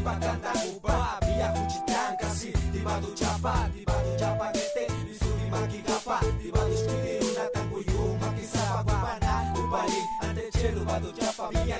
[0.03, 6.17] batata upa Bia fujitan kasi Di badu japa Di badu japa gete Disuri maki gapa
[6.41, 11.77] Di badu shkiri unatang kuyu Maki sabak upa na upali Ante chelu badu japa Bia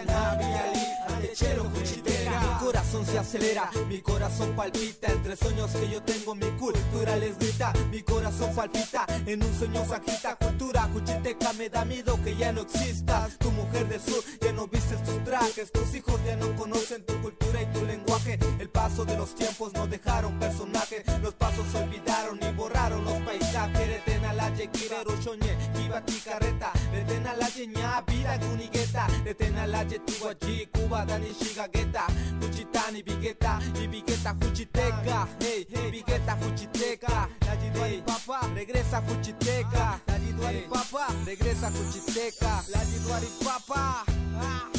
[3.20, 3.70] acelera.
[3.88, 7.74] Mi corazón palpita Entre sueños que yo tengo Mi cultura les grita.
[7.92, 10.36] Mi corazón palpita En un sueño se agita.
[10.36, 13.38] Cultura cuchiteca Me da miedo que ya no existas.
[13.38, 15.72] Tu mujer del sur Ya no vistes tus trajes.
[15.72, 18.40] Tus hijos ya no conocen tu cultura y tu lenguaje.
[18.60, 21.04] El paso de los tiempos no dejaron personaje.
[21.22, 24.09] Los pasos olvidaron y borraron los paisajes
[24.40, 29.68] Reten a la yequire rochoñe Kibati carreta Reten a la yeña Vida kunigueta Reten a
[29.68, 32.08] la yetuaji Cuba dani shigageta
[32.40, 40.18] Kuchitani bigueta Y bigueta juchiteca Hey, hey, bigueta juchiteca La Yiduari papa Regresa juchiteca La
[40.18, 44.06] Yiduari papa Regresa juchiteca La Yiduari papa
[44.38, 44.70] ah.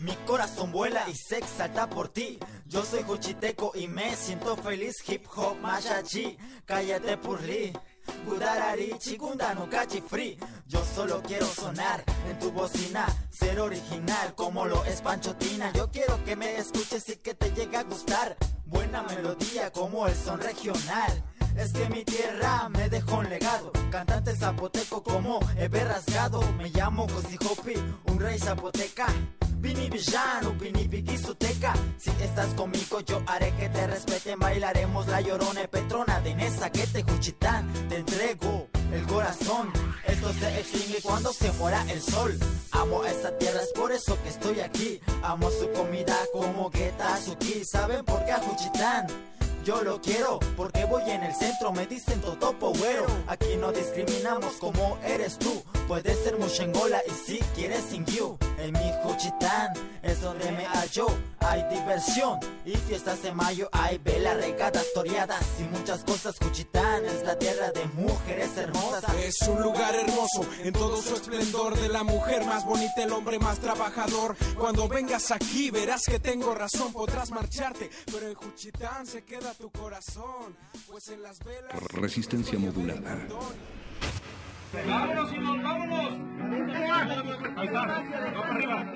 [0.00, 2.38] Mi corazón vuela y se exalta por ti.
[2.66, 4.94] Yo soy Juchiteco y me siento feliz.
[5.08, 7.72] Hip hop mayachi, cállate purli.
[8.26, 10.38] Gudarari, chikunda no cachi free.
[10.66, 15.72] Yo solo quiero sonar en tu bocina, ser original como lo es Panchotina.
[15.72, 18.36] Yo quiero que me escuches y que te llegue a gustar.
[18.64, 21.22] Buena melodía como el son regional.
[21.56, 23.72] Es que mi tierra me dejó un legado.
[23.90, 26.40] Cantante zapoteco como Ebe Rasgado.
[26.58, 27.74] Me llamo José Hopi,
[28.06, 29.06] un rey zapoteca.
[31.98, 34.38] Si estás conmigo, yo haré que te respeten.
[34.38, 37.72] Bailaremos la llorona petrona de Nesa que te juchitán.
[37.88, 39.72] Te entrego el corazón.
[40.06, 42.38] Esto se extingue cuando se muera el sol.
[42.72, 45.00] Amo esta tierra, es por eso que estoy aquí.
[45.22, 47.64] Amo su comida como Geta Suki.
[47.64, 49.06] ¿Saben por qué a Juchitán?
[49.66, 53.04] Yo lo quiero porque voy en el centro, me dicen totopo güero.
[53.26, 55.60] Aquí no discriminamos como eres tú.
[55.88, 58.38] Puedes ser mushengola y si quieres sin you.
[58.58, 59.72] En mi Juchitán
[60.04, 61.08] es donde me hallo.
[61.40, 63.68] Hay diversión y fiestas de mayo.
[63.72, 66.36] Hay velas, regatas, toreadas y muchas cosas.
[66.40, 69.04] Juchitán es la tierra de mujeres hermosas.
[69.18, 73.40] Es un lugar hermoso en todo su esplendor de la mujer más bonita, el hombre
[73.40, 74.36] más trabajador.
[74.56, 79.70] Cuando vengas aquí verás que tengo razón, podrás marcharte, pero en Juchitán se queda tu
[79.70, 80.54] corazón,
[80.90, 83.26] pues en las velas Resistencia modulada.
[84.86, 86.12] ¡Vámonos, Simón, vámonos!
[87.56, 88.02] Ahí está, va
[88.42, 88.92] para arriba.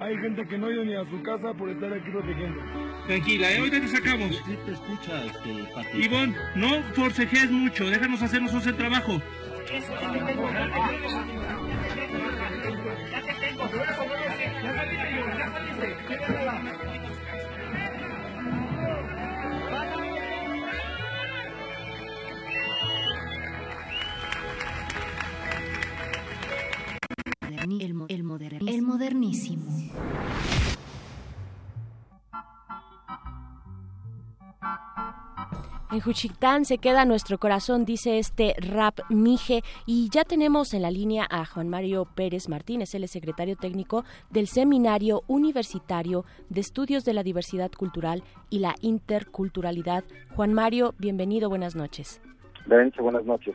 [0.00, 2.60] Hay gente que no ha ido ni a su casa por estar aquí protegiendo.
[3.06, 3.58] Tranquila, ¿eh?
[3.58, 4.36] ahorita te sacamos.
[4.46, 5.98] Sí te escucha, este, Pati.
[5.98, 9.20] Ivonne, no forcejees mucho, déjanos hacer nosotros el trabajo.
[28.66, 29.66] El, modernísimo.
[35.92, 39.62] En Juchitán se queda nuestro corazón, dice este rap Mije.
[39.86, 44.04] Y ya tenemos en la línea a Juan Mario Pérez Martínez, él es secretario técnico
[44.30, 50.02] del Seminario Universitario de Estudios de la Diversidad Cultural y la Interculturalidad.
[50.34, 52.20] Juan Mario, bienvenido, buenas noches.
[52.66, 53.54] Berenice, buenas noches.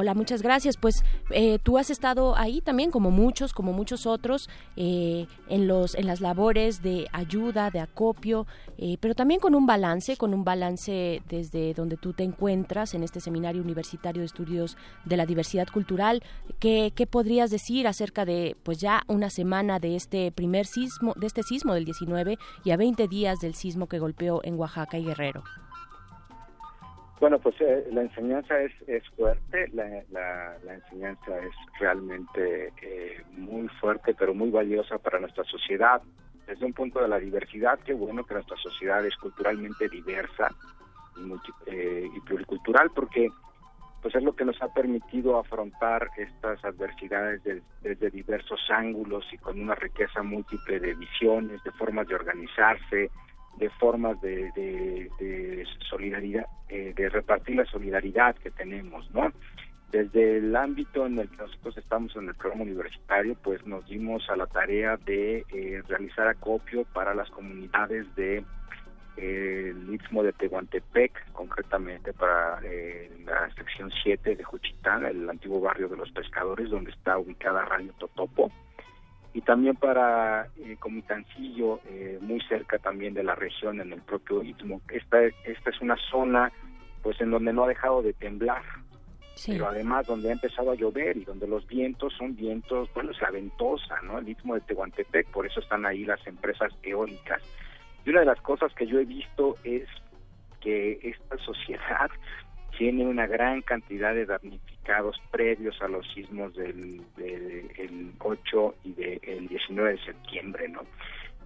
[0.00, 0.76] Hola, muchas gracias.
[0.76, 5.96] Pues eh, tú has estado ahí también, como muchos, como muchos otros, eh, en los
[5.96, 8.46] en las labores de ayuda, de acopio,
[8.76, 13.02] eh, pero también con un balance, con un balance desde donde tú te encuentras en
[13.02, 16.22] este seminario universitario de estudios de la diversidad cultural.
[16.60, 21.26] ¿Qué, qué podrías decir acerca de, pues ya una semana de este primer sismo, de
[21.26, 25.06] este sismo del 19 y a 20 días del sismo que golpeó en Oaxaca y
[25.06, 25.42] Guerrero?
[27.20, 33.66] Bueno, pues eh, la enseñanza es, es fuerte, la, la, enseñanza es realmente eh, muy
[33.80, 36.00] fuerte, pero muy valiosa para nuestra sociedad.
[36.46, 40.54] Desde un punto de la diversidad, qué bueno que nuestra sociedad es culturalmente diversa
[41.16, 43.28] y, multi, eh, y pluricultural, porque
[44.00, 49.38] pues es lo que nos ha permitido afrontar estas adversidades de, desde diversos ángulos y
[49.38, 53.10] con una riqueza múltiple de visiones, de formas de organizarse,
[53.58, 59.32] de formas de, de, solidaridad, eh, de repartir la solidaridad que tenemos, ¿no?
[59.90, 64.28] Desde el ámbito en el que nosotros estamos en el programa universitario, pues nos dimos
[64.28, 68.44] a la tarea de eh, realizar acopio para las comunidades de
[69.16, 75.60] eh, el Istmo de Tehuantepec, concretamente para eh, la sección 7 de Juchitán, el antiguo
[75.60, 78.52] barrio de los pescadores, donde está ubicada Radio Totopo
[79.38, 84.42] y también para eh, Comitancillo, eh, muy cerca también de la región, en el propio
[84.42, 84.80] Istmo.
[84.90, 86.50] Esta, esta es una zona
[87.04, 88.62] pues en donde no ha dejado de temblar,
[89.36, 89.52] sí.
[89.52, 93.20] pero además donde ha empezado a llover y donde los vientos son vientos, bueno, es
[93.20, 94.18] la ventosa, ¿no?
[94.18, 97.40] El Istmo de Tehuantepec, por eso están ahí las empresas eólicas.
[98.04, 99.86] Y una de las cosas que yo he visto es
[100.60, 102.10] que esta sociedad
[102.76, 104.77] tiene una gran cantidad de damnificados
[105.30, 110.82] previos a los sismos del, del el 8 y del 19 de septiembre, ¿no?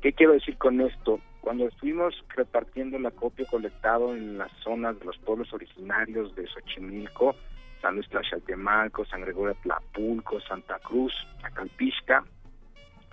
[0.01, 1.20] ¿Qué quiero decir con esto?
[1.40, 7.36] Cuando estuvimos repartiendo el acopio colectado en las zonas de los pueblos originarios de Xochimilco,
[7.81, 11.12] San Luis Tlaxaltemalco, San Gregorio Tlapulco, Santa Cruz,
[11.43, 12.24] Acalpisca,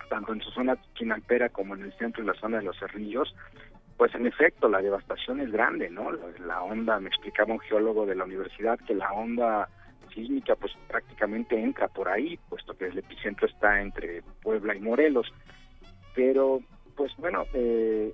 [0.08, 3.34] tanto en su zona chinalpera como en el centro y la zona de los cerrillos,
[3.96, 6.10] pues en efecto la devastación es grande, ¿no?
[6.44, 9.68] La onda, me explicaba un geólogo de la universidad que la onda
[10.10, 15.32] sísmica pues prácticamente entra por ahí, puesto que el epicentro está entre Puebla y Morelos.
[16.14, 16.60] Pero
[16.96, 18.12] pues bueno, eh,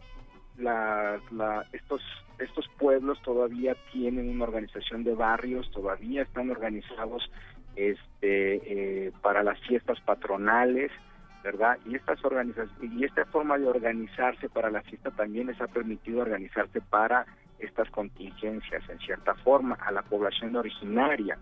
[0.58, 2.02] la, la, estos
[2.38, 7.30] estos pueblos todavía tienen una organización de barrios, todavía están organizados
[7.76, 10.90] este eh, para las fiestas patronales,
[11.42, 11.78] ¿verdad?
[11.86, 12.18] Y estas
[12.82, 17.26] y esta forma de organizarse para la fiesta también les ha permitido organizarse para
[17.58, 21.38] estas contingencias en cierta forma a la población originaria.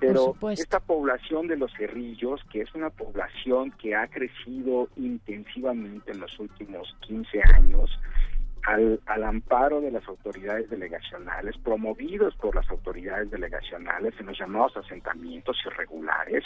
[0.00, 6.20] Pero esta población de los cerrillos, que es una población que ha crecido intensivamente en
[6.20, 7.90] los últimos 15 años,
[8.66, 14.76] al, al, amparo de las autoridades delegacionales, promovidos por las autoridades delegacionales en los llamados
[14.76, 16.44] asentamientos irregulares,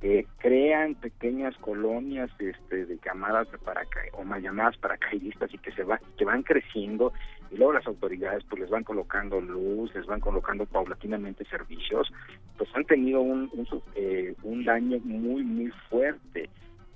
[0.00, 5.72] eh, crean pequeñas colonias este, de llamadas de paraca o más llamadas paracaidistas y que
[5.72, 7.12] se va, que van creciendo
[7.52, 12.10] y luego las autoridades pues les van colocando luz, les van colocando paulatinamente servicios,
[12.56, 14.34] pues han tenido un, un, eh,
[14.64, 16.48] daño muy muy fuerte.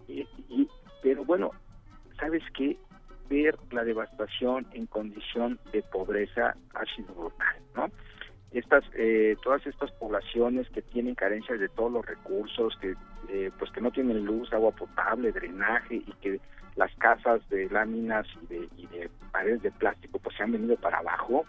[0.09, 0.27] Y,
[1.03, 1.51] pero bueno,
[2.19, 2.77] ¿sabes qué?
[3.29, 7.91] ver la devastación en condición de pobreza ha sido brutal, ¿no?
[8.53, 12.95] Estas, eh, todas estas poblaciones que tienen carencias de todos los recursos, que
[13.29, 16.41] eh, pues que no tienen luz, agua potable, drenaje y que
[16.77, 20.77] las casas de láminas y de, y de paredes de plástico pues se han venido
[20.77, 21.45] para abajo,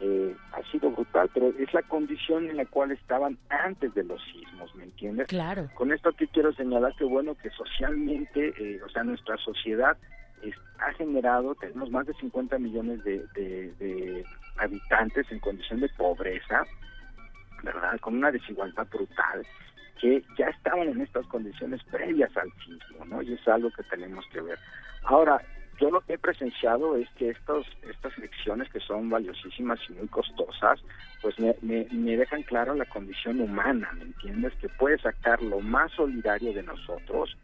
[0.00, 4.20] eh, ha sido brutal, pero es la condición en la cual estaban antes de los
[4.24, 5.28] sismos, ¿me entiendes?
[5.28, 5.70] Claro.
[5.74, 9.96] Con esto aquí quiero señalar que bueno que socialmente, eh, o sea, nuestra sociedad
[10.78, 14.24] ha generado, tenemos más de 50 millones de, de, de,
[14.58, 16.64] habitantes en condición de pobreza,
[17.62, 17.98] ¿verdad?
[18.00, 19.46] Con una desigualdad brutal,
[20.04, 23.22] que ya estaban en estas condiciones previas al sismo, ¿no?
[23.22, 24.58] Y es algo que tenemos que ver.
[25.04, 25.40] Ahora,
[25.80, 30.08] yo lo que he presenciado es que estos, estas lecciones que son valiosísimas y muy
[30.08, 30.78] costosas,
[31.22, 34.52] pues me, me, me dejan claro la condición humana, ¿me entiendes?
[34.60, 37.34] Que puede sacar lo más solidario de nosotros,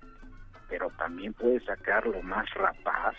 [0.68, 3.16] pero también puede sacar lo más rapaz,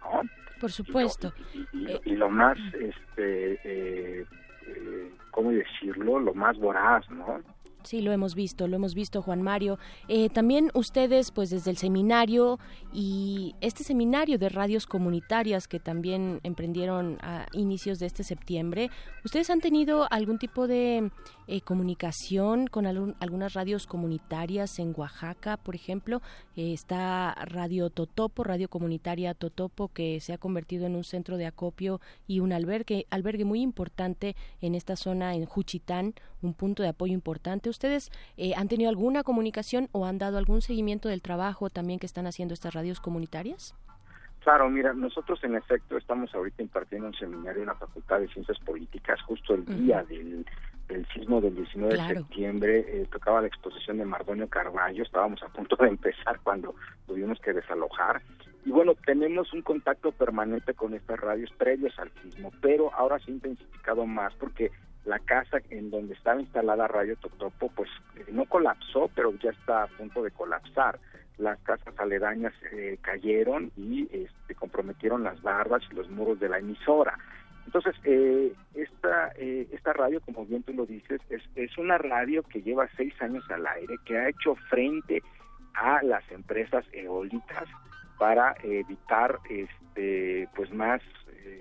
[0.00, 0.22] ¿no?
[0.60, 1.32] Por supuesto.
[1.54, 4.26] Y lo, y, y, y lo más, este, eh,
[4.66, 6.18] eh, ¿cómo decirlo?
[6.18, 7.40] Lo más voraz, ¿no?
[7.84, 9.78] Sí, lo hemos visto, lo hemos visto, Juan Mario.
[10.08, 12.58] Eh, también ustedes, pues desde el seminario
[12.92, 18.90] y este seminario de radios comunitarias que también emprendieron a inicios de este septiembre,
[19.24, 21.10] ¿ustedes han tenido algún tipo de
[21.48, 26.22] eh, comunicación con algún, algunas radios comunitarias en Oaxaca, por ejemplo?
[26.56, 31.46] Eh, está Radio Totopo, Radio Comunitaria Totopo, que se ha convertido en un centro de
[31.46, 36.90] acopio y un albergue, albergue muy importante en esta zona, en Juchitán, un punto de
[36.90, 37.68] apoyo importante.
[37.68, 42.06] ¿Ustedes eh, han tenido alguna comunicación o han dado algún seguimiento del trabajo también que
[42.06, 43.74] están haciendo estas radios comunitarias?
[44.40, 48.58] Claro, mira, nosotros en efecto estamos ahorita impartiendo un seminario en la Facultad de Ciencias
[48.58, 50.44] Políticas justo el día del,
[50.88, 52.84] del sismo del 19 de septiembre.
[52.88, 56.74] Eh, tocaba la exposición de Mardonio Carballo, estábamos a punto de empezar cuando
[57.06, 58.20] tuvimos que desalojar.
[58.64, 63.30] Y bueno, tenemos un contacto permanente con estas radios previos al sismo, pero ahora se
[63.30, 64.72] ha intensificado más porque
[65.04, 69.84] la casa en donde estaba instalada Radio Totopo, pues eh, no colapsó, pero ya está
[69.84, 70.98] a punto de colapsar
[71.38, 76.58] las casas aledañas eh, cayeron y este, comprometieron las barbas y los muros de la
[76.58, 77.18] emisora.
[77.66, 82.42] Entonces, eh, esta, eh, esta radio, como bien tú lo dices, es, es una radio
[82.42, 85.22] que lleva seis años al aire, que ha hecho frente
[85.74, 87.68] a las empresas eólicas
[88.18, 91.00] para evitar este pues más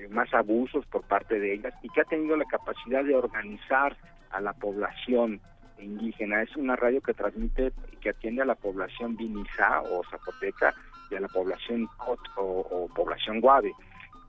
[0.10, 3.96] más abusos por parte de ellas y que ha tenido la capacidad de organizar
[4.32, 5.42] a la población
[5.80, 6.42] indígena.
[6.42, 10.74] Es una radio que transmite que atiende a la población Vinizá o Zapoteca
[11.10, 13.74] y a la población Cot o, población Guave.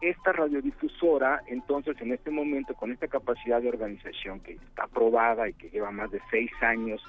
[0.01, 5.53] Esta radiodifusora, entonces, en este momento, con esta capacidad de organización que está aprobada y
[5.55, 7.01] que lleva más de seis años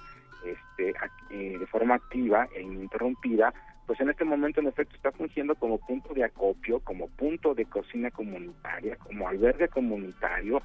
[0.45, 0.93] este,
[1.31, 3.51] eh, de forma activa e ininterrumpida,
[3.85, 7.65] pues en este momento, en efecto, está fungiendo como punto de acopio, como punto de
[7.65, 10.61] cocina comunitaria, como albergue comunitario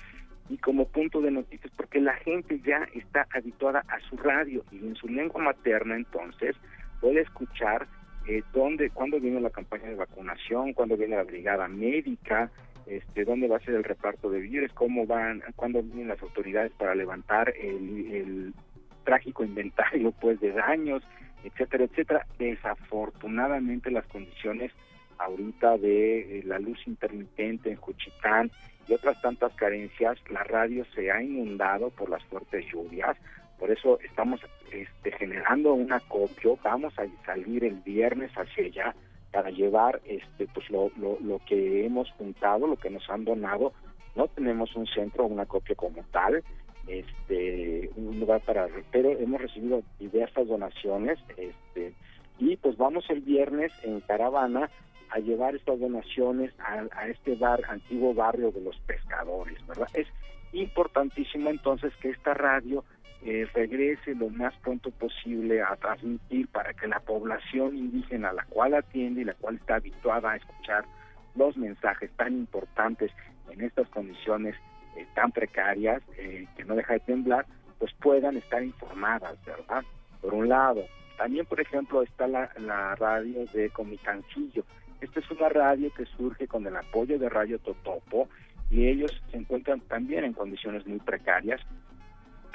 [0.49, 4.79] y como punto de noticias porque la gente ya está habituada a su radio y
[4.79, 6.57] en su lengua materna entonces
[7.01, 7.87] puede escuchar
[8.27, 12.51] eh, dónde, cuándo viene la campaña de vacunación, cuándo viene la brigada médica,
[12.87, 16.73] este, dónde va a ser el reparto de víveres, cómo van, cuándo vienen las autoridades
[16.73, 18.55] para levantar el,
[19.05, 21.03] trágico inventario pues de daños,
[21.45, 22.27] etcétera, etcétera.
[22.39, 24.73] Desafortunadamente las condiciones
[25.19, 28.51] ahorita de eh, la luz intermitente en Juchitán
[28.87, 33.17] y otras tantas carencias, la radio se ha inundado por las fuertes lluvias,
[33.59, 34.41] por eso estamos
[34.73, 38.95] este, generando un acopio, vamos a salir el viernes hacia allá
[39.33, 43.73] para llevar este pues lo, lo, que hemos juntado, lo que nos han donado,
[44.15, 46.43] no tenemos un centro, un acopio como tal,
[46.89, 51.95] este un lugar para pero hemos recibido diversas donaciones este
[52.39, 54.71] y pues vamos el viernes en caravana
[55.11, 59.89] a llevar estas donaciones a, este bar, antiguo barrio de los pescadores, ¿verdad?
[59.95, 60.07] Es
[60.53, 62.85] importantísimo entonces que esta radio
[63.25, 68.45] eh, regrese lo más pronto posible a transmitir para que la población indígena a la
[68.45, 70.85] cual atiende y la cual está habituada a escuchar
[71.35, 73.11] los mensajes tan importantes
[73.51, 74.55] en estas condiciones
[74.99, 77.47] eh, tan precarias eh, que no deja de temblar,
[77.79, 79.85] pues puedan estar informadas, ¿verdad?
[80.21, 80.85] Por un lado.
[81.17, 84.65] También, por ejemplo, está la, radio de Comitancillo,
[85.01, 88.29] esta es una radio que surge con el apoyo de Radio Totopo
[88.71, 91.61] y ellos se encuentran también en condiciones muy precarias.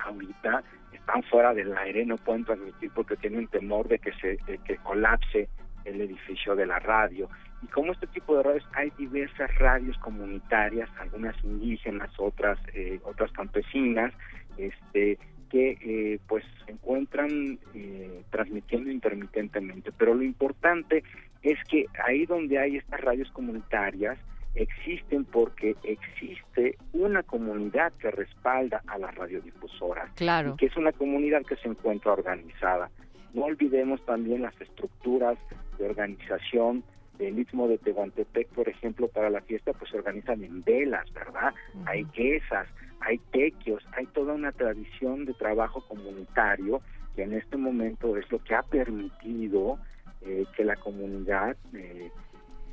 [0.04, 4.76] Ahorita están fuera del aire, no pueden transmitir porque tienen temor de que se que
[4.78, 5.48] colapse
[5.86, 7.30] el edificio de la radio.
[7.62, 13.32] Y como este tipo de radios, hay diversas radios comunitarias, algunas indígenas, otras eh, otras
[13.32, 14.14] campesinas,
[14.58, 15.18] este
[15.50, 19.92] que eh, pues se encuentran eh, transmitiendo intermitentemente.
[19.92, 21.04] Pero lo importante
[21.44, 24.18] es que ahí donde hay estas radios comunitarias
[24.56, 30.12] existen porque existe una comunidad que respalda a las radiodifusoras.
[30.16, 30.56] Claro.
[30.58, 32.90] Que es una comunidad que se encuentra organizada.
[33.34, 35.38] No olvidemos también las estructuras
[35.78, 36.84] de organización
[37.18, 41.54] del Istmo de Tehuantepec, por ejemplo, para la fiesta, pues se organizan en velas, ¿verdad?
[41.86, 42.68] Hay quesas,
[43.00, 46.82] hay tequios, hay toda una tradición de trabajo comunitario
[47.16, 49.78] que en este momento es lo que ha permitido
[50.22, 52.10] eh, que la comunidad eh,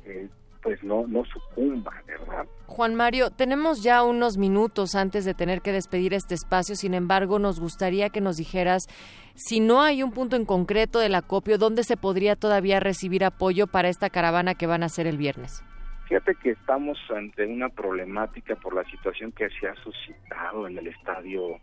[0.05, 0.27] eh,
[0.61, 2.45] pues no, no sucumba, ¿verdad?
[2.67, 7.39] Juan Mario, tenemos ya unos minutos antes de tener que despedir este espacio, sin embargo,
[7.39, 8.87] nos gustaría que nos dijeras
[9.35, 13.67] si no hay un punto en concreto del acopio, ¿dónde se podría todavía recibir apoyo
[13.67, 15.63] para esta caravana que van a hacer el viernes?
[16.07, 20.87] Fíjate que estamos ante una problemática por la situación que se ha suscitado en el
[20.87, 21.57] estadio,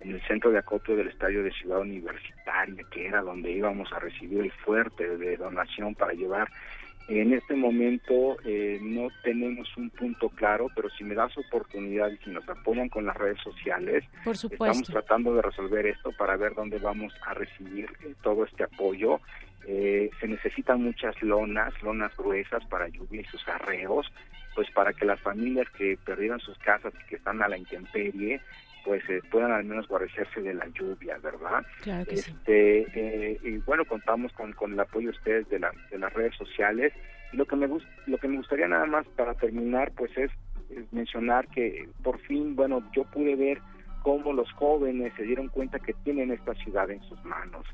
[0.00, 3.98] en el centro de acopio del estadio de Ciudad Universitaria, que era donde íbamos a
[3.98, 6.48] recibir el fuerte de donación para llevar.
[7.08, 12.18] En este momento eh, no tenemos un punto claro, pero si me das oportunidad y
[12.18, 16.78] si nos apoyan con las redes sociales, estamos tratando de resolver esto para ver dónde
[16.78, 19.22] vamos a recibir eh, todo este apoyo.
[19.66, 24.06] Eh, se necesitan muchas lonas, lonas gruesas para lluvia y sus arreos,
[24.54, 28.42] pues para que las familias que perdieron sus casas y que están a la intemperie,
[28.88, 31.62] pues eh, puedan al menos guarecerse de la lluvia, ¿verdad?
[32.08, 35.60] este, eh, y bueno, contamos con, con el apoyo de ustedes de,
[35.90, 36.94] de las redes sociales.
[37.30, 40.30] Y lo que me lo que me gustaría nada más para terminar, pues es
[40.90, 43.60] mencionar que por fin, bueno, yo pude ver
[44.02, 47.66] cómo los jóvenes se dieron cuenta que tienen esta ciudad en sus manos.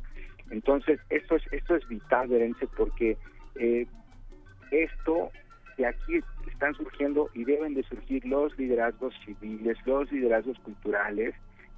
[0.51, 3.17] Entonces, esto es, esto es vital, Berenice, porque
[3.55, 3.87] eh,
[4.73, 5.31] esto
[5.77, 6.21] de aquí
[6.51, 11.35] están surgiendo y deben de surgir los liderazgos civiles, los liderazgos culturales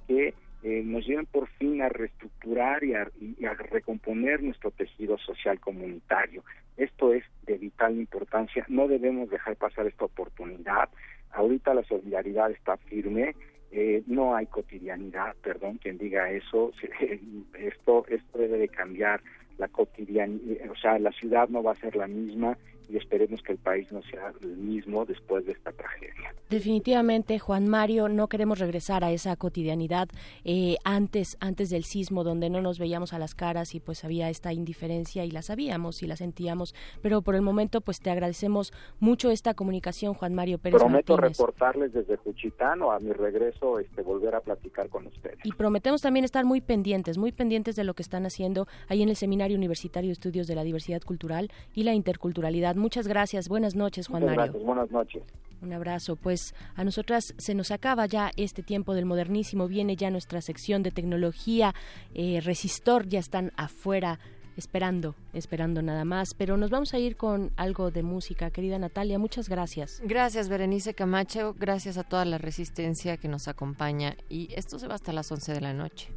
[0.07, 0.33] que
[0.63, 6.43] eh, nos lleven por fin a reestructurar y a, recomponer nuestro tejido social comunitario.
[6.77, 10.89] Esto es de vital importancia, no debemos dejar pasar esta oportunidad.
[11.31, 13.35] Ahorita la solidaridad está firme,
[13.71, 16.71] eh, no hay cotidianidad, perdón, quien diga eso,
[17.59, 19.21] esto, esto debe de cambiar
[19.57, 22.57] la cotidianidad, o sea, la ciudad no va a ser la misma
[22.89, 26.33] y esperemos que el país no sea el mismo después de esta tragedia.
[26.49, 30.07] Definitivamente, Juan Mario, no queremos regresar a esa cotidianidad
[30.45, 34.29] eh, antes, antes del sismo, donde no nos veíamos a las caras y pues había
[34.29, 38.71] esta indiferencia y la sabíamos y la sentíamos, pero por el momento pues te agradecemos
[38.99, 41.37] mucho esta comunicación, Juan Mario Pérez Prometo Martínez.
[41.37, 45.39] reportarles desde Juchitán o a mi regreso este, volver a platicar con ustedes.
[45.43, 49.09] Y prometemos también estar muy pendientes, muy pendientes de lo que están haciendo ahí en
[49.09, 52.76] el Seminario Universitario de Estudios de la Diversidad Cultural y la Interculturalidad.
[52.77, 53.49] Muchas gracias.
[53.49, 54.51] Buenas noches, Juan Muchas Mario.
[54.53, 54.65] Gracias.
[54.67, 55.23] Buenas noches.
[55.61, 56.15] Un abrazo.
[56.15, 59.67] Pues a nosotras se nos acaba ya este tiempo del modernísimo.
[59.67, 61.73] Viene ya nuestra sección de tecnología.
[62.13, 64.19] Eh, resistor ya están afuera
[64.55, 66.33] esperando, esperando nada más.
[66.33, 68.51] Pero nos vamos a ir con algo de música.
[68.51, 70.01] Querida Natalia, muchas gracias.
[70.03, 71.55] Gracias, Berenice Camacho.
[71.57, 74.15] Gracias a toda la resistencia que nos acompaña.
[74.29, 76.09] Y esto se va hasta las 11 de la noche.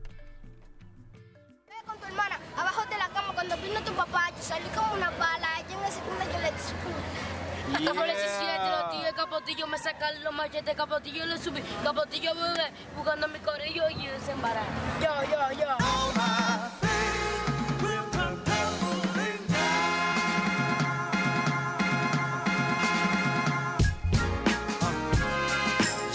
[1.87, 5.11] con tu hermana abajo de la cama cuando vino tu papá yo salí como una
[5.11, 9.79] bala ella en la segunda yo le disputé Como le siete los tíos capotillo me
[9.79, 14.65] sacan los machetes capotillo le subí capotillo bebé buscando mi corillo y yo desembarar
[15.01, 15.67] yo yo yo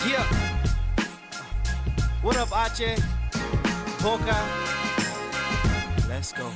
[0.07, 0.23] Yeah.
[2.21, 2.95] What up, Ache?
[4.03, 4.37] Boca.
[6.07, 6.51] Let's go.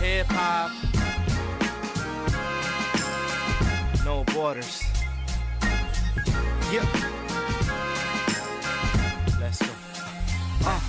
[0.00, 0.77] Hip hop.
[4.38, 4.84] Borders.
[6.70, 6.86] Yeah.
[9.40, 9.72] Let's go.
[10.64, 10.80] Uh,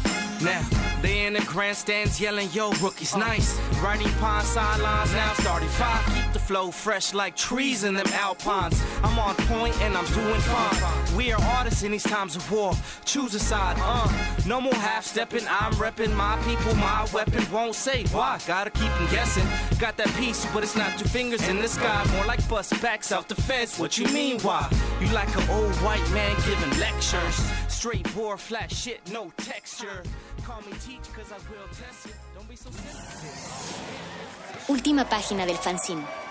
[0.44, 0.64] now,
[1.02, 3.60] they in the grandstands yelling, yo, rookies, nice.
[3.82, 6.06] Riding pond sidelines now, starting five.
[6.14, 8.82] Keep the flow fresh like trees in them alpines.
[9.04, 11.16] I'm on point and I'm doing fine.
[11.16, 12.74] We are artists in these times of war.
[13.06, 14.10] Choose a side, uh.
[14.48, 17.44] No more half stepping, I'm repping my people, my weapon.
[17.52, 19.46] Won't say why, gotta keep them guessing.
[19.78, 22.04] Got that piece, but it's not two fingers in the sky.
[22.16, 23.78] More like bust backs out the fence.
[23.78, 24.68] What you mean, why?
[25.00, 27.38] You like an old white man giving lectures.
[27.68, 30.02] Straight bore, flat shit, no texture.
[30.44, 32.16] Call me teach, cause I will test it.
[32.34, 34.66] Don't be so sensitive.
[34.68, 36.29] Última página del fanzine.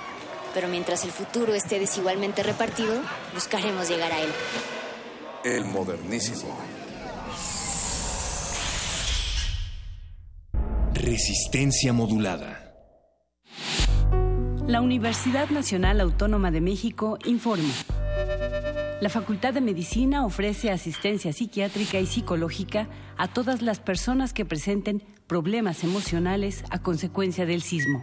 [0.58, 3.00] Pero mientras el futuro esté desigualmente repartido,
[3.32, 4.28] buscaremos llegar a él.
[5.44, 6.58] El modernísimo.
[10.94, 12.74] Resistencia modulada.
[14.66, 17.72] La Universidad Nacional Autónoma de México informa.
[19.00, 25.04] La Facultad de Medicina ofrece asistencia psiquiátrica y psicológica a todas las personas que presenten
[25.28, 28.02] problemas emocionales a consecuencia del sismo.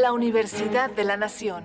[0.00, 1.64] La Universidad de la Nación.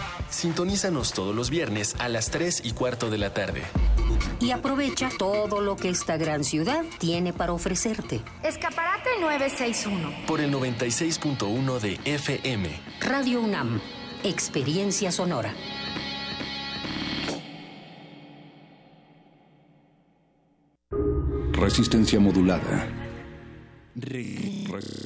[0.31, 3.61] Sintonízanos todos los viernes a las 3 y cuarto de la tarde.
[4.39, 8.21] Y aprovecha todo lo que esta gran ciudad tiene para ofrecerte.
[8.41, 10.25] Escaparate 961.
[10.25, 12.69] Por el 96.1 de FM.
[13.01, 13.79] Radio UNAM,
[14.23, 15.53] experiencia sonora.
[21.51, 23.00] Resistencia modulada.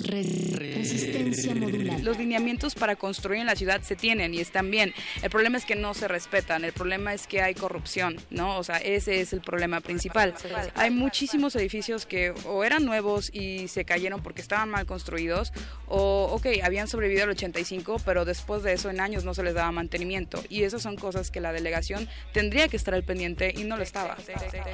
[0.07, 2.02] Resistencia modular.
[2.02, 4.94] Los lineamientos para construir en la ciudad se tienen y están bien.
[5.24, 6.64] El problema es que no se respetan.
[6.64, 8.60] El problema es que hay corrupción, ¿no?
[8.60, 10.36] O sea, ese es el problema principal.
[10.76, 15.52] Hay muchísimos edificios que o eran nuevos y se cayeron porque estaban mal construidos,
[15.88, 19.56] o, ok, habían sobrevivido al 85, pero después de eso en años no se les
[19.56, 20.44] daba mantenimiento.
[20.49, 23.84] Y esas son cosas que la delegación tendría que estar al pendiente y no lo
[23.84, 24.16] estaba.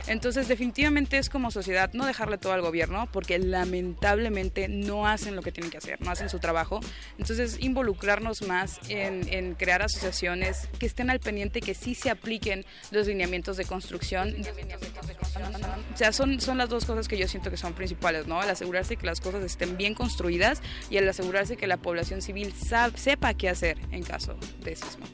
[0.08, 5.36] Entonces, definitivamente es como sociedad no dejarle todo al gobierno, porque lamentablemente lamentablemente no hacen
[5.36, 6.80] lo que tienen que hacer, no hacen su trabajo.
[7.20, 13.08] Entonces, involucrarnos más en, crear asociaciones que estén al pendiente, que sí se apliquen los
[13.08, 14.36] lineamientos de construcción.
[15.94, 18.42] O sea, son, son las dos cosas que yo siento que son principales, ¿no?
[18.42, 22.54] El asegurarse que las cosas estén bien construidas y el asegurarse que la población civil
[22.96, 25.06] sepa qué hacer en caso de sismo.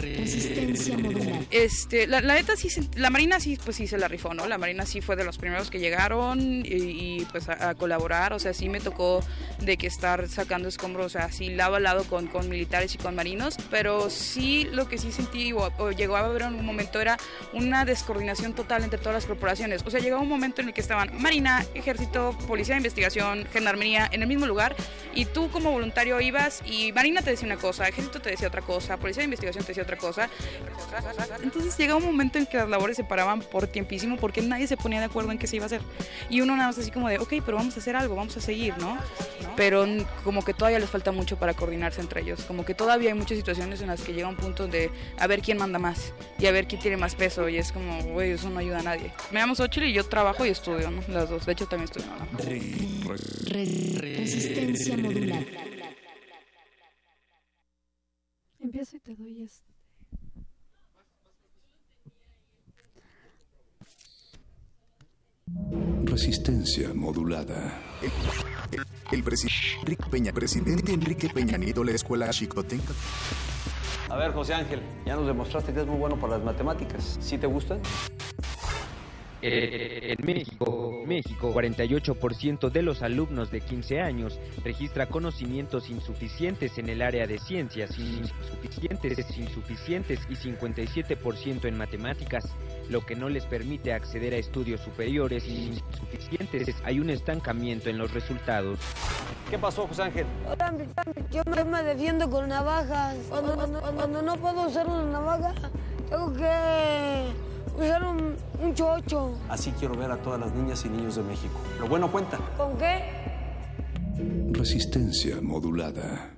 [0.00, 1.42] Resistencia modular.
[1.50, 4.46] Este, la, la neta sí, la Marina sí, pues sí se la rifó, ¿no?
[4.46, 8.54] La Marina sí fue de los primeros que llegaron y, pues a, colaborar, o sea,
[8.54, 9.20] sí me tocó
[9.60, 12.98] de que estar sacando escombros, o sea, así lado a lado con, con militares y
[12.98, 17.00] con marinos, pero sí lo que sí sentí o, llegó a haber en un momento
[17.00, 17.16] era
[17.52, 20.80] una descoordinación total entre todas las corporaciones, o sea, llegó un momento en el que
[20.80, 24.74] estaban Marina, Ejército, Policía de Investigación, Gendarmería en el mismo lugar
[25.14, 28.62] y tú como voluntario ibas y Marina te decía una cosa, Ejército te decía otra
[28.62, 30.28] cosa, Policía de Investigación te decía otra cosa,
[31.42, 34.76] entonces llegó un momento en que las labores se paraban por tiempísimo porque nadie se
[34.76, 35.80] ponía de acuerdo en qué se iba a hacer.
[36.28, 38.40] Y uno nada más así como de, ok, pero vamos a hacer algo, vamos a
[38.40, 38.98] seguir, ¿no?
[39.56, 39.86] Pero
[40.24, 43.38] como que todavía les falta mucho para coordinarse entre ellos, como que todavía hay muchas
[43.38, 46.50] situaciones en las que llega un punto de a ver quién manda más y a
[46.50, 49.12] ver quién tiene más peso y es como, güey, eso no ayuda a nadie.
[49.30, 51.02] Me llamo Xochitl y yo trabajo y estudio, ¿no?
[51.08, 52.08] Las dos, de hecho también estudio.
[52.08, 52.26] ¿no?
[53.46, 55.46] Resistencia modular.
[58.58, 59.67] Empiezo y te doy este.
[66.18, 67.80] Resistencia modulada.
[69.12, 72.92] El, presidente Enrique Peña, presidente Enrique Peña Nieto, la escuela Chicotenca.
[74.08, 77.18] A ver, José Ángel, ya nos demostraste que es muy bueno para las matemáticas.
[77.20, 77.80] ¿Sí te gustan?
[79.40, 87.00] En México, México, 48% de los alumnos de 15 años registra conocimientos insuficientes en el
[87.00, 92.44] área de ciencias, insuficientes, insuficientes y 57% en matemáticas,
[92.88, 96.74] lo que no les permite acceder a estudios superiores insuficientes.
[96.84, 98.78] Hay un estancamiento en los resultados.
[99.50, 100.26] ¿Qué pasó, José Ángel?
[101.30, 103.16] Yo me defiendo con navajas.
[103.28, 103.56] Cuando,
[103.94, 105.54] cuando no puedo usar una navaja,
[106.08, 107.32] tengo que
[107.76, 109.38] usar un, un chocho.
[109.48, 111.54] Así quiero ver a todas las niñas y niños de México.
[111.80, 112.38] Lo bueno cuenta.
[112.56, 113.04] ¿Con qué?
[114.52, 116.37] Resistencia modulada.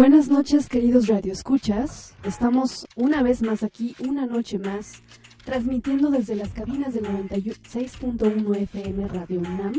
[0.00, 2.14] Buenas noches, queridos radioescuchas.
[2.24, 5.02] Estamos una vez más aquí, una noche más,
[5.44, 9.74] transmitiendo desde las cabinas del 96.1 FM Radio UNAM.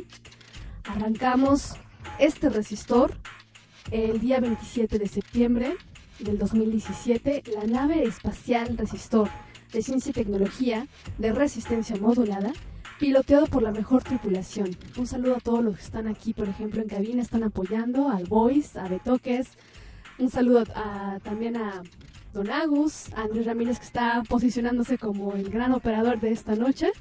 [0.83, 1.73] Arrancamos
[2.19, 3.17] este resistor
[3.89, 5.75] el día 27 de septiembre
[6.19, 9.27] del 2017, la nave espacial resistor
[9.73, 10.85] de ciencia y tecnología
[11.17, 12.53] de resistencia modulada,
[12.99, 14.77] piloteado por la mejor tripulación.
[14.97, 18.25] Un saludo a todos los que están aquí, por ejemplo, en cabina, están apoyando al
[18.25, 19.57] Voice, a Betoques,
[20.21, 20.63] un saludo
[21.23, 21.81] también a
[22.33, 26.91] Don Agus, a Andrés Ramírez que está posicionándose como el gran operador de esta noche.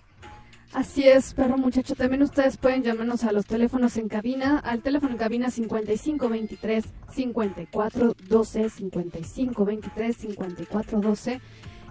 [0.73, 1.95] Así es, perro muchacho.
[1.95, 8.69] También ustedes pueden llamarnos a los teléfonos en cabina, al teléfono en cabina 5523 5412
[8.69, 11.41] 5523 5412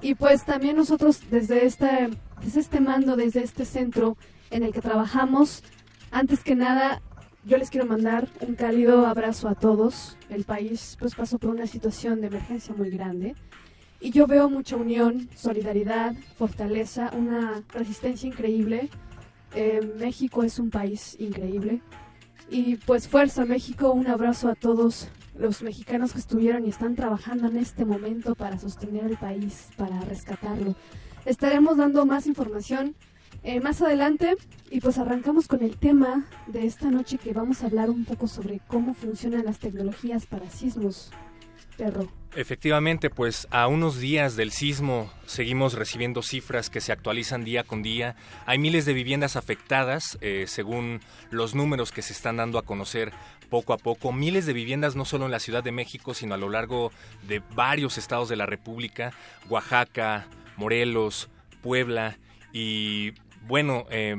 [0.00, 2.10] y pues también nosotros desde este
[2.40, 4.16] desde este mando, desde este centro
[4.50, 5.64] en el que trabajamos,
[6.12, 7.02] antes que nada
[7.44, 10.16] yo les quiero mandar un cálido abrazo a todos.
[10.28, 13.34] El país pues pasó por una situación de emergencia muy grande
[14.00, 18.88] y yo veo mucha unión, solidaridad, fortaleza, una resistencia increíble.
[19.54, 21.80] Eh, México es un país increíble.
[22.50, 25.08] Y pues fuerza México, un abrazo a todos
[25.38, 30.00] los mexicanos que estuvieron y están trabajando en este momento para sostener el país, para
[30.00, 30.74] rescatarlo.
[31.24, 32.94] Estaremos dando más información
[33.44, 34.36] eh, más adelante
[34.70, 38.26] y pues arrancamos con el tema de esta noche que vamos a hablar un poco
[38.26, 41.10] sobre cómo funcionan las tecnologías para sismos.
[42.34, 47.82] Efectivamente, pues a unos días del sismo seguimos recibiendo cifras que se actualizan día con
[47.82, 48.16] día.
[48.46, 51.00] Hay miles de viviendas afectadas, eh, según
[51.30, 53.12] los números que se están dando a conocer
[53.48, 54.12] poco a poco.
[54.12, 56.92] Miles de viviendas no solo en la Ciudad de México, sino a lo largo
[57.26, 59.12] de varios estados de la República,
[59.48, 60.26] Oaxaca,
[60.56, 61.30] Morelos,
[61.62, 62.18] Puebla
[62.52, 63.12] y
[63.46, 64.16] bueno, eh,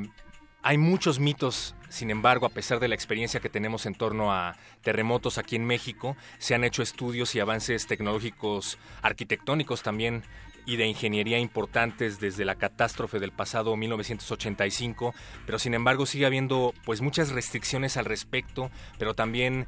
[0.62, 4.56] hay muchos mitos sin embargo, a pesar de la experiencia que tenemos en torno a
[4.82, 10.22] terremotos aquí en México, se han hecho estudios y avances tecnológicos arquitectónicos también
[10.66, 15.14] y de ingeniería importantes desde la catástrofe del pasado 1985,
[15.46, 19.66] pero sin embargo sigue habiendo pues muchas restricciones al respecto, pero también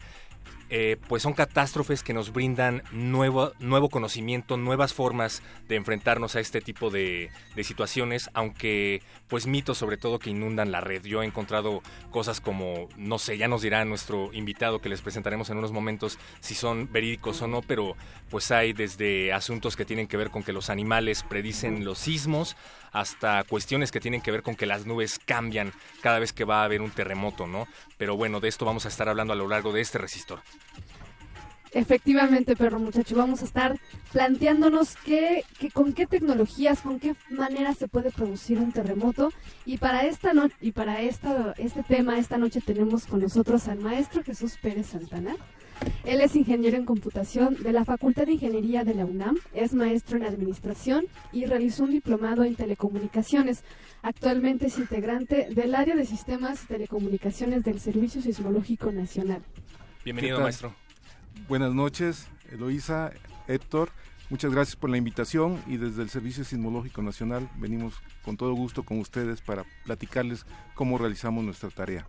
[0.75, 6.41] eh, pues son catástrofes que nos brindan nuevo, nuevo conocimiento, nuevas formas de enfrentarnos a
[6.41, 11.05] este tipo de, de, situaciones, aunque pues mitos sobre todo que inundan la red.
[11.05, 15.51] Yo he encontrado cosas como, no sé, ya nos dirá nuestro invitado que les presentaremos
[15.51, 17.95] en unos momentos si son verídicos o no, pero
[18.31, 22.57] pues hay desde asuntos que tienen que ver con que los animales predicen los sismos
[22.93, 26.63] hasta cuestiones que tienen que ver con que las nubes cambian cada vez que va
[26.63, 27.67] a haber un terremoto, ¿no?
[27.97, 30.41] Pero bueno, de esto vamos a estar hablando a lo largo de este resistor.
[31.75, 33.79] Efectivamente, perro muchacho, vamos a estar
[34.13, 35.43] planteándonos qué,
[35.73, 39.33] con qué tecnologías, con qué manera se puede producir un terremoto.
[39.65, 43.79] Y para esta noche y para esta, este tema, esta noche tenemos con nosotros al
[43.79, 45.35] maestro Jesús Pérez Santana.
[46.05, 50.17] Él es ingeniero en computación de la Facultad de Ingeniería de la UNAM, es maestro
[50.17, 53.65] en administración y realizó un diplomado en telecomunicaciones.
[54.03, 59.43] Actualmente es integrante del área de sistemas y telecomunicaciones del Servicio Sismológico Nacional.
[60.05, 60.75] Bienvenido, maestro.
[61.49, 63.13] Buenas noches, Eloísa,
[63.49, 63.91] Héctor.
[64.31, 67.95] Muchas gracias por la invitación y desde el Servicio Sismológico Nacional venimos
[68.25, 72.07] con todo gusto con ustedes para platicarles cómo realizamos nuestra tarea.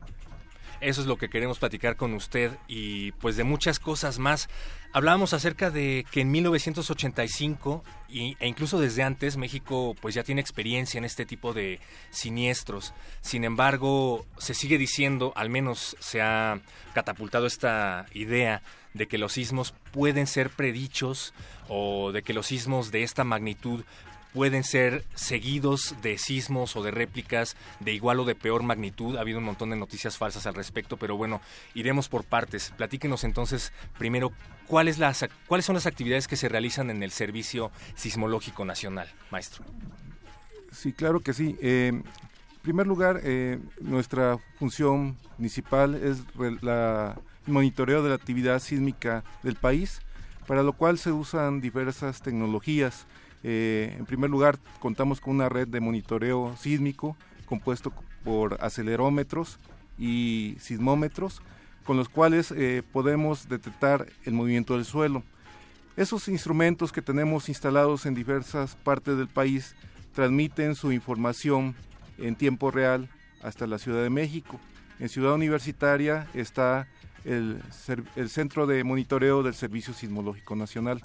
[0.84, 4.50] Eso es lo que queremos platicar con usted y pues de muchas cosas más.
[4.92, 10.98] Hablábamos acerca de que en 1985 e incluso desde antes México pues ya tiene experiencia
[10.98, 11.80] en este tipo de
[12.10, 12.94] siniestros.
[13.22, 16.60] Sin embargo, se sigue diciendo, al menos se ha
[16.94, 18.62] catapultado esta idea
[18.94, 21.34] de que los sismos pueden ser predichos
[21.70, 23.86] o de que los sismos de esta magnitud
[24.34, 29.16] pueden ser seguidos de sismos o de réplicas de igual o de peor magnitud.
[29.16, 31.42] Ha habido un montón de noticias falsas al respecto, pero bueno,
[31.74, 32.74] iremos por partes.
[32.76, 34.32] Platíquenos entonces primero
[34.68, 35.00] cuáles
[35.48, 39.64] cuáles son las actividades que se realizan en el Servicio Sismológico Nacional, maestro.
[40.72, 41.56] Sí, claro que sí.
[41.62, 42.04] Eh, en
[42.62, 46.24] primer lugar, eh, nuestra función principal es
[46.62, 50.02] la monitoreo de la actividad sísmica del país,
[50.48, 53.06] para lo cual se usan diversas tecnologías
[53.44, 57.94] eh, en primer lugar, contamos con una red de monitoreo sísmico compuesto
[58.24, 59.60] por acelerómetros
[59.98, 61.42] y sismómetros,
[61.86, 65.24] con los cuales eh, podemos detectar el movimiento del suelo.
[65.98, 69.76] Esos instrumentos que tenemos instalados en diversas partes del país
[70.14, 71.76] transmiten su información
[72.18, 73.10] en tiempo real
[73.44, 74.60] hasta la Ciudad de México.
[75.00, 76.88] En Ciudad Universitaria está
[77.26, 77.62] el,
[78.16, 81.04] el Centro de Monitoreo del Servicio Sismológico Nacional.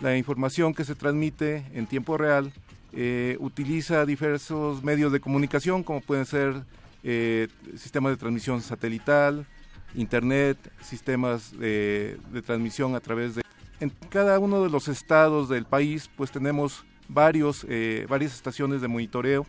[0.00, 2.52] La información que se transmite en tiempo real
[2.92, 6.62] eh, utiliza diversos medios de comunicación, como pueden ser
[7.02, 9.46] eh, sistemas de transmisión satelital,
[9.94, 13.42] internet, sistemas de, transmisión a través de...
[13.80, 18.88] En cada uno de los estados del país, pues tenemos varios, eh, varias estaciones de
[18.88, 19.46] monitoreo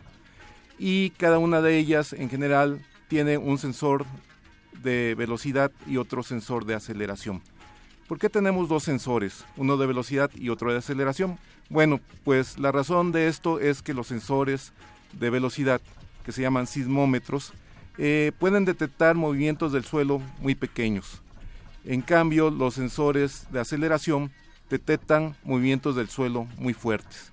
[0.78, 4.04] y cada una de ellas en general tiene un sensor
[4.82, 7.42] de velocidad y otro sensor de aceleración.
[8.08, 11.38] ¿Por qué tenemos dos sensores, uno de velocidad y otro de aceleración?
[11.68, 14.72] Bueno, pues la razón de esto es que los sensores
[15.12, 15.82] de velocidad,
[16.24, 17.52] que se llaman sismómetros,
[17.98, 21.20] eh, pueden detectar movimientos del suelo muy pequeños.
[21.84, 24.30] En cambio, los sensores de aceleración
[24.70, 27.30] detectan movimientos del suelo muy fuertes.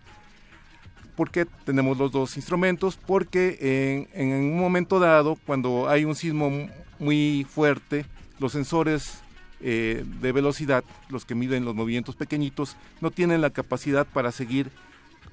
[1.16, 2.98] ¿Por qué tenemos los dos instrumentos?
[2.98, 6.52] Porque en, en un momento dado, cuando hay un sismo
[7.00, 8.06] muy fuerte,
[8.40, 9.22] los sensores
[9.62, 14.70] eh, de velocidad, los que miden los movimientos pequeñitos, no tienen la capacidad para seguir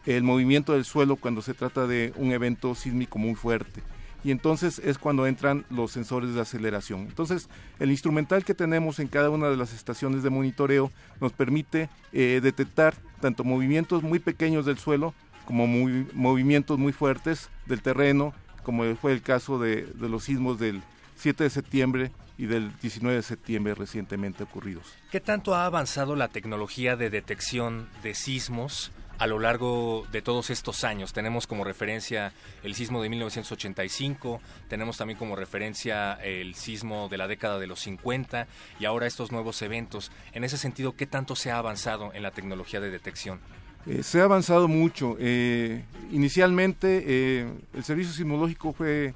[0.06, 3.82] el movimiento del suelo cuando se trata de un evento sísmico muy fuerte.
[4.24, 7.00] Y entonces es cuando entran los sensores de aceleración.
[7.00, 7.48] Entonces,
[7.80, 12.40] el instrumental que tenemos en cada una de las estaciones de monitoreo nos permite eh,
[12.42, 15.12] detectar tanto movimientos muy pequeños del suelo
[15.44, 18.32] como movimientos muy fuertes del terreno,
[18.62, 20.82] como fue el caso de, de los sismos del
[21.16, 24.84] 7 de septiembre y del 19 de septiembre recientemente ocurridos.
[25.10, 30.50] ¿Qué tanto ha avanzado la tecnología de detección de sismos a lo largo de todos
[30.50, 31.12] estos años?
[31.12, 32.32] Tenemos como referencia
[32.62, 37.80] el sismo de 1985, tenemos también como referencia el sismo de la década de los
[37.80, 38.48] 50
[38.80, 40.10] y ahora estos nuevos eventos.
[40.32, 43.40] En ese sentido, ¿qué tanto se ha avanzado en la tecnología de detección?
[43.86, 45.16] Eh, se ha avanzado mucho.
[45.18, 49.14] Eh, inicialmente eh, el servicio sismológico fue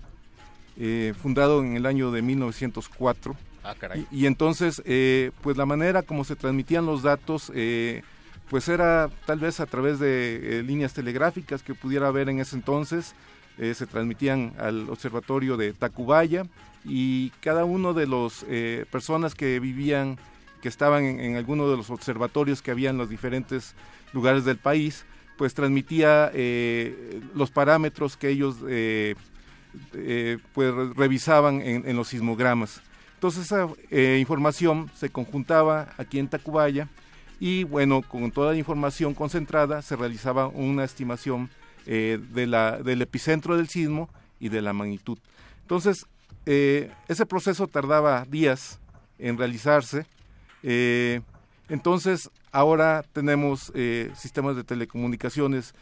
[0.78, 3.34] eh, fundado en el año de 1904.
[3.64, 4.06] Ah, caray.
[4.10, 8.02] Y, y entonces, eh, pues la manera como se transmitían los datos, eh,
[8.50, 13.14] pues era tal vez a través de líneas telegráficas que pudiera haber en ese entonces.
[13.58, 16.44] Se transmitían al observatorio de Tacubaya
[16.84, 20.18] y cada uno de los eh, personas que vivían,
[20.60, 23.74] que estaban en, en alguno de los observatorios que había en los diferentes
[24.12, 25.06] lugares del país,
[25.38, 26.30] pues transmitía
[27.34, 28.56] los parámetros que ellos
[29.94, 32.80] eh, pues revisaban en, los sismogramas.
[33.14, 36.88] Entonces esa eh, información se conjuntaba aquí en Tacubaya
[37.40, 41.50] y bueno, con toda la información concentrada se realizaba una estimación
[41.86, 45.18] eh, de la, del epicentro del sismo y de la magnitud.
[45.62, 46.06] Entonces,
[46.44, 48.78] eh, ese proceso tardaba días
[49.18, 50.06] en realizarse.
[51.68, 53.72] Entonces, ahora tenemos
[54.14, 55.74] sistemas de telecomunicaciones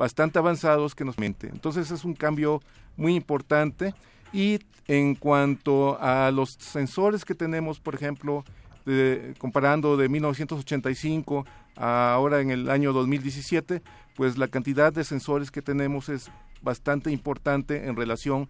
[0.00, 1.48] bastante avanzados que nos mente.
[1.48, 2.62] Entonces, es un cambio
[2.96, 3.94] muy importante.
[4.32, 8.44] Y en cuanto a los sensores que tenemos, por ejemplo,
[8.86, 11.44] de, comparando de 1985
[11.76, 13.82] a ahora en el año 2017,
[14.16, 16.30] pues la cantidad de sensores que tenemos es
[16.62, 18.48] bastante importante en relación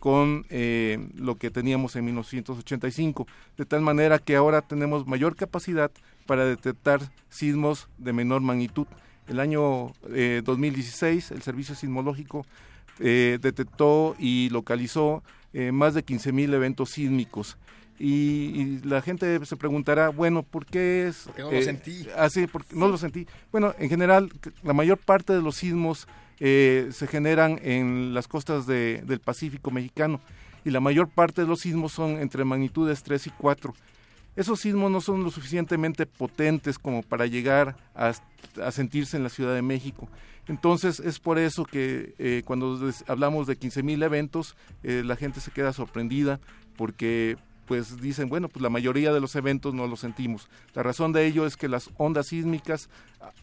[0.00, 5.92] con eh, lo que teníamos en 1985, de tal manera que ahora tenemos mayor capacidad
[6.26, 8.88] para detectar sismos de menor magnitud.
[9.28, 12.44] El año eh, 2016, el Servicio Sismológico
[13.00, 17.56] eh, detectó y localizó eh, más de 15.000 eventos sísmicos.
[17.98, 21.24] Y, y, la gente se preguntará, bueno, ¿por qué es...?
[21.26, 22.08] Porque no lo sentí.
[22.16, 23.26] Así, porque no lo sentí.
[23.52, 24.32] Bueno, en general,
[24.62, 26.08] la mayor parte de los sismos
[26.40, 30.20] eh, se generan en las costas de, del Pacífico mexicano
[30.64, 33.74] y la mayor parte de los sismos son entre magnitudes 3 y 4.
[34.34, 38.12] Esos sismos no son lo suficientemente potentes como para llegar a,
[38.60, 40.08] a sentirse en la Ciudad de México.
[40.48, 45.52] Entonces es por eso que eh, cuando hablamos de 15.000 eventos, eh, la gente se
[45.52, 46.40] queda sorprendida
[46.76, 47.36] porque
[47.66, 50.48] pues dicen, bueno, pues la mayoría de los eventos no los sentimos.
[50.74, 52.88] La razón de ello es que las ondas sísmicas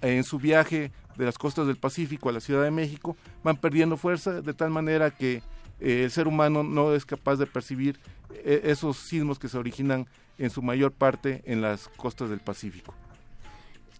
[0.01, 3.97] en su viaje de las costas del Pacífico a la Ciudad de México van perdiendo
[3.97, 5.41] fuerza de tal manera que
[5.79, 7.97] eh, el ser humano no es capaz de percibir
[8.31, 10.05] eh, esos sismos que se originan
[10.37, 12.93] en su mayor parte en las costas del Pacífico.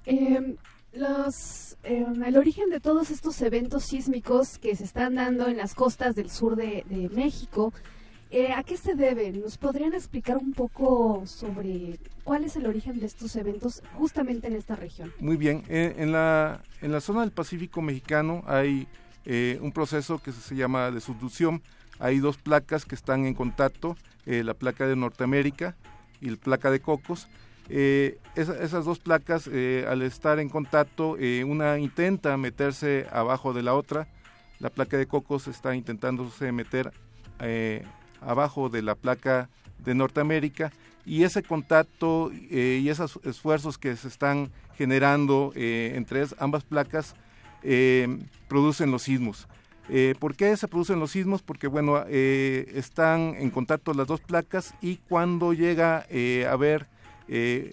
[0.06, 0.56] Eh,
[0.94, 5.76] los, eh, el origen de todos estos eventos sísmicos que se están dando en las
[5.76, 6.84] costas del sur de,
[7.14, 7.74] México,
[8.32, 9.42] eh, ¿a qué se deben?
[9.42, 14.56] ¿Nos podrían explicar un poco sobre cuál es el origen de estos eventos justamente en
[14.56, 15.12] esta región?
[15.20, 18.88] Muy bien, eh, en, la, en la zona del Pacífico mexicano hay
[19.26, 21.62] eh, un proceso que se llama de subducción.
[21.98, 25.76] Hay dos placas que están en contacto, la placa de Norteamérica
[26.22, 27.28] y la placa de Cocos.
[27.70, 33.54] Eh, esa, esas dos placas, eh, al estar en contacto, eh, una intenta meterse abajo
[33.54, 34.08] de la otra.
[34.60, 36.92] La placa de Cocos está intentándose meter
[38.20, 39.48] abajo de la placa
[39.86, 40.74] de Norteamérica
[41.06, 47.16] y ese contacto y esos esfuerzos que se están generando entre ambas placas
[48.50, 49.48] producen los sismos.
[50.20, 51.42] ¿Por qué se producen los sismos?
[51.42, 56.88] Porque bueno, están en contacto las dos placas y cuando llega a haber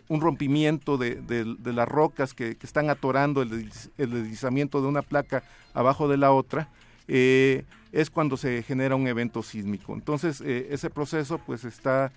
[0.08, 5.42] un rompimiento de, las rocas que, están atorando el, deslizamiento de una placa
[5.72, 6.68] abajo de la otra,
[7.08, 9.94] es cuando se genera un evento sísmico.
[9.94, 12.12] Entonces, ese proceso pues está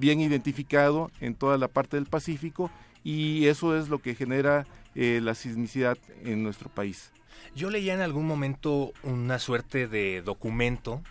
[0.00, 2.70] bien identificado en toda la parte del Pacífico
[3.04, 7.12] y eso es lo que genera eh, la sismicidad en nuestro país.
[7.54, 11.02] Yo leía en algún momento una suerte de documento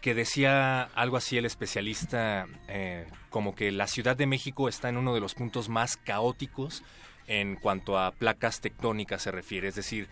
[0.00, 4.96] que decía algo así el especialista, eh, como que la Ciudad de México está en
[4.96, 6.82] uno de los puntos más caóticos
[7.26, 9.68] en cuanto a placas tectónicas se refiere.
[9.68, 10.08] Es decir,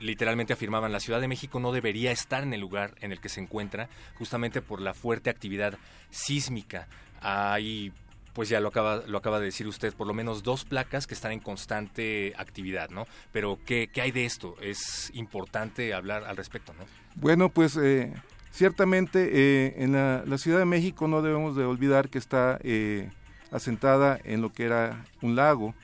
[0.00, 3.28] literalmente afirmaban la Ciudad de México no debería estar en el lugar en el que
[3.28, 3.88] se encuentra,
[4.18, 5.78] justamente por la fuerte actividad
[6.10, 6.88] sísmica
[7.20, 7.92] hay
[8.32, 11.14] pues ya lo acaba, lo acaba de decir usted, por lo menos dos placas que
[11.14, 13.06] están en constante actividad, ¿no?
[13.32, 14.56] Pero ¿qué, hay de esto?
[14.60, 16.84] Es importante hablar al respecto, ¿no?
[17.14, 18.12] Bueno, pues eh,
[18.56, 23.10] ciertamente eh, en la, Ciudad de México no debemos de olvidar que está eh,
[23.52, 25.74] asentada en lo que era un lago.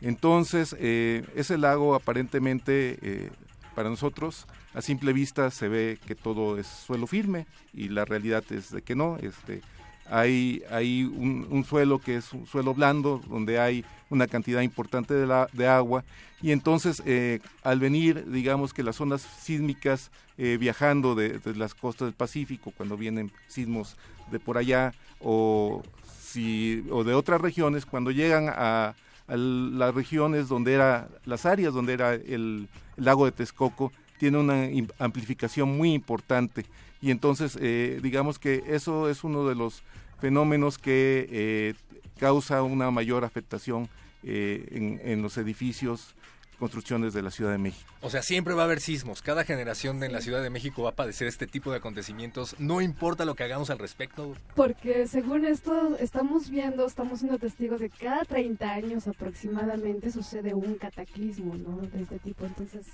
[0.00, 3.30] Entonces, ese lago aparentemente
[3.74, 8.44] para nosotros a simple vista se ve que todo es suelo firme y la realidad
[8.50, 9.60] es de que no, este
[10.10, 15.48] hay, un, suelo que es un suelo blando, donde hay una cantidad importante de, la,
[15.52, 16.04] de agua,
[16.40, 22.06] y entonces eh, al venir, digamos que las zonas sísmicas eh, viajando de, las costas
[22.06, 23.96] del Pacífico, cuando vienen sismos
[24.30, 25.82] de por allá, o,
[26.20, 28.94] si, o de otras regiones, cuando llegan a,
[29.26, 32.66] las regiones donde era, las áreas donde era el,
[32.96, 34.68] lago de Texcoco, tiene una
[34.98, 36.64] amplificación muy importante
[37.00, 39.82] y entonces eh, digamos que eso es uno de los
[40.20, 41.74] fenómenos que eh,
[42.18, 43.88] causa una mayor afectación
[44.24, 46.14] eh, en, los edificios
[46.58, 47.88] construcciones de la Ciudad de México.
[48.00, 49.22] O sea, siempre va a haber sismos.
[49.22, 52.56] Cada generación en la Ciudad de México va a padecer este tipo de acontecimientos.
[52.58, 54.34] No importa lo que hagamos al respecto.
[54.56, 60.74] Porque según esto, estamos viendo, estamos siendo testigos de cada 30 años aproximadamente sucede un
[60.74, 61.76] cataclismo, ¿no?
[61.76, 62.44] De este tipo.
[62.44, 62.86] Entonces,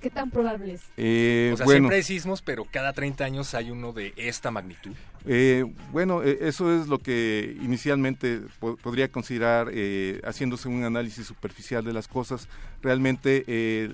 [0.00, 0.82] ¿Qué tan probable es?
[0.96, 4.92] Eh, o sea, siempre hay sismos, pero cada 30 años hay uno de esta magnitud.
[5.26, 9.70] Eh, bueno, eh, eso es lo que inicialmente podría considerar
[10.24, 12.48] haciéndose un análisis superficial de las cosas.
[12.82, 13.44] Realmente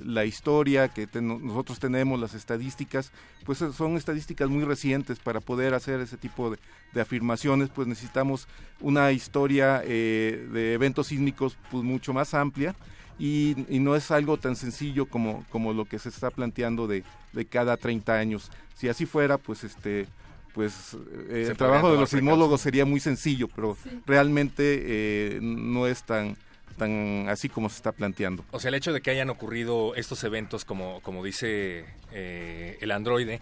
[0.04, 3.12] la historia que nosotros tenemos, las estadísticas,
[3.44, 6.58] pues son estadísticas muy recientes para poder hacer ese tipo de,
[6.92, 8.48] de afirmaciones, pues necesitamos
[8.80, 12.74] una historia de eventos sísmicos pues mucho más amplia
[13.20, 17.44] y, no es algo tan sencillo como, como lo que se está planteando de, de
[17.44, 18.50] cada 30 años.
[18.74, 20.06] Si así fuera, pues este
[20.54, 20.96] pues
[21.28, 26.36] eh, el trabajo de los sismólogos sería muy sencillo, pero realmente eh, no es tan
[26.76, 28.44] tan así como se está planteando.
[28.50, 32.90] O sea, el hecho de que hayan ocurrido estos eventos, como, como dice eh, el
[32.90, 33.40] androide,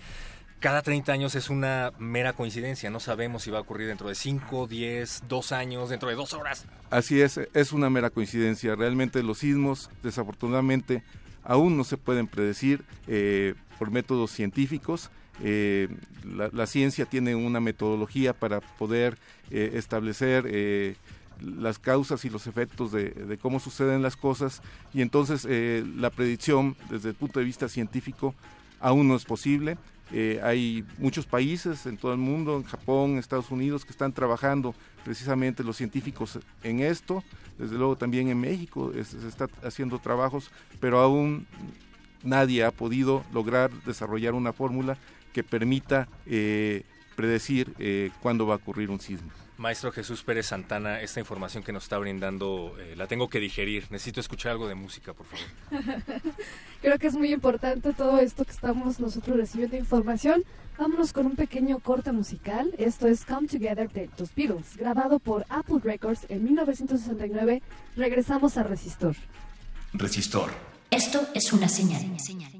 [0.60, 2.90] cada 30 años es una mera coincidencia.
[2.90, 6.32] No sabemos si va a ocurrir dentro de 5, 10, 2 años, dentro de 2
[6.32, 6.66] horas.
[6.90, 8.74] Así es, es una mera coincidencia.
[8.74, 11.02] Realmente los sismos, desafortunadamente,
[11.44, 15.10] aún no se pueden predecir eh, por métodos científicos.
[15.42, 15.88] Eh,
[16.24, 19.16] la, ciencia tiene una metodología para poder
[19.52, 20.96] eh, establecer
[21.40, 24.60] las causas y los efectos de, de, cómo suceden las cosas
[24.92, 25.46] y entonces
[25.96, 28.34] la predicción desde el punto de vista científico
[28.80, 29.78] aún no es posible
[30.12, 34.74] eh, hay muchos países en todo el mundo, en Japón, Estados Unidos, que están trabajando
[35.04, 37.22] precisamente los científicos en esto.
[37.58, 41.46] Desde luego también en México se está haciendo trabajos, pero aún
[42.22, 44.96] nadie ha podido lograr desarrollar una fórmula
[45.32, 46.84] que permita eh,
[47.16, 49.30] predecir eh, cuándo va a ocurrir un sismo.
[49.56, 53.86] Maestro Jesús Pérez Santana, esta información que nos está brindando eh, la tengo que digerir.
[53.90, 55.44] Necesito escuchar algo de música, por favor.
[56.80, 60.44] Creo que es muy importante todo esto que estamos nosotros recibiendo información.
[60.78, 62.72] Vámonos con un pequeño corte musical.
[62.78, 67.62] Esto es Come Together de los Beatles, grabado por Apple Records en 1969.
[67.96, 69.16] Regresamos a Resistor.
[69.92, 70.50] Resistor.
[70.90, 72.00] Esto es una señal.
[72.20, 72.52] señal.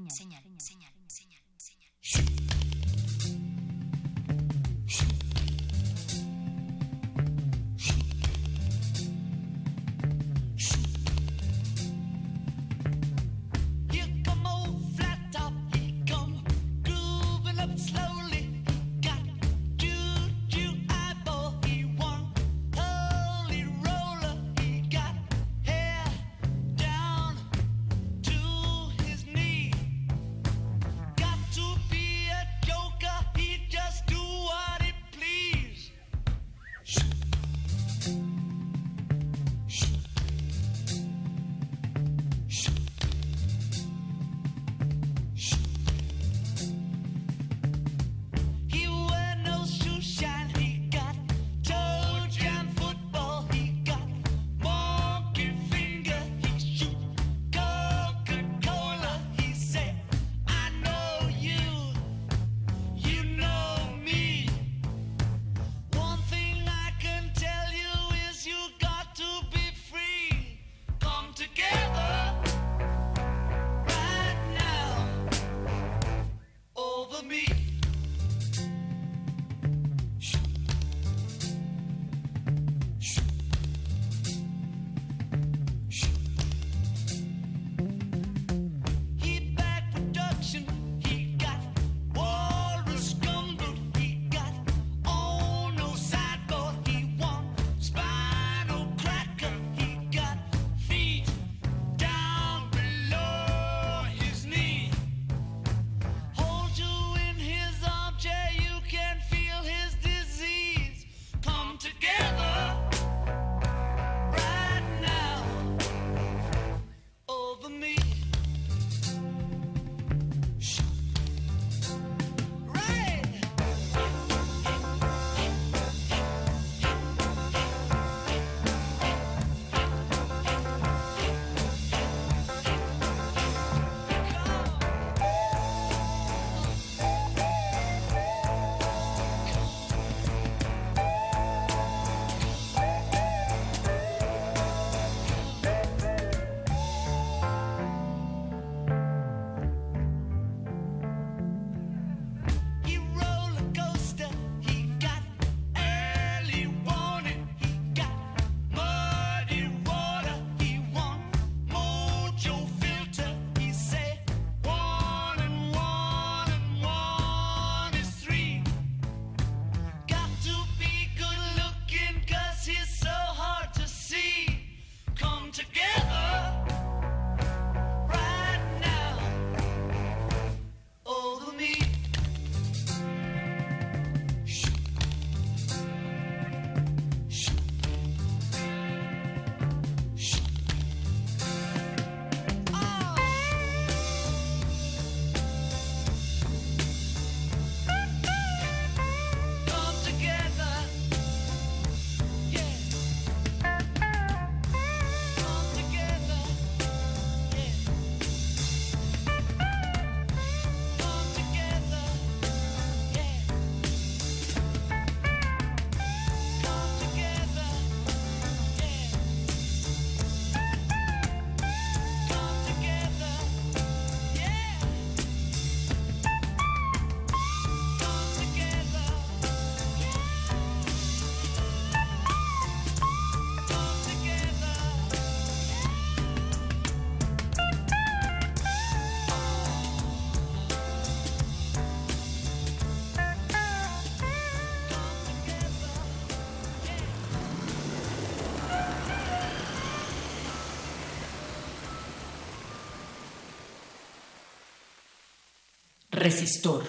[256.29, 256.83] Resistor.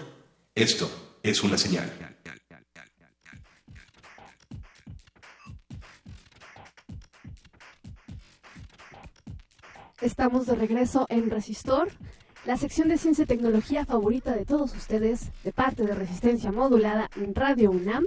[0.55, 0.87] Esto
[1.23, 1.91] es una señal.
[10.03, 11.89] Estamos de regreso en Resistor,
[12.45, 17.09] la sección de ciencia y tecnología favorita de todos ustedes, de parte de Resistencia Modulada
[17.17, 18.05] en Radio UNAM.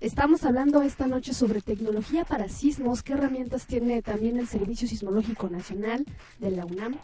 [0.00, 5.48] Estamos hablando esta noche sobre tecnología para sismos, qué herramientas tiene también el Servicio Sismológico
[5.48, 6.04] Nacional
[6.40, 6.98] de la UNAM.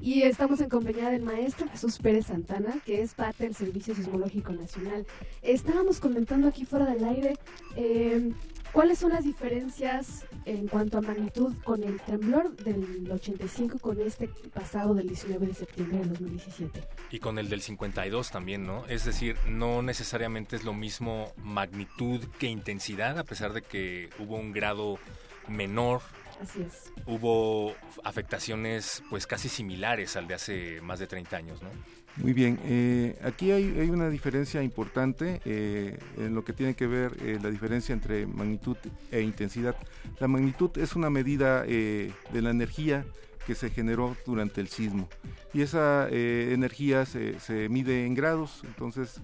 [0.00, 4.52] Y estamos en compañía del maestro Jesús Pérez Santana, que es parte del Servicio Sismológico
[4.52, 5.06] Nacional.
[5.42, 7.36] Estábamos comentando aquí fuera del aire
[7.76, 8.32] eh,
[8.72, 14.28] cuáles son las diferencias en cuanto a magnitud con el temblor del 85 con este
[14.54, 16.82] pasado del 19 de septiembre de 2017.
[17.10, 18.86] Y con el del 52 también, ¿no?
[18.86, 24.36] Es decir, no necesariamente es lo mismo magnitud que intensidad, a pesar de que hubo
[24.36, 24.98] un grado
[25.46, 26.00] menor
[26.40, 26.92] Así es.
[27.06, 31.68] hubo afectaciones pues casi similares al de hace más de 30 años, ¿no?
[32.16, 36.86] Muy bien, eh, aquí hay, hay, una diferencia importante eh, en lo que tiene que
[36.86, 38.76] ver eh, la diferencia entre magnitud
[39.12, 39.76] e intensidad.
[40.18, 43.04] La magnitud es una medida de la energía
[43.46, 45.08] que se generó durante el sismo
[45.54, 49.20] y esa energía se, se, mide en grados, entonces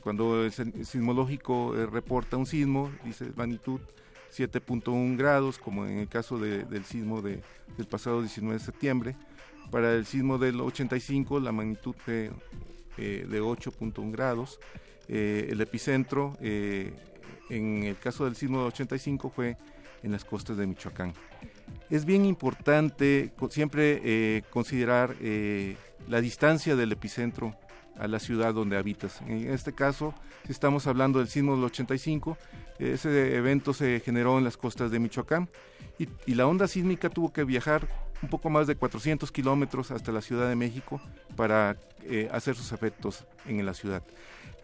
[0.00, 3.80] cuando el sismológico reporta un sismo, dice magnitud
[4.38, 7.42] 7.1 grados, como en el caso de, del sismo de,
[7.76, 9.16] del pasado 19 de septiembre.
[9.70, 12.30] Para el sismo del 85, la magnitud de,
[12.96, 14.58] eh, de 8.1 grados.
[15.08, 16.92] Eh, el epicentro, eh,
[17.48, 19.56] en el caso del sismo del 85, fue
[20.02, 21.14] en las costas de Michoacán.
[21.88, 25.16] Es bien importante siempre eh, considerar
[26.06, 27.54] la distancia del epicentro
[27.98, 29.20] a la ciudad donde habitas.
[29.22, 30.14] En este caso,
[30.46, 32.36] si estamos hablando del sismo del 85,
[32.78, 35.48] ese evento se generó en las costas de Michoacán
[35.98, 37.88] y, la onda sísmica tuvo que viajar
[38.22, 41.00] un poco más de 400 kilómetros hasta la Ciudad de México
[41.36, 44.02] para eh, hacer sus efectos en la ciudad.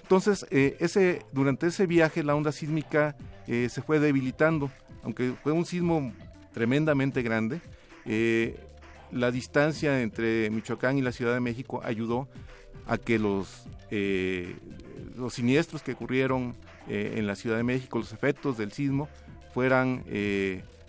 [0.03, 4.71] Entonces, eh, ese, durante ese viaje la onda sísmica eh, se fue debilitando,
[5.03, 6.13] aunque fue un sismo
[6.53, 7.61] tremendamente grande.
[9.11, 12.29] la distancia entre Michoacán y la Ciudad de México ayudó
[12.87, 13.67] a que los,
[15.17, 16.55] los siniestros que ocurrieron
[16.89, 19.09] en la Ciudad de México, los efectos del sismo,
[19.53, 20.05] fueran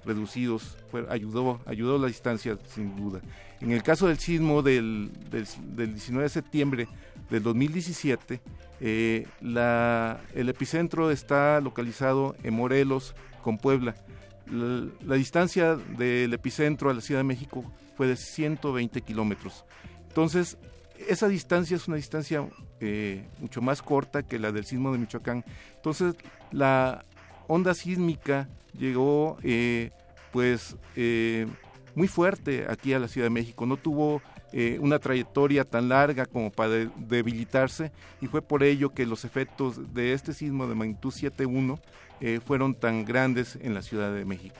[0.05, 3.21] reducidos, fue, ayudó, ayudó la distancia sin duda.
[3.61, 6.87] En el caso del sismo del, del, del 19 de septiembre
[7.29, 8.41] del 2017,
[8.81, 9.27] eh,
[10.33, 13.95] el epicentro está localizado en Morelos con Puebla.
[14.51, 17.63] La, la, distancia del epicentro a la Ciudad de México
[17.97, 19.65] fue de 120 kilómetros.
[20.07, 20.57] Entonces,
[21.07, 22.47] esa distancia es una distancia
[22.79, 25.43] eh, mucho más corta que la del sismo de Michoacán.
[25.75, 26.15] Entonces,
[26.51, 27.05] la
[27.47, 28.47] onda sísmica
[28.77, 29.91] llegó eh,
[30.31, 31.47] pues eh,
[31.95, 33.65] muy fuerte aquí a la Ciudad de México.
[33.65, 34.21] No tuvo
[34.79, 39.93] una trayectoria tan larga como para de, debilitarse y fue por ello que los efectos
[39.93, 41.77] de este sismo de magnitud 7.1
[42.21, 44.55] eh, fueron tan grandes en la Ciudad de México.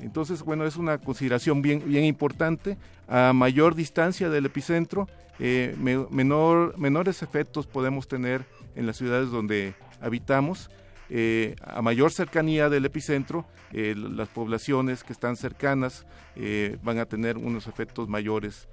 [0.00, 2.76] Entonces, bueno, es una consideración bien, importante.
[3.08, 8.44] A mayor distancia del epicentro, eh, me, menor, menores efectos podemos tener
[8.74, 10.70] en las ciudades donde habitamos
[11.10, 16.06] eh, a mayor cercanía del epicentro, eh, las poblaciones que están cercanas
[16.82, 18.68] van a tener unos efectos mayores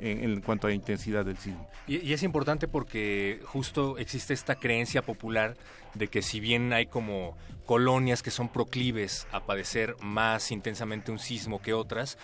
[0.00, 1.68] en, en, cuanto a intensidad del sismo.
[1.86, 5.56] Y, y, es importante porque justo existe esta creencia popular
[5.94, 11.18] de que si bien hay como colonias que son proclives a padecer más intensamente un
[11.18, 12.18] sismo que otras,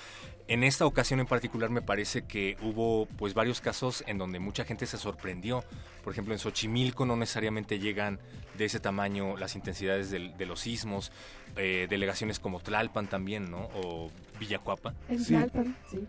[0.48, 4.64] en esta ocasión en particular me parece que hubo pues varios casos en donde mucha
[4.64, 5.64] gente se sorprendió.
[6.04, 8.20] Por ejemplo, en Xochimilco no necesariamente llegan
[8.56, 11.10] de ese tamaño las intensidades de, de los sismos.
[11.56, 13.68] Eh, delegaciones como Tlalpan también, ¿no?
[13.74, 14.94] O Villacuapa.
[15.08, 16.06] En Tlalpan, sí.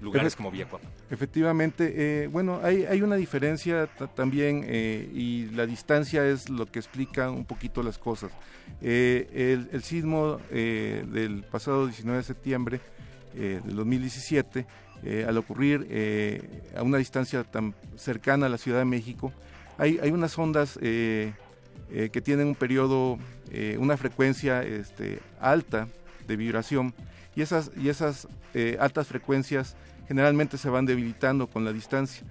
[0.00, 0.88] Lugares como Villacuapa.
[1.10, 6.78] Efectivamente, eh, bueno, hay, hay, una diferencia también eh, y la distancia es lo que
[6.78, 8.30] explica un poquito las cosas.
[8.80, 12.80] el, el, sismo del pasado 19 de septiembre
[13.34, 14.66] eh, del 2017,
[15.04, 16.42] eh, al ocurrir eh,
[16.76, 19.32] a una distancia tan cercana a la Ciudad de México,
[19.78, 23.18] hay, hay unas ondas que tienen un periodo,
[23.78, 25.88] una frecuencia este, alta
[26.26, 26.92] de vibración
[27.34, 28.28] y esas, y esas
[28.78, 29.76] altas frecuencias
[30.08, 32.24] generalmente se van debilitando con la distancia.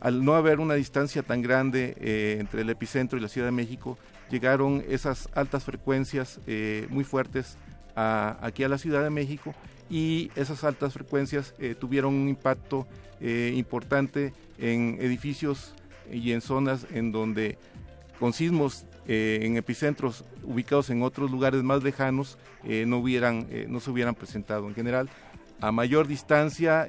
[0.00, 1.96] Al no haber una distancia tan grande
[2.38, 3.96] entre el epicentro y la Ciudad de México,
[4.30, 6.40] llegaron esas altas frecuencias
[6.90, 7.56] muy fuertes
[7.94, 9.54] aquí a la Ciudad de México
[9.92, 12.86] y esas altas frecuencias eh, tuvieron un impacto
[13.20, 15.74] eh, importante en edificios
[16.10, 17.58] y en zonas en donde
[18.18, 23.90] con sismos eh, en epicentros ubicados en otros lugares más lejanos no, hubieran, no se
[23.90, 24.68] hubieran presentado.
[24.68, 25.10] En general,
[25.62, 26.86] a mayor distancia,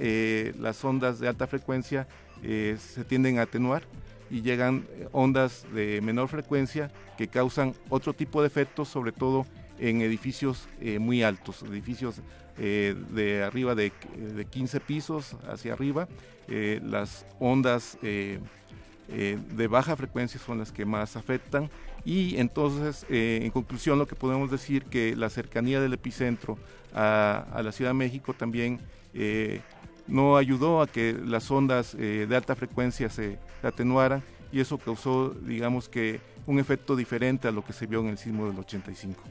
[0.60, 2.08] las ondas de alta frecuencia
[2.42, 3.84] se tienden a atenuar
[4.32, 9.46] y llegan ondas de menor frecuencia que causan otro tipo de efectos, sobre todo
[9.78, 10.68] en edificios
[11.00, 12.16] muy altos, edificios
[12.58, 13.92] de arriba de,
[14.36, 16.08] de, 15 pisos hacia arriba.
[16.48, 21.70] las ondas de baja frecuencia son las que más afectan
[22.06, 26.58] y entonces, eh, en conclusión, lo que podemos decir que la cercanía del epicentro
[26.94, 28.80] a, la Ciudad de México también
[29.14, 29.62] eh,
[30.08, 35.30] no ayudó a que las ondas eh, de alta frecuencia se atenuaran y eso causó,
[35.30, 39.22] digamos que, un efecto diferente a lo que se vio en el sismo del 85.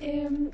[0.00, 0.50] Em,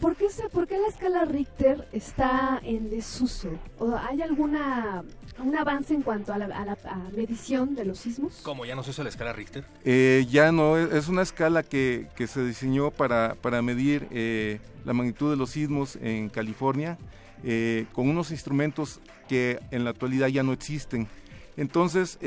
[0.00, 3.50] ¿por, qué ¿Por qué la escala Richter está en desuso?
[3.78, 5.04] ¿O ¿Hay alguna
[5.38, 6.76] un avance en cuanto a la,
[7.14, 8.40] medición de los sismos?
[8.42, 8.64] ¿Cómo?
[8.64, 9.64] ¿Ya no se usa la escala Richter?
[9.84, 15.30] Eh, ya no, es una escala que, se diseñó para, para medir eh, la magnitud
[15.30, 16.98] de los sismos en California
[17.44, 21.06] eh, con unos instrumentos que en la actualidad ya no existen.
[21.56, 22.18] Entonces,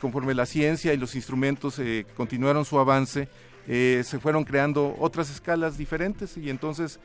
[0.00, 1.80] conforme la ciencia y los instrumentos
[2.16, 3.28] continuaron su avance,
[3.66, 7.00] se fueron creando otras escalas diferentes y entonces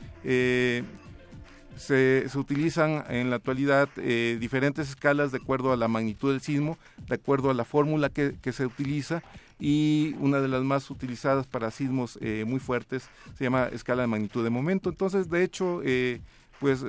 [1.80, 6.78] se, utilizan en la actualidad eh, diferentes escalas de acuerdo a la magnitud del sismo,
[7.08, 9.22] de acuerdo a la fórmula que, se utiliza
[9.58, 14.08] y una de las más utilizadas para sismos eh, muy fuertes se llama escala de
[14.08, 14.90] magnitud de momento.
[14.90, 16.20] Entonces, de hecho, eh,
[16.58, 16.84] pues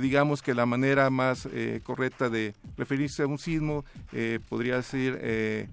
[0.00, 1.48] digamos que la manera más
[1.82, 3.84] correcta de referirse a un sismo
[4.48, 5.68] podría ser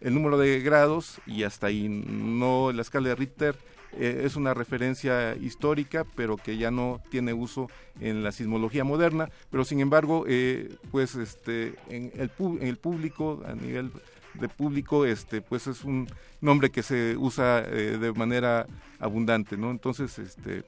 [0.00, 3.56] el número de grados y hasta ahí, no la escala de Richter
[3.92, 7.68] eh, es una referencia histórica, pero que ya no tiene uso
[8.00, 13.42] en la sismología moderna, pero sin embargo, eh, pues este, en el, en el público,
[13.46, 13.90] a nivel
[14.34, 16.06] de público, este, pues es un
[16.40, 18.66] nombre que se usa eh, de manera
[19.00, 19.70] abundante, ¿no?
[19.70, 20.64] Entonces, este,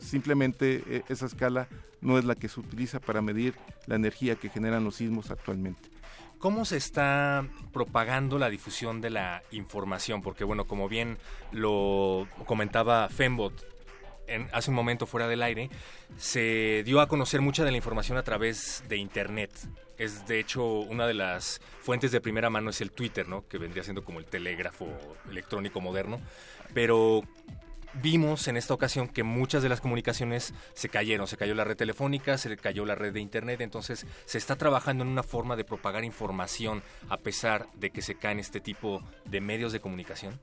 [0.00, 1.68] simplemente esa escala
[2.00, 3.54] no es la que se utiliza para medir
[3.86, 5.99] la energía que generan los sismos actualmente.
[6.40, 10.22] ¿Cómo se está propagando la difusión de la información?
[10.22, 11.18] Porque, bueno, como bien
[11.52, 13.52] lo comentaba Fembot
[14.26, 15.68] en, hace un momento fuera del aire,
[16.16, 19.52] se dio a conocer mucha de la información a través de Internet.
[19.98, 23.46] Es, de hecho, una de las fuentes de primera mano es el Twitter, ¿no?
[23.46, 24.86] Que vendría siendo como el telégrafo
[25.28, 26.22] electrónico moderno.
[26.72, 27.22] Pero
[27.94, 31.76] vimos en esta ocasión que muchas de las comunicaciones se cayeron, se cayó la red
[31.76, 35.64] telefónica, se cayó la red de internet, entonces se está trabajando en una forma de
[35.64, 40.38] propagar información a pesar de que se caen este tipo de medios de comunicación.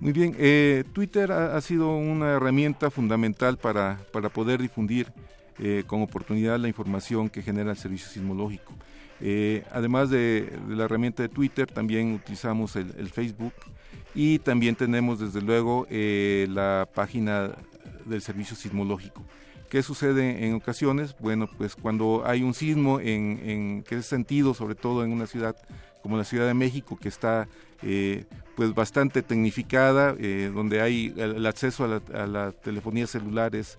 [0.00, 5.12] Muy bien, eh, Twitter ha, sido una herramienta fundamental para, para poder difundir
[5.58, 8.72] eh, con oportunidad la información que genera el servicio sismológico.
[9.20, 13.54] Eh, además de, la herramienta de Twitter, también utilizamos el Facebook
[14.18, 17.52] y también tenemos desde luego eh, la página
[18.04, 19.22] del servicio sismológico.
[19.70, 21.14] ¿Qué sucede en ocasiones?
[21.20, 25.54] Bueno, pues cuando hay un sismo en, en qué sentido, sobre todo en una ciudad
[26.02, 27.46] como la Ciudad de México, que está
[27.82, 28.24] eh,
[28.56, 33.78] pues bastante tecnificada, eh, donde hay el, acceso a la, a la, telefonía celular es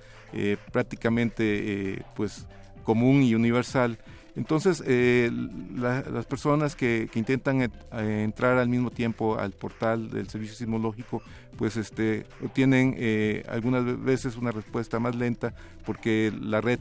[0.71, 2.47] prácticamente pues
[2.85, 3.97] común y universal.
[4.39, 5.29] Entonces, eh,
[5.75, 11.21] las personas que, intentan eh, entrar al mismo tiempo al portal del servicio sismológico,
[11.57, 15.53] pues este, obtienen eh, algunas veces una respuesta más lenta
[15.85, 16.79] porque la red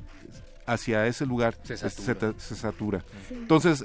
[0.67, 1.77] hacia ese lugar se
[2.55, 3.05] satura.
[3.28, 3.85] Entonces,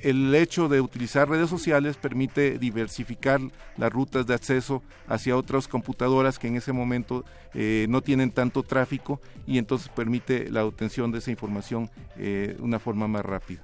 [0.00, 3.40] el hecho de utilizar redes sociales permite diversificar
[3.76, 8.62] las rutas de acceso hacia otras computadoras que en ese momento eh, no tienen tanto
[8.62, 13.62] tráfico y entonces permite la obtención de esa información eh, una forma más rápida.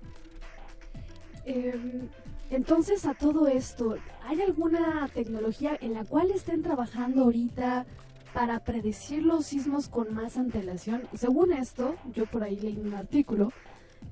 [1.44, 2.08] Em,
[2.50, 7.86] entonces, a todo esto, ¿hay alguna tecnología en la cual estén trabajando ahorita
[8.32, 11.02] para predecir los sismos con más antelación?
[11.14, 13.52] Según esto, yo por ahí leí un artículo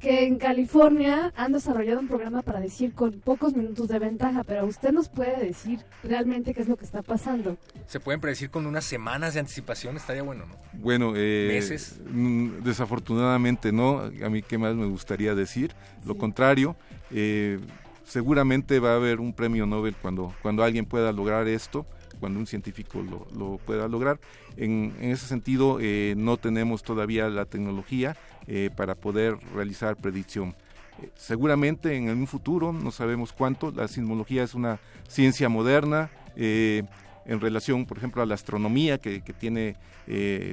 [0.01, 4.67] que en California han desarrollado un programa para decir con pocos minutos de ventaja, pero
[4.67, 7.57] usted nos puede decir realmente qué es lo que está pasando.
[7.87, 10.57] Se pueden predecir con unas semanas de anticipación, estaría bueno, ¿no?
[10.75, 12.01] Bueno, eh, meses.
[12.11, 15.73] Mm, desafortunadamente no, a mí qué más me gustaría decir,
[16.05, 16.77] lo contrario.
[17.11, 17.59] Eh,
[18.05, 21.87] seguramente va a haber un premio Nobel cuando, cuando alguien pueda lograr esto
[22.19, 24.19] cuando un científico lo, pueda lograr.
[24.57, 30.55] En, ese sentido, eh, no tenemos todavía la tecnología eh, para poder realizar predicción.
[31.03, 34.79] Eh, seguramente en un futuro, no sabemos cuánto, la sismología es una
[35.09, 39.77] ciencia moderna en relación, por ejemplo, a la astronomía, que, tiene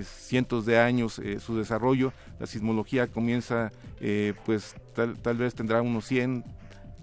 [0.03, 2.13] cientos de años su desarrollo.
[2.39, 3.71] La sismología comienza,
[4.45, 6.43] pues tal, tal, vez tendrá unos 100,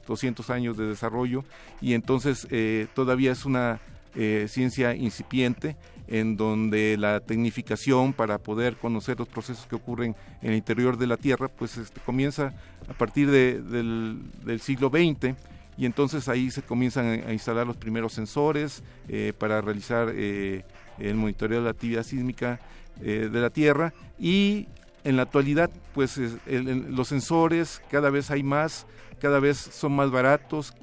[0.06, 1.44] 200 años de desarrollo
[1.80, 2.46] y entonces
[2.94, 3.80] todavía es una
[4.20, 5.76] eh, ciencia incipiente
[6.08, 11.06] en donde la tecnificación para poder conocer los procesos que ocurren en el interior de
[11.06, 12.52] la Tierra, pues este, comienza
[12.88, 15.36] a partir del, siglo XX
[15.76, 20.64] y entonces ahí se comienzan a instalar los primeros sensores eh, para realizar eh,
[20.98, 22.58] el monitoreo de la actividad sísmica
[23.00, 24.66] de la Tierra y
[25.04, 28.88] en la actualidad pues los sensores cada vez hay más,
[29.20, 30.74] cada vez son más baratos,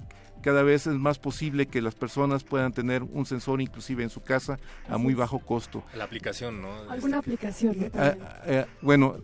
[0.46, 4.22] cada vez es más posible que las personas puedan tener un sensor inclusive en su
[4.22, 5.84] casa a muy bajo costo.
[5.96, 6.70] La aplicación, ¿no?
[6.88, 7.76] ¿Alguna aplicación?
[7.96, 8.14] Ah,
[8.46, 9.16] eh, bueno,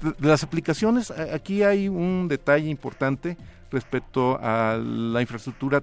[0.00, 3.36] de las aplicaciones, aquí hay un detalle importante
[3.72, 5.82] respecto a la infraestructura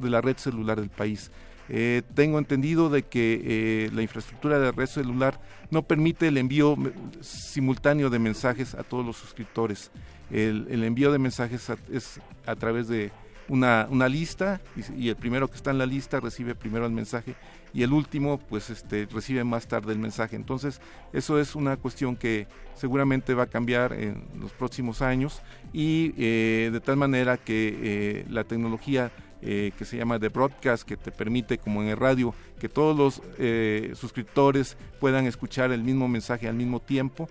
[0.00, 1.30] de la red celular del país.
[1.68, 5.40] Eh, tengo entendido de que eh, la infraestructura de la red celular
[5.70, 6.76] no permite el envío
[7.20, 9.92] simultáneo de mensajes a todos los suscriptores.
[10.32, 13.12] El, el envío de mensajes es a través de
[13.48, 14.60] una, una lista
[14.96, 17.34] y, el primero que está en la lista recibe primero el mensaje
[17.72, 20.36] y el último pues este recibe más tarde el mensaje.
[20.36, 20.80] Entonces
[21.12, 25.42] eso es una cuestión que seguramente va a cambiar en los próximos años
[25.72, 29.10] y eh, de tal manera que eh, la tecnología
[29.42, 32.96] eh, que se llama de broadcast, que te permite, como en el radio, que todos
[32.96, 33.22] los
[33.98, 37.28] suscriptores puedan escuchar el mismo mensaje al mismo tiempo,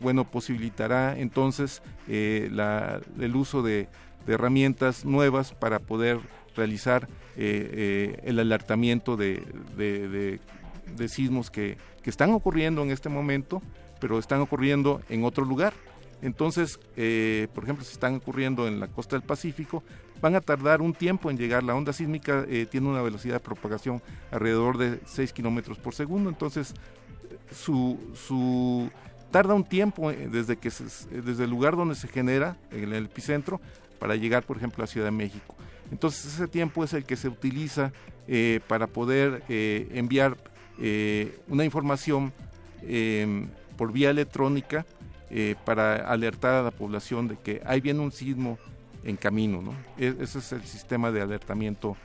[0.00, 3.88] bueno, posibilitará entonces el uso de
[4.28, 6.20] de herramientas nuevas para poder
[6.54, 7.70] realizar eh,
[8.16, 9.42] eh, el alertamiento de,
[9.76, 13.60] de, sismos que, están ocurriendo en este momento,
[14.00, 15.74] pero están ocurriendo en otro lugar.
[16.22, 19.82] Entonces, eh, por ejemplo, si están ocurriendo en la costa del Pacífico,
[20.22, 21.62] van a tardar un tiempo en llegar.
[21.62, 24.00] La onda sísmica tiene una velocidad de propagación
[24.30, 26.72] alrededor de 6 kilómetros por segundo, entonces
[27.52, 28.90] su, su
[29.30, 33.60] tarda un tiempo desde que desde el lugar donde se genera en el epicentro
[33.98, 35.54] para llegar, por ejemplo, a Ciudad de México.
[35.90, 37.92] Entonces ese tiempo es el que se utiliza
[38.26, 40.36] eh, para poder eh, enviar
[40.80, 42.32] eh, una información
[42.82, 44.84] em, por vía electrónica
[45.66, 48.58] para alertar a la población de que hay bien un sismo
[49.04, 49.60] en camino.
[49.60, 49.72] ¿no?
[49.98, 51.98] E-, ese es el sistema de alertamiento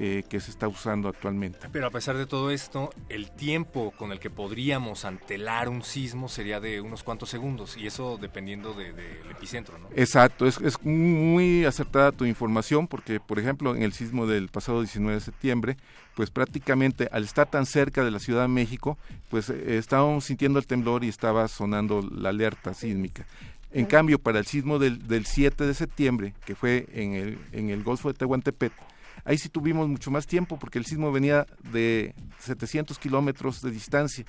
[0.00, 1.68] eh, que se está usando actualmente.
[1.72, 6.28] Pero a pesar de todo esto, el tiempo con el que podríamos antelar un sismo
[6.28, 8.94] sería de unos cuantos segundos, y eso dependiendo del
[9.28, 9.88] epicentro, ¿no?
[9.96, 14.82] Exacto, es, es, muy acertada tu información, porque, por ejemplo, en el sismo del pasado
[14.82, 15.76] 19 de septiembre,
[16.14, 18.98] pues prácticamente al estar tan cerca de la Ciudad de México,
[19.30, 23.26] pues eh, estábamos sintiendo el temblor y estaba sonando la alerta sísmica.
[23.72, 27.70] En cambio, para el sismo del, del 7 de septiembre, que fue en el, en
[27.70, 28.72] el Golfo de Tehuantepec,
[29.24, 34.24] Ahí sí tuvimos mucho más tiempo porque el sismo venía de 700 kilómetros de distancia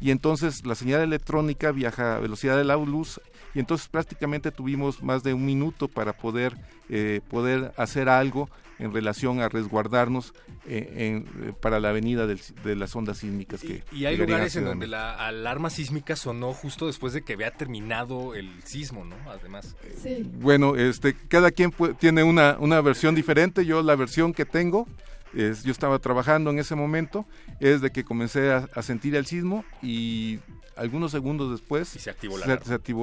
[0.00, 3.20] y entonces la señal electrónica viaja a velocidad de la luz
[3.54, 6.56] y entonces prácticamente tuvimos más de un minuto para poder,
[6.88, 8.48] eh, poder hacer algo
[8.78, 10.32] en relación a resguardarnos
[10.66, 14.86] eh, eh, para la avenida de las ondas sísmicas que y, hay lugares en donde
[14.86, 19.76] la alarma sísmica sonó justo después de que había terminado el sismo no además.
[20.02, 20.26] Sí.
[20.40, 23.66] bueno este cada quien tiene una una versión diferente.
[23.66, 24.86] Yo la versión que tengo
[25.34, 27.26] es, yo estaba trabajando en ese momento,
[27.60, 30.38] es de que comencé a, sentir el sismo y
[30.76, 32.38] algunos segundos después se activó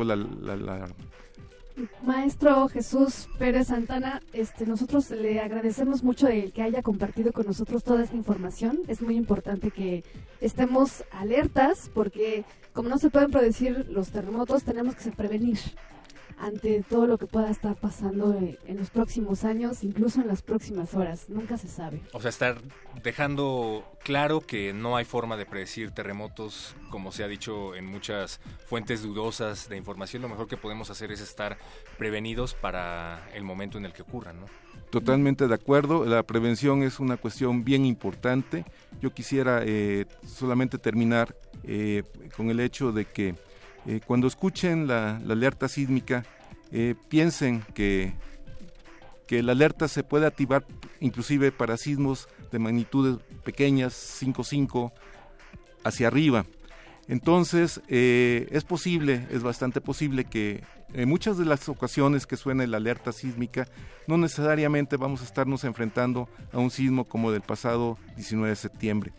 [0.04, 0.96] la, alarma.
[2.04, 7.84] Maestro Jesús Pérez Santana, este, nosotros le agradecemos mucho el que haya compartido con nosotros
[7.84, 8.80] toda esta información.
[8.88, 10.04] Es muy importante que
[10.42, 15.60] estemos alertas porque como no se pueden predecir los terremotos, tenemos que prevenir
[16.38, 20.94] ante todo lo que pueda estar pasando en, los próximos años, incluso en las próximas
[20.94, 21.30] horas.
[21.30, 22.02] Nunca se sabe.
[22.14, 22.58] O sea, estar
[23.04, 28.40] dejando claro que no hay forma de predecir terremotos, como se ha dicho en muchas
[28.68, 30.22] fuentes dudosas de información.
[30.22, 31.58] Lo mejor que podemos hacer es estar
[31.98, 34.46] prevenidos para el momento en el que ocurran, ¿no?
[34.90, 36.06] Totalmente de acuerdo.
[36.06, 38.64] La prevención es una cuestión bien importante.
[39.02, 42.04] Yo quisiera eh, solamente terminar eh,
[42.38, 43.36] con el hecho de que
[43.88, 46.26] eh, cuando escuchen la, alerta sísmica,
[46.72, 48.14] eh, piensen que,
[49.28, 50.66] que la alerta se puede activar
[51.00, 54.92] inclusive para sismos de magnitudes pequeñas, 5.5,
[55.84, 56.46] hacia arriba.
[57.08, 62.68] Entonces, eh, es posible, es bastante posible que en muchas de las ocasiones que suene
[62.68, 63.68] la alerta sísmica,
[64.08, 69.14] no necesariamente vamos a estarnos enfrentando a un sismo como del pasado 19 de septiembre.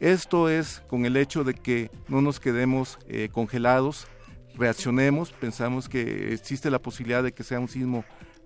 [0.00, 4.06] Esto es con el hecho de que no nos quedemos eh, congelados,
[4.54, 8.04] reaccionemos, pensamos que existe la posibilidad de que sea un sismo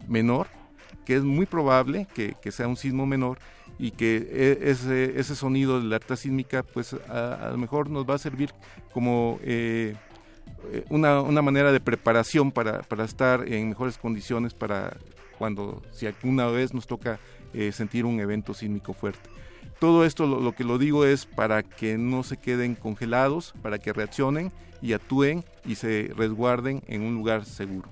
[0.08, 0.46] menor,
[1.04, 3.38] que es muy probable que, sea un sismo menor
[3.78, 8.14] y que e, ese, sonido de la alerta sísmica pues a, lo mejor nos va
[8.14, 8.50] a servir
[8.92, 9.94] como eh,
[10.90, 14.96] una, una, manera de preparación para, estar en mejores condiciones para
[15.38, 17.18] cuando si alguna vez nos toca
[17.52, 19.28] eh, sentir un evento sísmico fuerte.
[19.82, 23.80] Todo esto lo, lo, que lo digo es para que no se queden congelados, para
[23.80, 27.88] que reaccionen y actúen y se resguarden en un lugar seguro.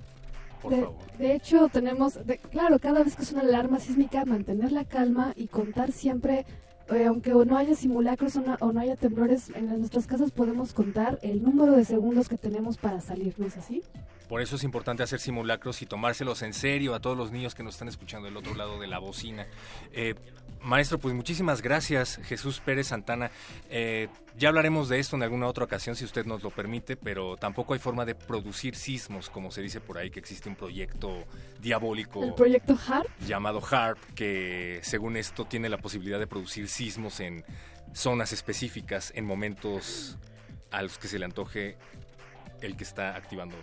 [0.69, 0.87] De,
[1.19, 5.33] de, hecho, tenemos, de, claro, cada vez que es una alarma sísmica, mantener la calma
[5.35, 6.45] y contar siempre,
[6.91, 11.43] eh, aunque no haya simulacros o no, haya temblores, en nuestras casas podemos contar el
[11.43, 13.83] número de segundos que tenemos para salir, ¿no es así?
[14.27, 17.63] Por eso es importante hacer simulacros y tomárselos en serio a todos los niños que
[17.63, 19.45] nos están escuchando del otro lado de la bocina.
[19.91, 20.15] Eh,
[20.61, 23.31] maestro, pues muchísimas gracias, Jesús Pérez Santana.
[23.69, 27.37] Eh, ya hablaremos de esto en alguna otra ocasión, si usted nos lo permite, pero
[27.37, 31.25] tampoco hay forma de producir sismos, como se dice por ahí, que existe un proyecto
[31.61, 32.23] diabólico.
[32.23, 33.07] ¿El proyecto HARP?
[33.27, 37.43] Llamado HARP, que según esto tiene la posibilidad de producir sismos en
[37.93, 40.17] zonas específicas, en momentos
[40.71, 41.77] a los que se le antoje
[42.61, 43.55] el que está activando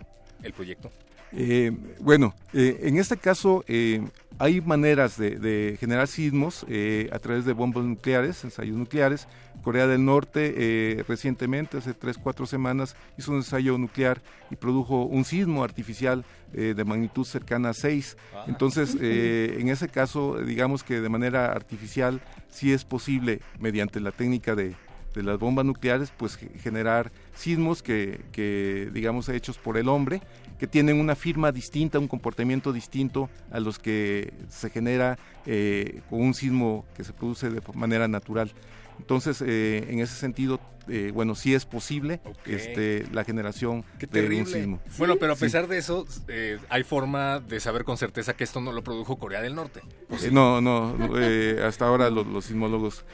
[0.43, 0.91] el proyecto?
[1.33, 4.03] Eh, bueno, eh, en este caso eh,
[4.39, 9.27] hay maneras de, de generar sismos eh, a través de bombas nucleares, ensayos nucleares.
[9.63, 15.25] Corea del Norte recientemente, hace 3, 4 semanas, hizo un ensayo nuclear y produjo un
[15.25, 18.17] sismo artificial de magnitud cercana a 6.
[18.33, 18.45] Ah.
[18.47, 24.55] Entonces, en ese caso, digamos que de manera artificial sí es posible, mediante la técnica
[24.55, 24.77] de,
[25.15, 30.23] de las bombas nucleares, pues generar sismos que, que, digamos, hechos por el hombre,
[30.59, 36.21] que tienen una firma distinta, un comportamiento distinto a los que se genera eh, con
[36.21, 38.53] un sismo que se produce de manera natural.
[38.99, 42.55] Entonces, eh, en ese sentido, eh, bueno, sí es posible okay.
[42.55, 44.41] este, la generación Qué de terrible.
[44.41, 44.81] un sismo.
[44.99, 45.71] Bueno, pero a pesar sí.
[45.71, 49.41] de eso, eh, hay forma de saber con certeza que esto no lo produjo Corea
[49.41, 49.83] del Norte.
[50.19, 50.29] Sí?
[50.33, 50.97] no, no,
[51.65, 53.05] hasta ahora los, los sismólogos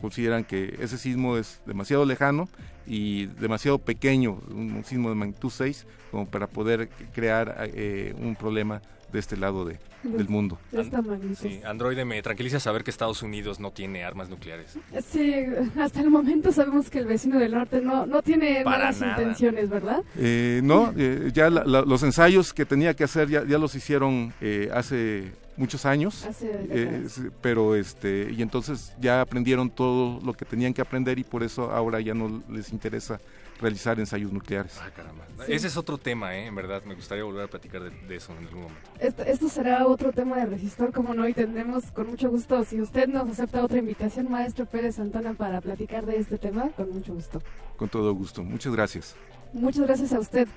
[0.00, 2.48] consideran que ese sismo es demasiado lejano
[2.86, 8.82] y demasiado pequeño, un sismo de magnitud 6, como para poder crear eh, un problema
[9.14, 10.58] de este lado de, del mundo.
[10.74, 14.76] And sí, Android me tranquiliza saber que Estados Unidos no tiene armas nucleares.
[15.08, 15.46] Sí,
[15.80, 19.12] hasta el momento sabemos que el vecino del norte no, no tiene Para malas nada.
[19.22, 20.02] intenciones, ¿verdad?
[20.18, 23.74] Eh, no, eh, ya la, la, los ensayos que tenía que hacer ya, ya los
[23.74, 27.06] hicieron eh, hace muchos años, Hace eh,
[27.40, 31.70] pero este y entonces ya aprendieron todo lo que tenían que aprender y por eso
[31.70, 33.20] ahora ya no les interesa
[33.60, 34.78] realizar ensayos nucleares.
[34.80, 35.24] Ah, caramba.
[35.46, 35.52] Sí.
[35.52, 36.46] Ese es otro tema, ¿eh?
[36.46, 38.90] en verdad, me gustaría volver a platicar de, de eso en algún momento.
[39.00, 42.80] Esto, esto, será otro tema de resistor, como no, y tendremos con mucho gusto, si
[42.80, 47.14] usted nos acepta otra invitación, maestro Pérez Santana, para platicar de este tema, con mucho
[47.14, 47.42] gusto.
[47.76, 49.16] Con todo gusto, muchas gracias.
[49.52, 50.48] Muchas gracias a usted.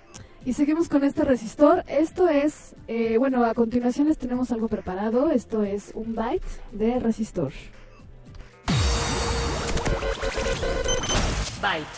[0.43, 1.83] Y seguimos con este resistor.
[1.87, 5.29] Esto es, eh, bueno, a continuación les tenemos algo preparado.
[5.29, 7.51] Esto es un byte de resistor.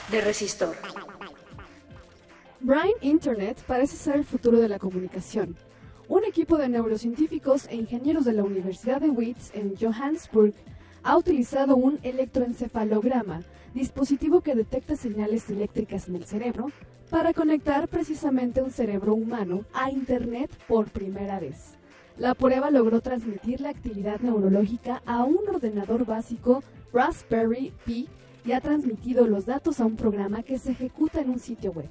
[0.10, 0.76] De resistor.
[2.60, 5.56] Brain Internet parece ser el futuro de la comunicación.
[6.08, 10.56] Un equipo de neurocientíficos e ingenieros de la Universidad de Wits en Johannesburg
[11.04, 13.44] ha utilizado un electroencefalograma,
[13.76, 16.72] dispositivo que detecta señales eléctricas en el cerebro,
[17.12, 21.76] para conectar precisamente un cerebro humano a Internet por primera vez.
[22.18, 28.10] La prueba logró transmitir la actividad neurológica a un ordenador básico Raspberry Pi
[28.46, 31.90] y ha transmitido los datos a un programa que se ejecuta en un sitio web.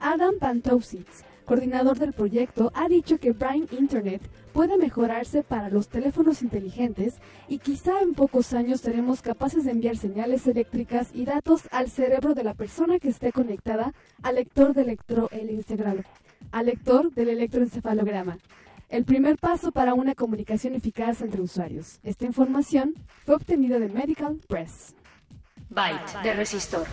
[0.00, 6.42] Adam Pantovsitz, coordinador del proyecto, ha dicho que Brain Internet puede mejorarse para los teléfonos
[6.42, 7.14] inteligentes
[7.48, 12.34] y quizá en pocos años seremos capaces de enviar señales eléctricas y datos al cerebro
[12.34, 13.92] de la persona que esté conectada
[14.22, 14.98] al lector del
[16.52, 18.38] al lector del electroencefalograma.
[18.88, 22.00] El primer paso para una comunicación eficaz entre usuarios.
[22.02, 22.94] Esta información
[23.26, 24.94] fue obtenida de Medical Press.
[25.70, 26.88] Byte de resistor.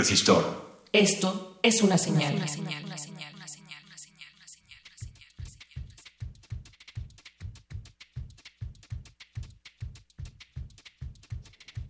[0.00, 0.86] Resistor.
[0.94, 2.42] Esto es una señal.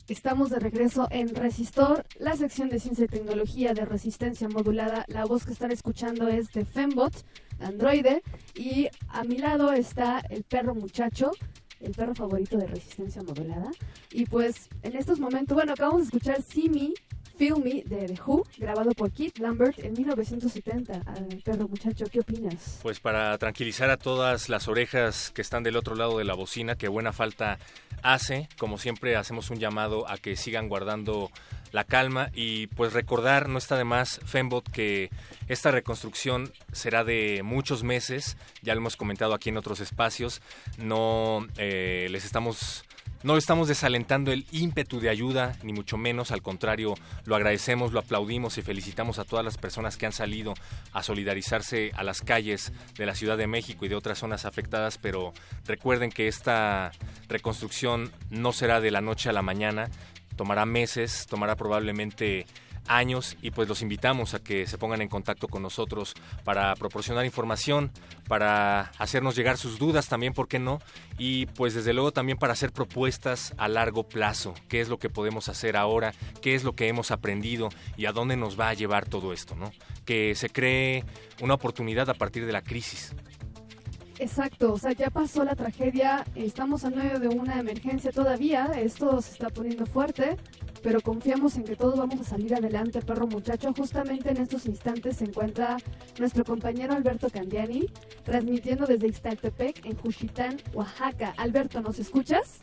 [0.09, 5.05] Estamos de regreso en Resistor, la sección de ciencia y tecnología de resistencia modulada.
[5.07, 7.15] La voz que están escuchando es de Fembot,
[7.61, 8.25] androide,
[8.57, 11.31] y a mi lado está el perro muchacho,
[11.79, 13.71] el perro favorito de resistencia modulada.
[14.11, 16.93] Y pues en estos momentos, bueno, acabamos de escuchar Simi,
[17.41, 21.05] Feel Me de The Who, grabado por Keith Lambert en 1970.
[21.07, 22.81] Ah, perro muchacho, ¿qué opinas?
[22.83, 26.75] Pues para tranquilizar a todas las orejas que están del otro lado de la bocina,
[26.75, 27.59] que buena falta
[28.03, 31.31] hace, como siempre hacemos un llamado a que sigan guardando
[31.73, 35.09] la calma y pues recordar, no está de más, Fembot, que
[35.49, 40.43] esta reconstrucción será de muchos meses, ya lo hemos comentado aquí en otros espacios,
[40.77, 42.85] no eh, les estamos
[43.23, 46.95] no estamos desalentando el ímpetu de ayuda, ni mucho menos, al contrario,
[47.27, 50.55] lo agradecemos, lo aplaudimos y felicitamos a todas las personas que han salido
[50.93, 54.97] a solidarizarse a las calles de la Ciudad de México y de otras zonas afectadas,
[54.97, 55.35] pero
[55.67, 56.93] recuerden que esta
[57.29, 59.91] reconstrucción no será de la noche a la mañana,
[60.37, 62.47] tomará meses, tomará probablemente
[62.87, 67.25] años y pues los invitamos a que se pongan en contacto con nosotros para proporcionar
[67.25, 67.91] información,
[68.29, 70.81] para hacernos llegar sus dudas también, ¿por qué no?
[71.19, 75.11] Y pues desde luego también para hacer propuestas a largo plazo, qué es lo que
[75.11, 78.75] podemos hacer ahora, qué es lo que hemos aprendido y a dónde nos va a
[78.75, 79.71] llevar todo esto, ¿no?
[80.05, 81.05] Que se cree
[81.41, 83.15] una oportunidad a partir de la crisis.
[84.21, 89.23] Exacto, o sea, ya pasó la tragedia, estamos en medio de una emergencia todavía, esto
[89.23, 90.37] se está poniendo fuerte,
[90.83, 93.73] pero confiamos en que todos vamos a salir adelante, perro muchacho.
[93.77, 95.77] Justamente en estos instantes se encuentra
[96.19, 97.87] nuestro compañero Alberto Candiani,
[98.25, 101.35] transmitiendo desde Ixtaltepec, en Juchitán, Oaxaca.
[101.37, 102.61] Alberto, ¿nos escuchas?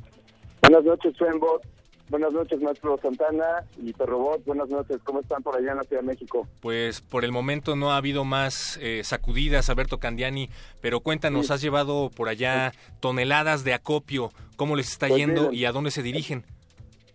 [0.62, 1.62] Buenas noches, Fembot.
[2.10, 4.44] Buenas noches, maestro Santana y Perrobot.
[4.46, 6.48] Buenas noches, ¿cómo están por allá en la Ciudad de México?
[6.62, 11.54] Pues por el momento no ha habido más eh, sacudidas, Alberto Candiani, pero cuéntanos, Sí.
[11.54, 12.72] has llevado por allá
[13.02, 15.56] toneladas de acopio, ¿cómo les está Pues yendo miren.
[15.56, 16.46] y a dónde se dirigen?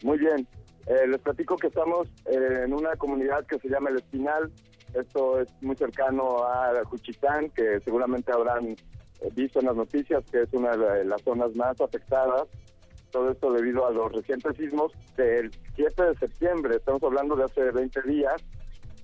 [0.03, 0.47] Muy bien.
[0.86, 4.51] Eh, les platico que estamos eh, en una comunidad que se llama El Espinal.
[4.94, 8.77] Esto es muy cercano a Juchitán, que seguramente habrán eh,
[9.33, 12.49] visto en las noticias, que es una de las zonas más afectadas.
[13.11, 16.77] Todo esto debido a los recientes sismos del 7 de septiembre.
[16.77, 18.43] Estamos hablando de hace 20 días.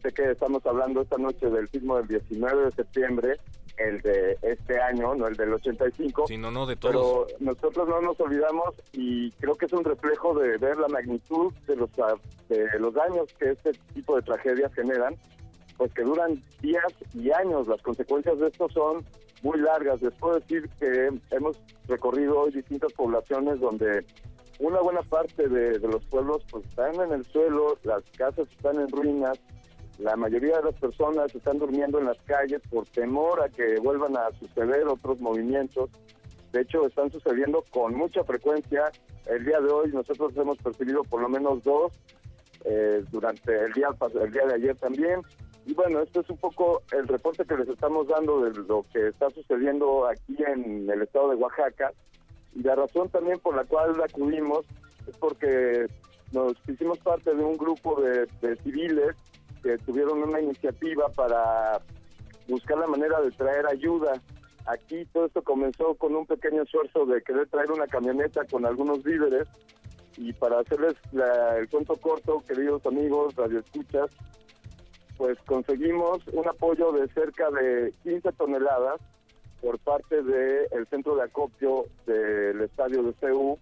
[0.03, 3.41] Sé que estamos hablando esta noche del sismo del 19 de septiembre,
[3.79, 6.27] el de este año, no el del 85.
[6.29, 7.41] Sí, no, no, de Pero todos.
[7.41, 11.77] nosotros no nos olvidamos y creo que es un reflejo de ver la magnitud de
[11.77, 12.15] los, ah,
[12.49, 15.17] de los daños que este tipo de tragedias generan,
[15.77, 17.67] pues que duran días y años.
[17.67, 19.05] Las consecuencias de esto son
[19.43, 20.01] muy largas.
[20.03, 24.05] Les puedo decir que hemos recorrido hoy distintas poblaciones donde
[24.61, 28.81] una buena parte de, de los pueblos pues están en el suelo, las casas están
[28.81, 29.39] en ruinas,
[29.99, 34.17] la mayoría de las personas están durmiendo en las calles por temor a que vuelvan
[34.17, 35.91] a suceder otros movimientos.
[36.53, 38.93] De hecho, están sucediendo con mucha frecuencia.
[39.27, 41.93] El día de hoy nosotros hemos percibido por lo menos dos,
[42.65, 43.89] eh, durante el día,
[44.23, 45.21] el día de ayer también.
[45.67, 49.09] Y bueno, esto es un poco el reporte que les estamos dando de lo que
[49.09, 51.93] está sucediendo aquí en el estado de Oaxaca.
[52.55, 54.65] Y la razón también por la cual acudimos
[55.09, 55.87] es porque
[56.33, 59.17] nos hicimos parte de un grupo de, de civiles
[59.63, 61.81] que tuvieron una iniciativa para
[62.49, 64.13] buscar la manera de traer ayuda.
[64.67, 69.03] Aquí todo esto comenzó con un pequeño esfuerzo de querer traer una camioneta con algunos
[69.03, 69.49] víveres
[70.17, 74.11] y para hacerles la- el cuento corto, queridos amigos, radioescuchas,
[75.17, 79.01] pues conseguimos un apoyo de cerca de 15 toneladas
[79.61, 83.59] por parte del centro de acopio del estadio de CEU.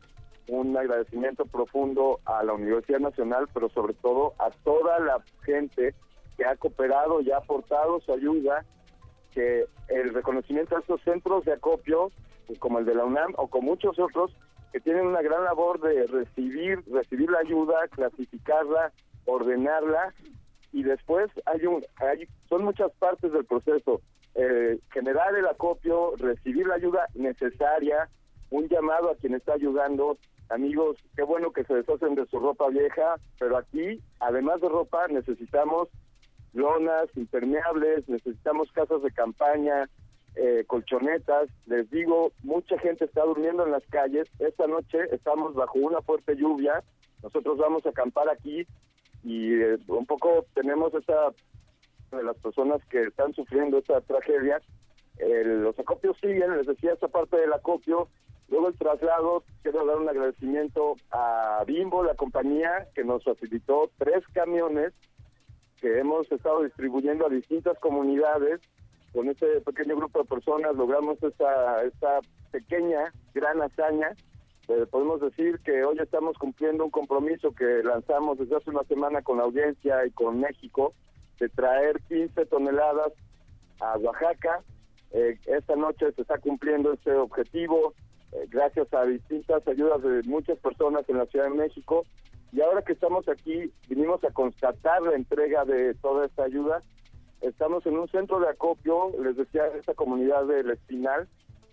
[0.49, 5.94] Un agradecimiento profundo a la Universidad Nacional, pero sobre todo a toda la gente
[6.36, 8.65] que ha cooperado y ha aportado su ayuda,
[9.33, 12.10] que el reconocimiento a estos centros de acopio,
[12.58, 14.33] como el de la UNAM o con muchos otros,
[14.73, 18.92] que tienen una gran labor de recibir, recibir la ayuda, clasificarla,
[19.25, 20.15] ordenarla
[20.73, 24.00] y después hay un hay, son muchas partes del proceso.
[24.34, 28.08] Eh, generar el acopio recibir la ayuda necesaria
[28.50, 30.18] un llamado a quien está ayudando
[30.49, 35.08] amigos qué bueno que se deshacen de su ropa vieja pero aquí además de ropa
[35.08, 35.89] necesitamos
[36.52, 39.89] lonas impermeables necesitamos casas de campaña
[40.34, 45.78] eh, colchonetas les digo mucha gente está durmiendo en las calles esta noche estamos bajo
[45.78, 46.83] una fuerte lluvia
[47.23, 48.66] nosotros vamos a acampar aquí
[49.25, 51.33] y eh, un poco tenemos esta
[52.12, 54.60] de las personas que están sufriendo esta tragedia.
[55.18, 58.08] Eh, los acopios siguen, les decía esta parte del acopio.
[58.49, 64.25] Luego el traslado, quiero dar un agradecimiento a Bimbo, la compañía que nos facilitó tres
[64.33, 64.92] camiones
[65.81, 68.60] que hemos estado distribuyendo a distintas comunidades.
[69.12, 72.20] Con este pequeño grupo de personas logramos esta, esta
[72.52, 74.15] pequeña, gran hazaña.
[74.68, 79.23] Eh, podemos decir que hoy estamos cumpliendo un compromiso que lanzamos desde hace una semana
[79.23, 80.92] con la audiencia y con México
[81.41, 83.12] de traer 15 toneladas
[83.81, 84.62] a Oaxaca.
[85.12, 87.94] Eh, esta noche se está cumpliendo este objetivo
[88.51, 92.05] gracias a distintas ayudas de muchas personas en la Ciudad de México.
[92.53, 96.83] Y ahora que estamos aquí, vinimos a constatar la entrega de toda esta ayuda.
[97.41, 101.29] Estamos en un centro de acopio, les decía, en esta comunidad del Espinal,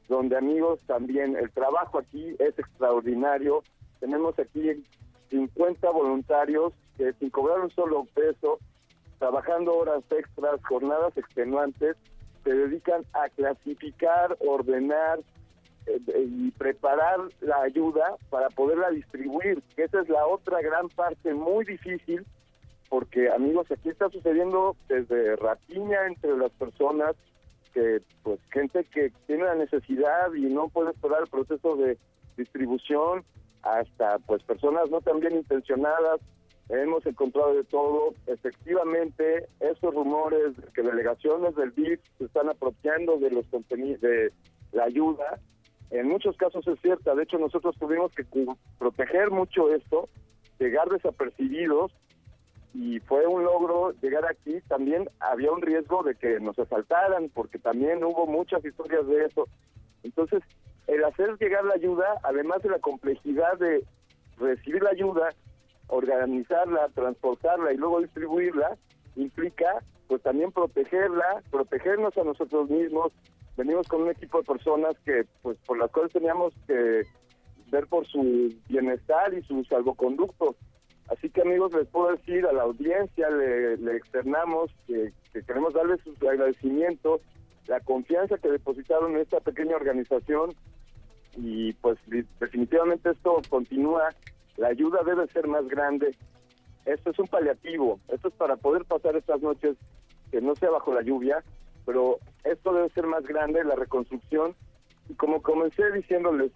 [0.10, 3.64] donde amigos también el trabajo aquí es extraordinario.
[4.00, 4.84] Tenemos aquí
[5.30, 8.60] 50 voluntarios que sin cobrar un solo peso,
[9.20, 11.96] trabajando horas extras, jornadas extenuantes,
[12.44, 15.43] se dedican a clasificar, ordenar eh, eh,
[15.88, 22.26] y preparar la ayuda para poderla distribuir, esa es la otra gran parte muy difícil,
[22.90, 27.16] porque amigos, aquí está sucediendo desde rapiña entre las personas,
[27.74, 31.98] que pues gente que tiene la necesidad y no puede esperar el proceso de
[32.38, 33.24] distribución,
[33.64, 36.20] hasta pues personas no tan bien intencionadas,
[36.70, 38.14] hemos encontrado de todo.
[38.28, 44.32] Efectivamente, estos rumores de que delegaciones del BID se están apropiando de los contenidos de
[44.72, 45.40] la ayuda,
[45.94, 47.14] en muchos casos es cierta.
[47.14, 48.26] De hecho, nosotros tuvimos que
[48.80, 50.10] proteger mucho esto,
[50.60, 51.92] llegar desapercibidos
[52.74, 54.60] y fue un logro llegar aquí.
[54.68, 59.48] También había un riesgo de que nos asaltaran, porque también hubo muchas historias de eso.
[60.02, 60.42] Entonces,
[60.88, 63.86] el hacer llegar la ayuda, además de la complejidad de
[64.40, 65.30] recibir la ayuda,
[65.88, 68.78] organizarla, transportarla y luego distribuirla,
[69.16, 73.12] implica pues también protegerla, protegernos a nosotros mismos.
[73.56, 77.04] Venimos con un equipo de personas que pues por las cuales teníamos que
[77.72, 80.56] ver por su bienestar y su salvoconducto.
[81.10, 85.74] Así que amigos, les puedo decir a la audiencia, le, le externamos que, que queremos
[85.74, 87.20] darles su agradecimiento,
[87.68, 90.52] la confianza que depositaron en esta pequeña organización
[91.36, 91.98] y pues
[92.40, 94.10] definitivamente esto continúa,
[94.58, 96.16] la ayuda debe ser más grande.
[96.86, 99.78] Esto es un paliativo, esto es para poder pasar estas noches
[100.32, 101.44] que no sea bajo la lluvia,
[101.86, 104.56] pero esto debe ser más grande, la reconstrucción.
[105.10, 106.52] Y como comencé diciéndoles,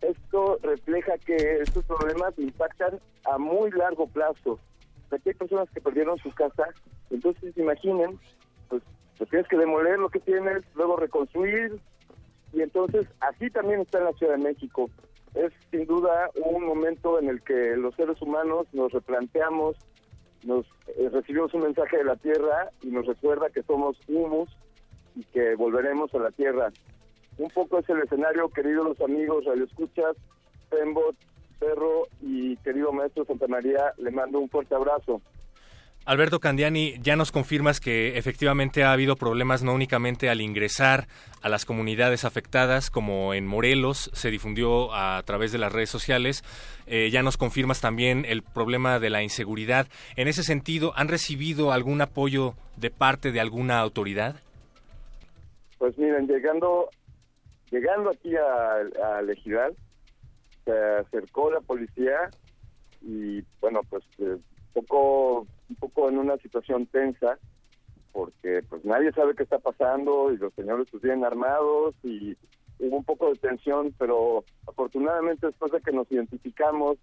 [0.00, 4.58] esto refleja que estos problemas impactan a muy largo plazo.
[5.10, 6.68] Aquí hay personas que perdieron su casa,
[7.10, 8.18] entonces imaginen,
[8.68, 8.82] pues,
[9.16, 11.80] pues tienes que demoler lo que tienes, luego reconstruir,
[12.52, 14.90] y entonces así también está en la Ciudad de México.
[15.34, 19.76] Es sin duda un momento en el que los seres humanos nos replanteamos,
[20.44, 20.66] nos
[20.96, 24.48] eh, recibimos un mensaje de la Tierra y nos recuerda que somos humus
[25.16, 26.72] y que volveremos a la tierra.
[27.38, 30.16] Un poco es el escenario, queridos amigos radioescuchas,
[30.70, 31.16] Pembot,
[31.58, 35.20] Perro y querido maestro Santa María, le mando un fuerte abrazo.
[36.06, 41.06] Alberto Candiani, ya nos confirmas que efectivamente ha habido problemas no únicamente al ingresar
[41.40, 46.44] a las comunidades afectadas, como en Morelos se difundió a través de las redes sociales,
[46.86, 49.86] eh, ya nos confirmas también el problema de la inseguridad.
[50.16, 54.36] En ese sentido, ¿han recibido algún apoyo de parte de alguna autoridad?
[55.78, 56.90] Pues miren, llegando,
[57.70, 59.22] llegando aquí a, a
[60.64, 62.30] se acercó la policía
[63.00, 64.36] y bueno, pues eh,
[64.74, 67.38] poco un poco en una situación tensa
[68.14, 72.36] porque pues nadie sabe qué está pasando y los señores pues vienen armados y
[72.78, 76.96] hubo un poco de tensión, pero afortunadamente después de que nos identificamos,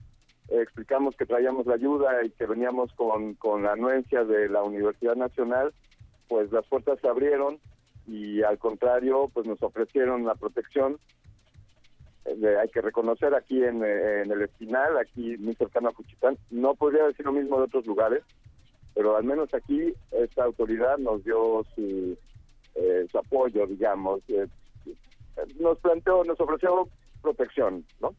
[0.48, 4.64] eh, explicamos que traíamos la ayuda y que veníamos con, con la anuencia de la
[4.64, 5.74] Universidad Nacional,
[6.30, 7.59] pues las puertas se abrieron
[8.08, 10.98] y al contrario, pues nos ofrecieron la protección.
[12.24, 16.74] Eh, hay que reconocer aquí en, en, el Espinal, aquí muy cercano a Cuchitán, no
[16.75, 18.24] podría decir lo mismo de otros lugares,
[18.93, 22.17] pero al menos aquí esta autoridad nos dio su,
[22.75, 24.21] eh, su apoyo, digamos.
[24.29, 24.47] Eh,
[25.59, 26.87] nos planteó, nos ofreció
[27.21, 28.13] protección, ¿no?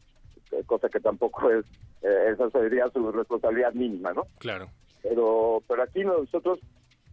[0.51, 1.65] Eh, cosa que tampoco es,
[2.01, 4.23] esa sería su responsabilidad mínima, ¿no?
[4.39, 4.69] Claro.
[5.01, 6.59] Pero, pero aquí nosotros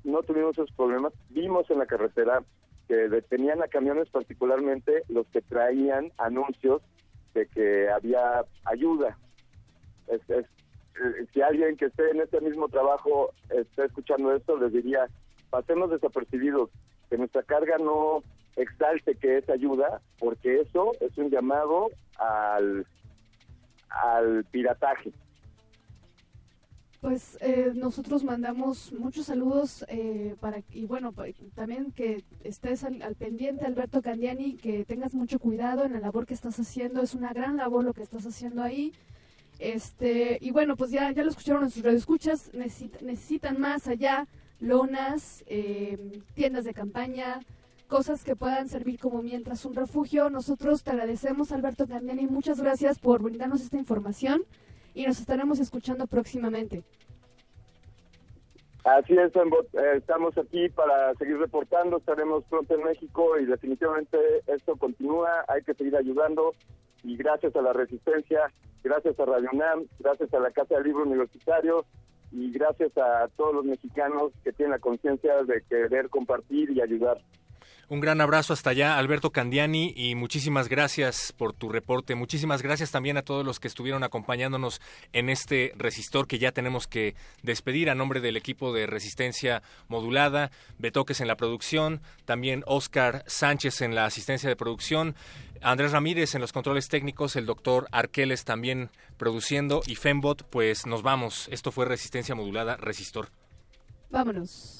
[0.04, 1.12] no tuvimos esos problemas.
[1.28, 2.42] Vimos en la carretera
[2.88, 6.82] que detenían a camiones, particularmente los que traían anuncios
[7.34, 9.16] de que había ayuda.
[10.08, 10.48] Es, es eh,
[11.32, 15.06] si alguien que esté en este mismo trabajo está escuchando esto, les diría,
[15.50, 16.70] pasemos desapercibidos,
[17.08, 18.22] que nuestra carga no
[18.56, 22.86] exalte que es ayuda, porque eso es un llamado al,
[23.88, 25.12] al pirataje.
[27.00, 31.14] Pues eh, nosotros mandamos muchos saludos eh, para y bueno
[31.54, 36.26] también que estés al, al, pendiente Alberto Candiani que tengas mucho cuidado en la labor
[36.26, 38.92] que estás haciendo es una gran labor lo que estás haciendo ahí
[39.60, 44.26] este, y bueno, pues ya, ya lo escucharon en sus radioescuchas, necesitan más allá
[44.58, 47.40] lonas, em, tiendas de campaña,
[47.86, 50.30] cosas que puedan servir como mientras un refugio.
[50.30, 54.44] Nosotros te agradecemos, Alberto Candiani, muchas gracias por brindarnos esta información
[54.94, 56.82] y nos estaremos escuchando próximamente.
[58.84, 64.74] Así es, eh, estamos aquí para seguir reportando, estaremos pronto en México y definitivamente esto
[64.76, 66.54] continúa, hay que seguir ayudando
[67.02, 68.50] y gracias a la resistencia,
[68.82, 71.84] gracias a Radio UNAM, gracias a la Casa del Libro Universitario
[72.32, 77.18] y gracias a todos los mexicanos que tienen la conciencia de querer compartir y ayudar.
[77.90, 82.14] Un gran abrazo hasta allá, Alberto Candiani, y muchísimas gracias por tu reporte.
[82.14, 84.80] Muchísimas gracias también a todos los que estuvieron acompañándonos
[85.12, 90.52] en este resistor que ya tenemos que despedir a nombre del equipo de resistencia modulada,
[90.78, 95.16] Betoques en la producción, también Oscar Sánchez en la asistencia de producción.
[95.60, 101.02] Andrés Ramírez en los controles técnicos, el doctor Arqueles también produciendo y Fembot, pues nos
[101.02, 101.48] vamos.
[101.50, 103.30] Esto fue Resistencia Modulada Resistor.
[104.10, 104.79] Vámonos.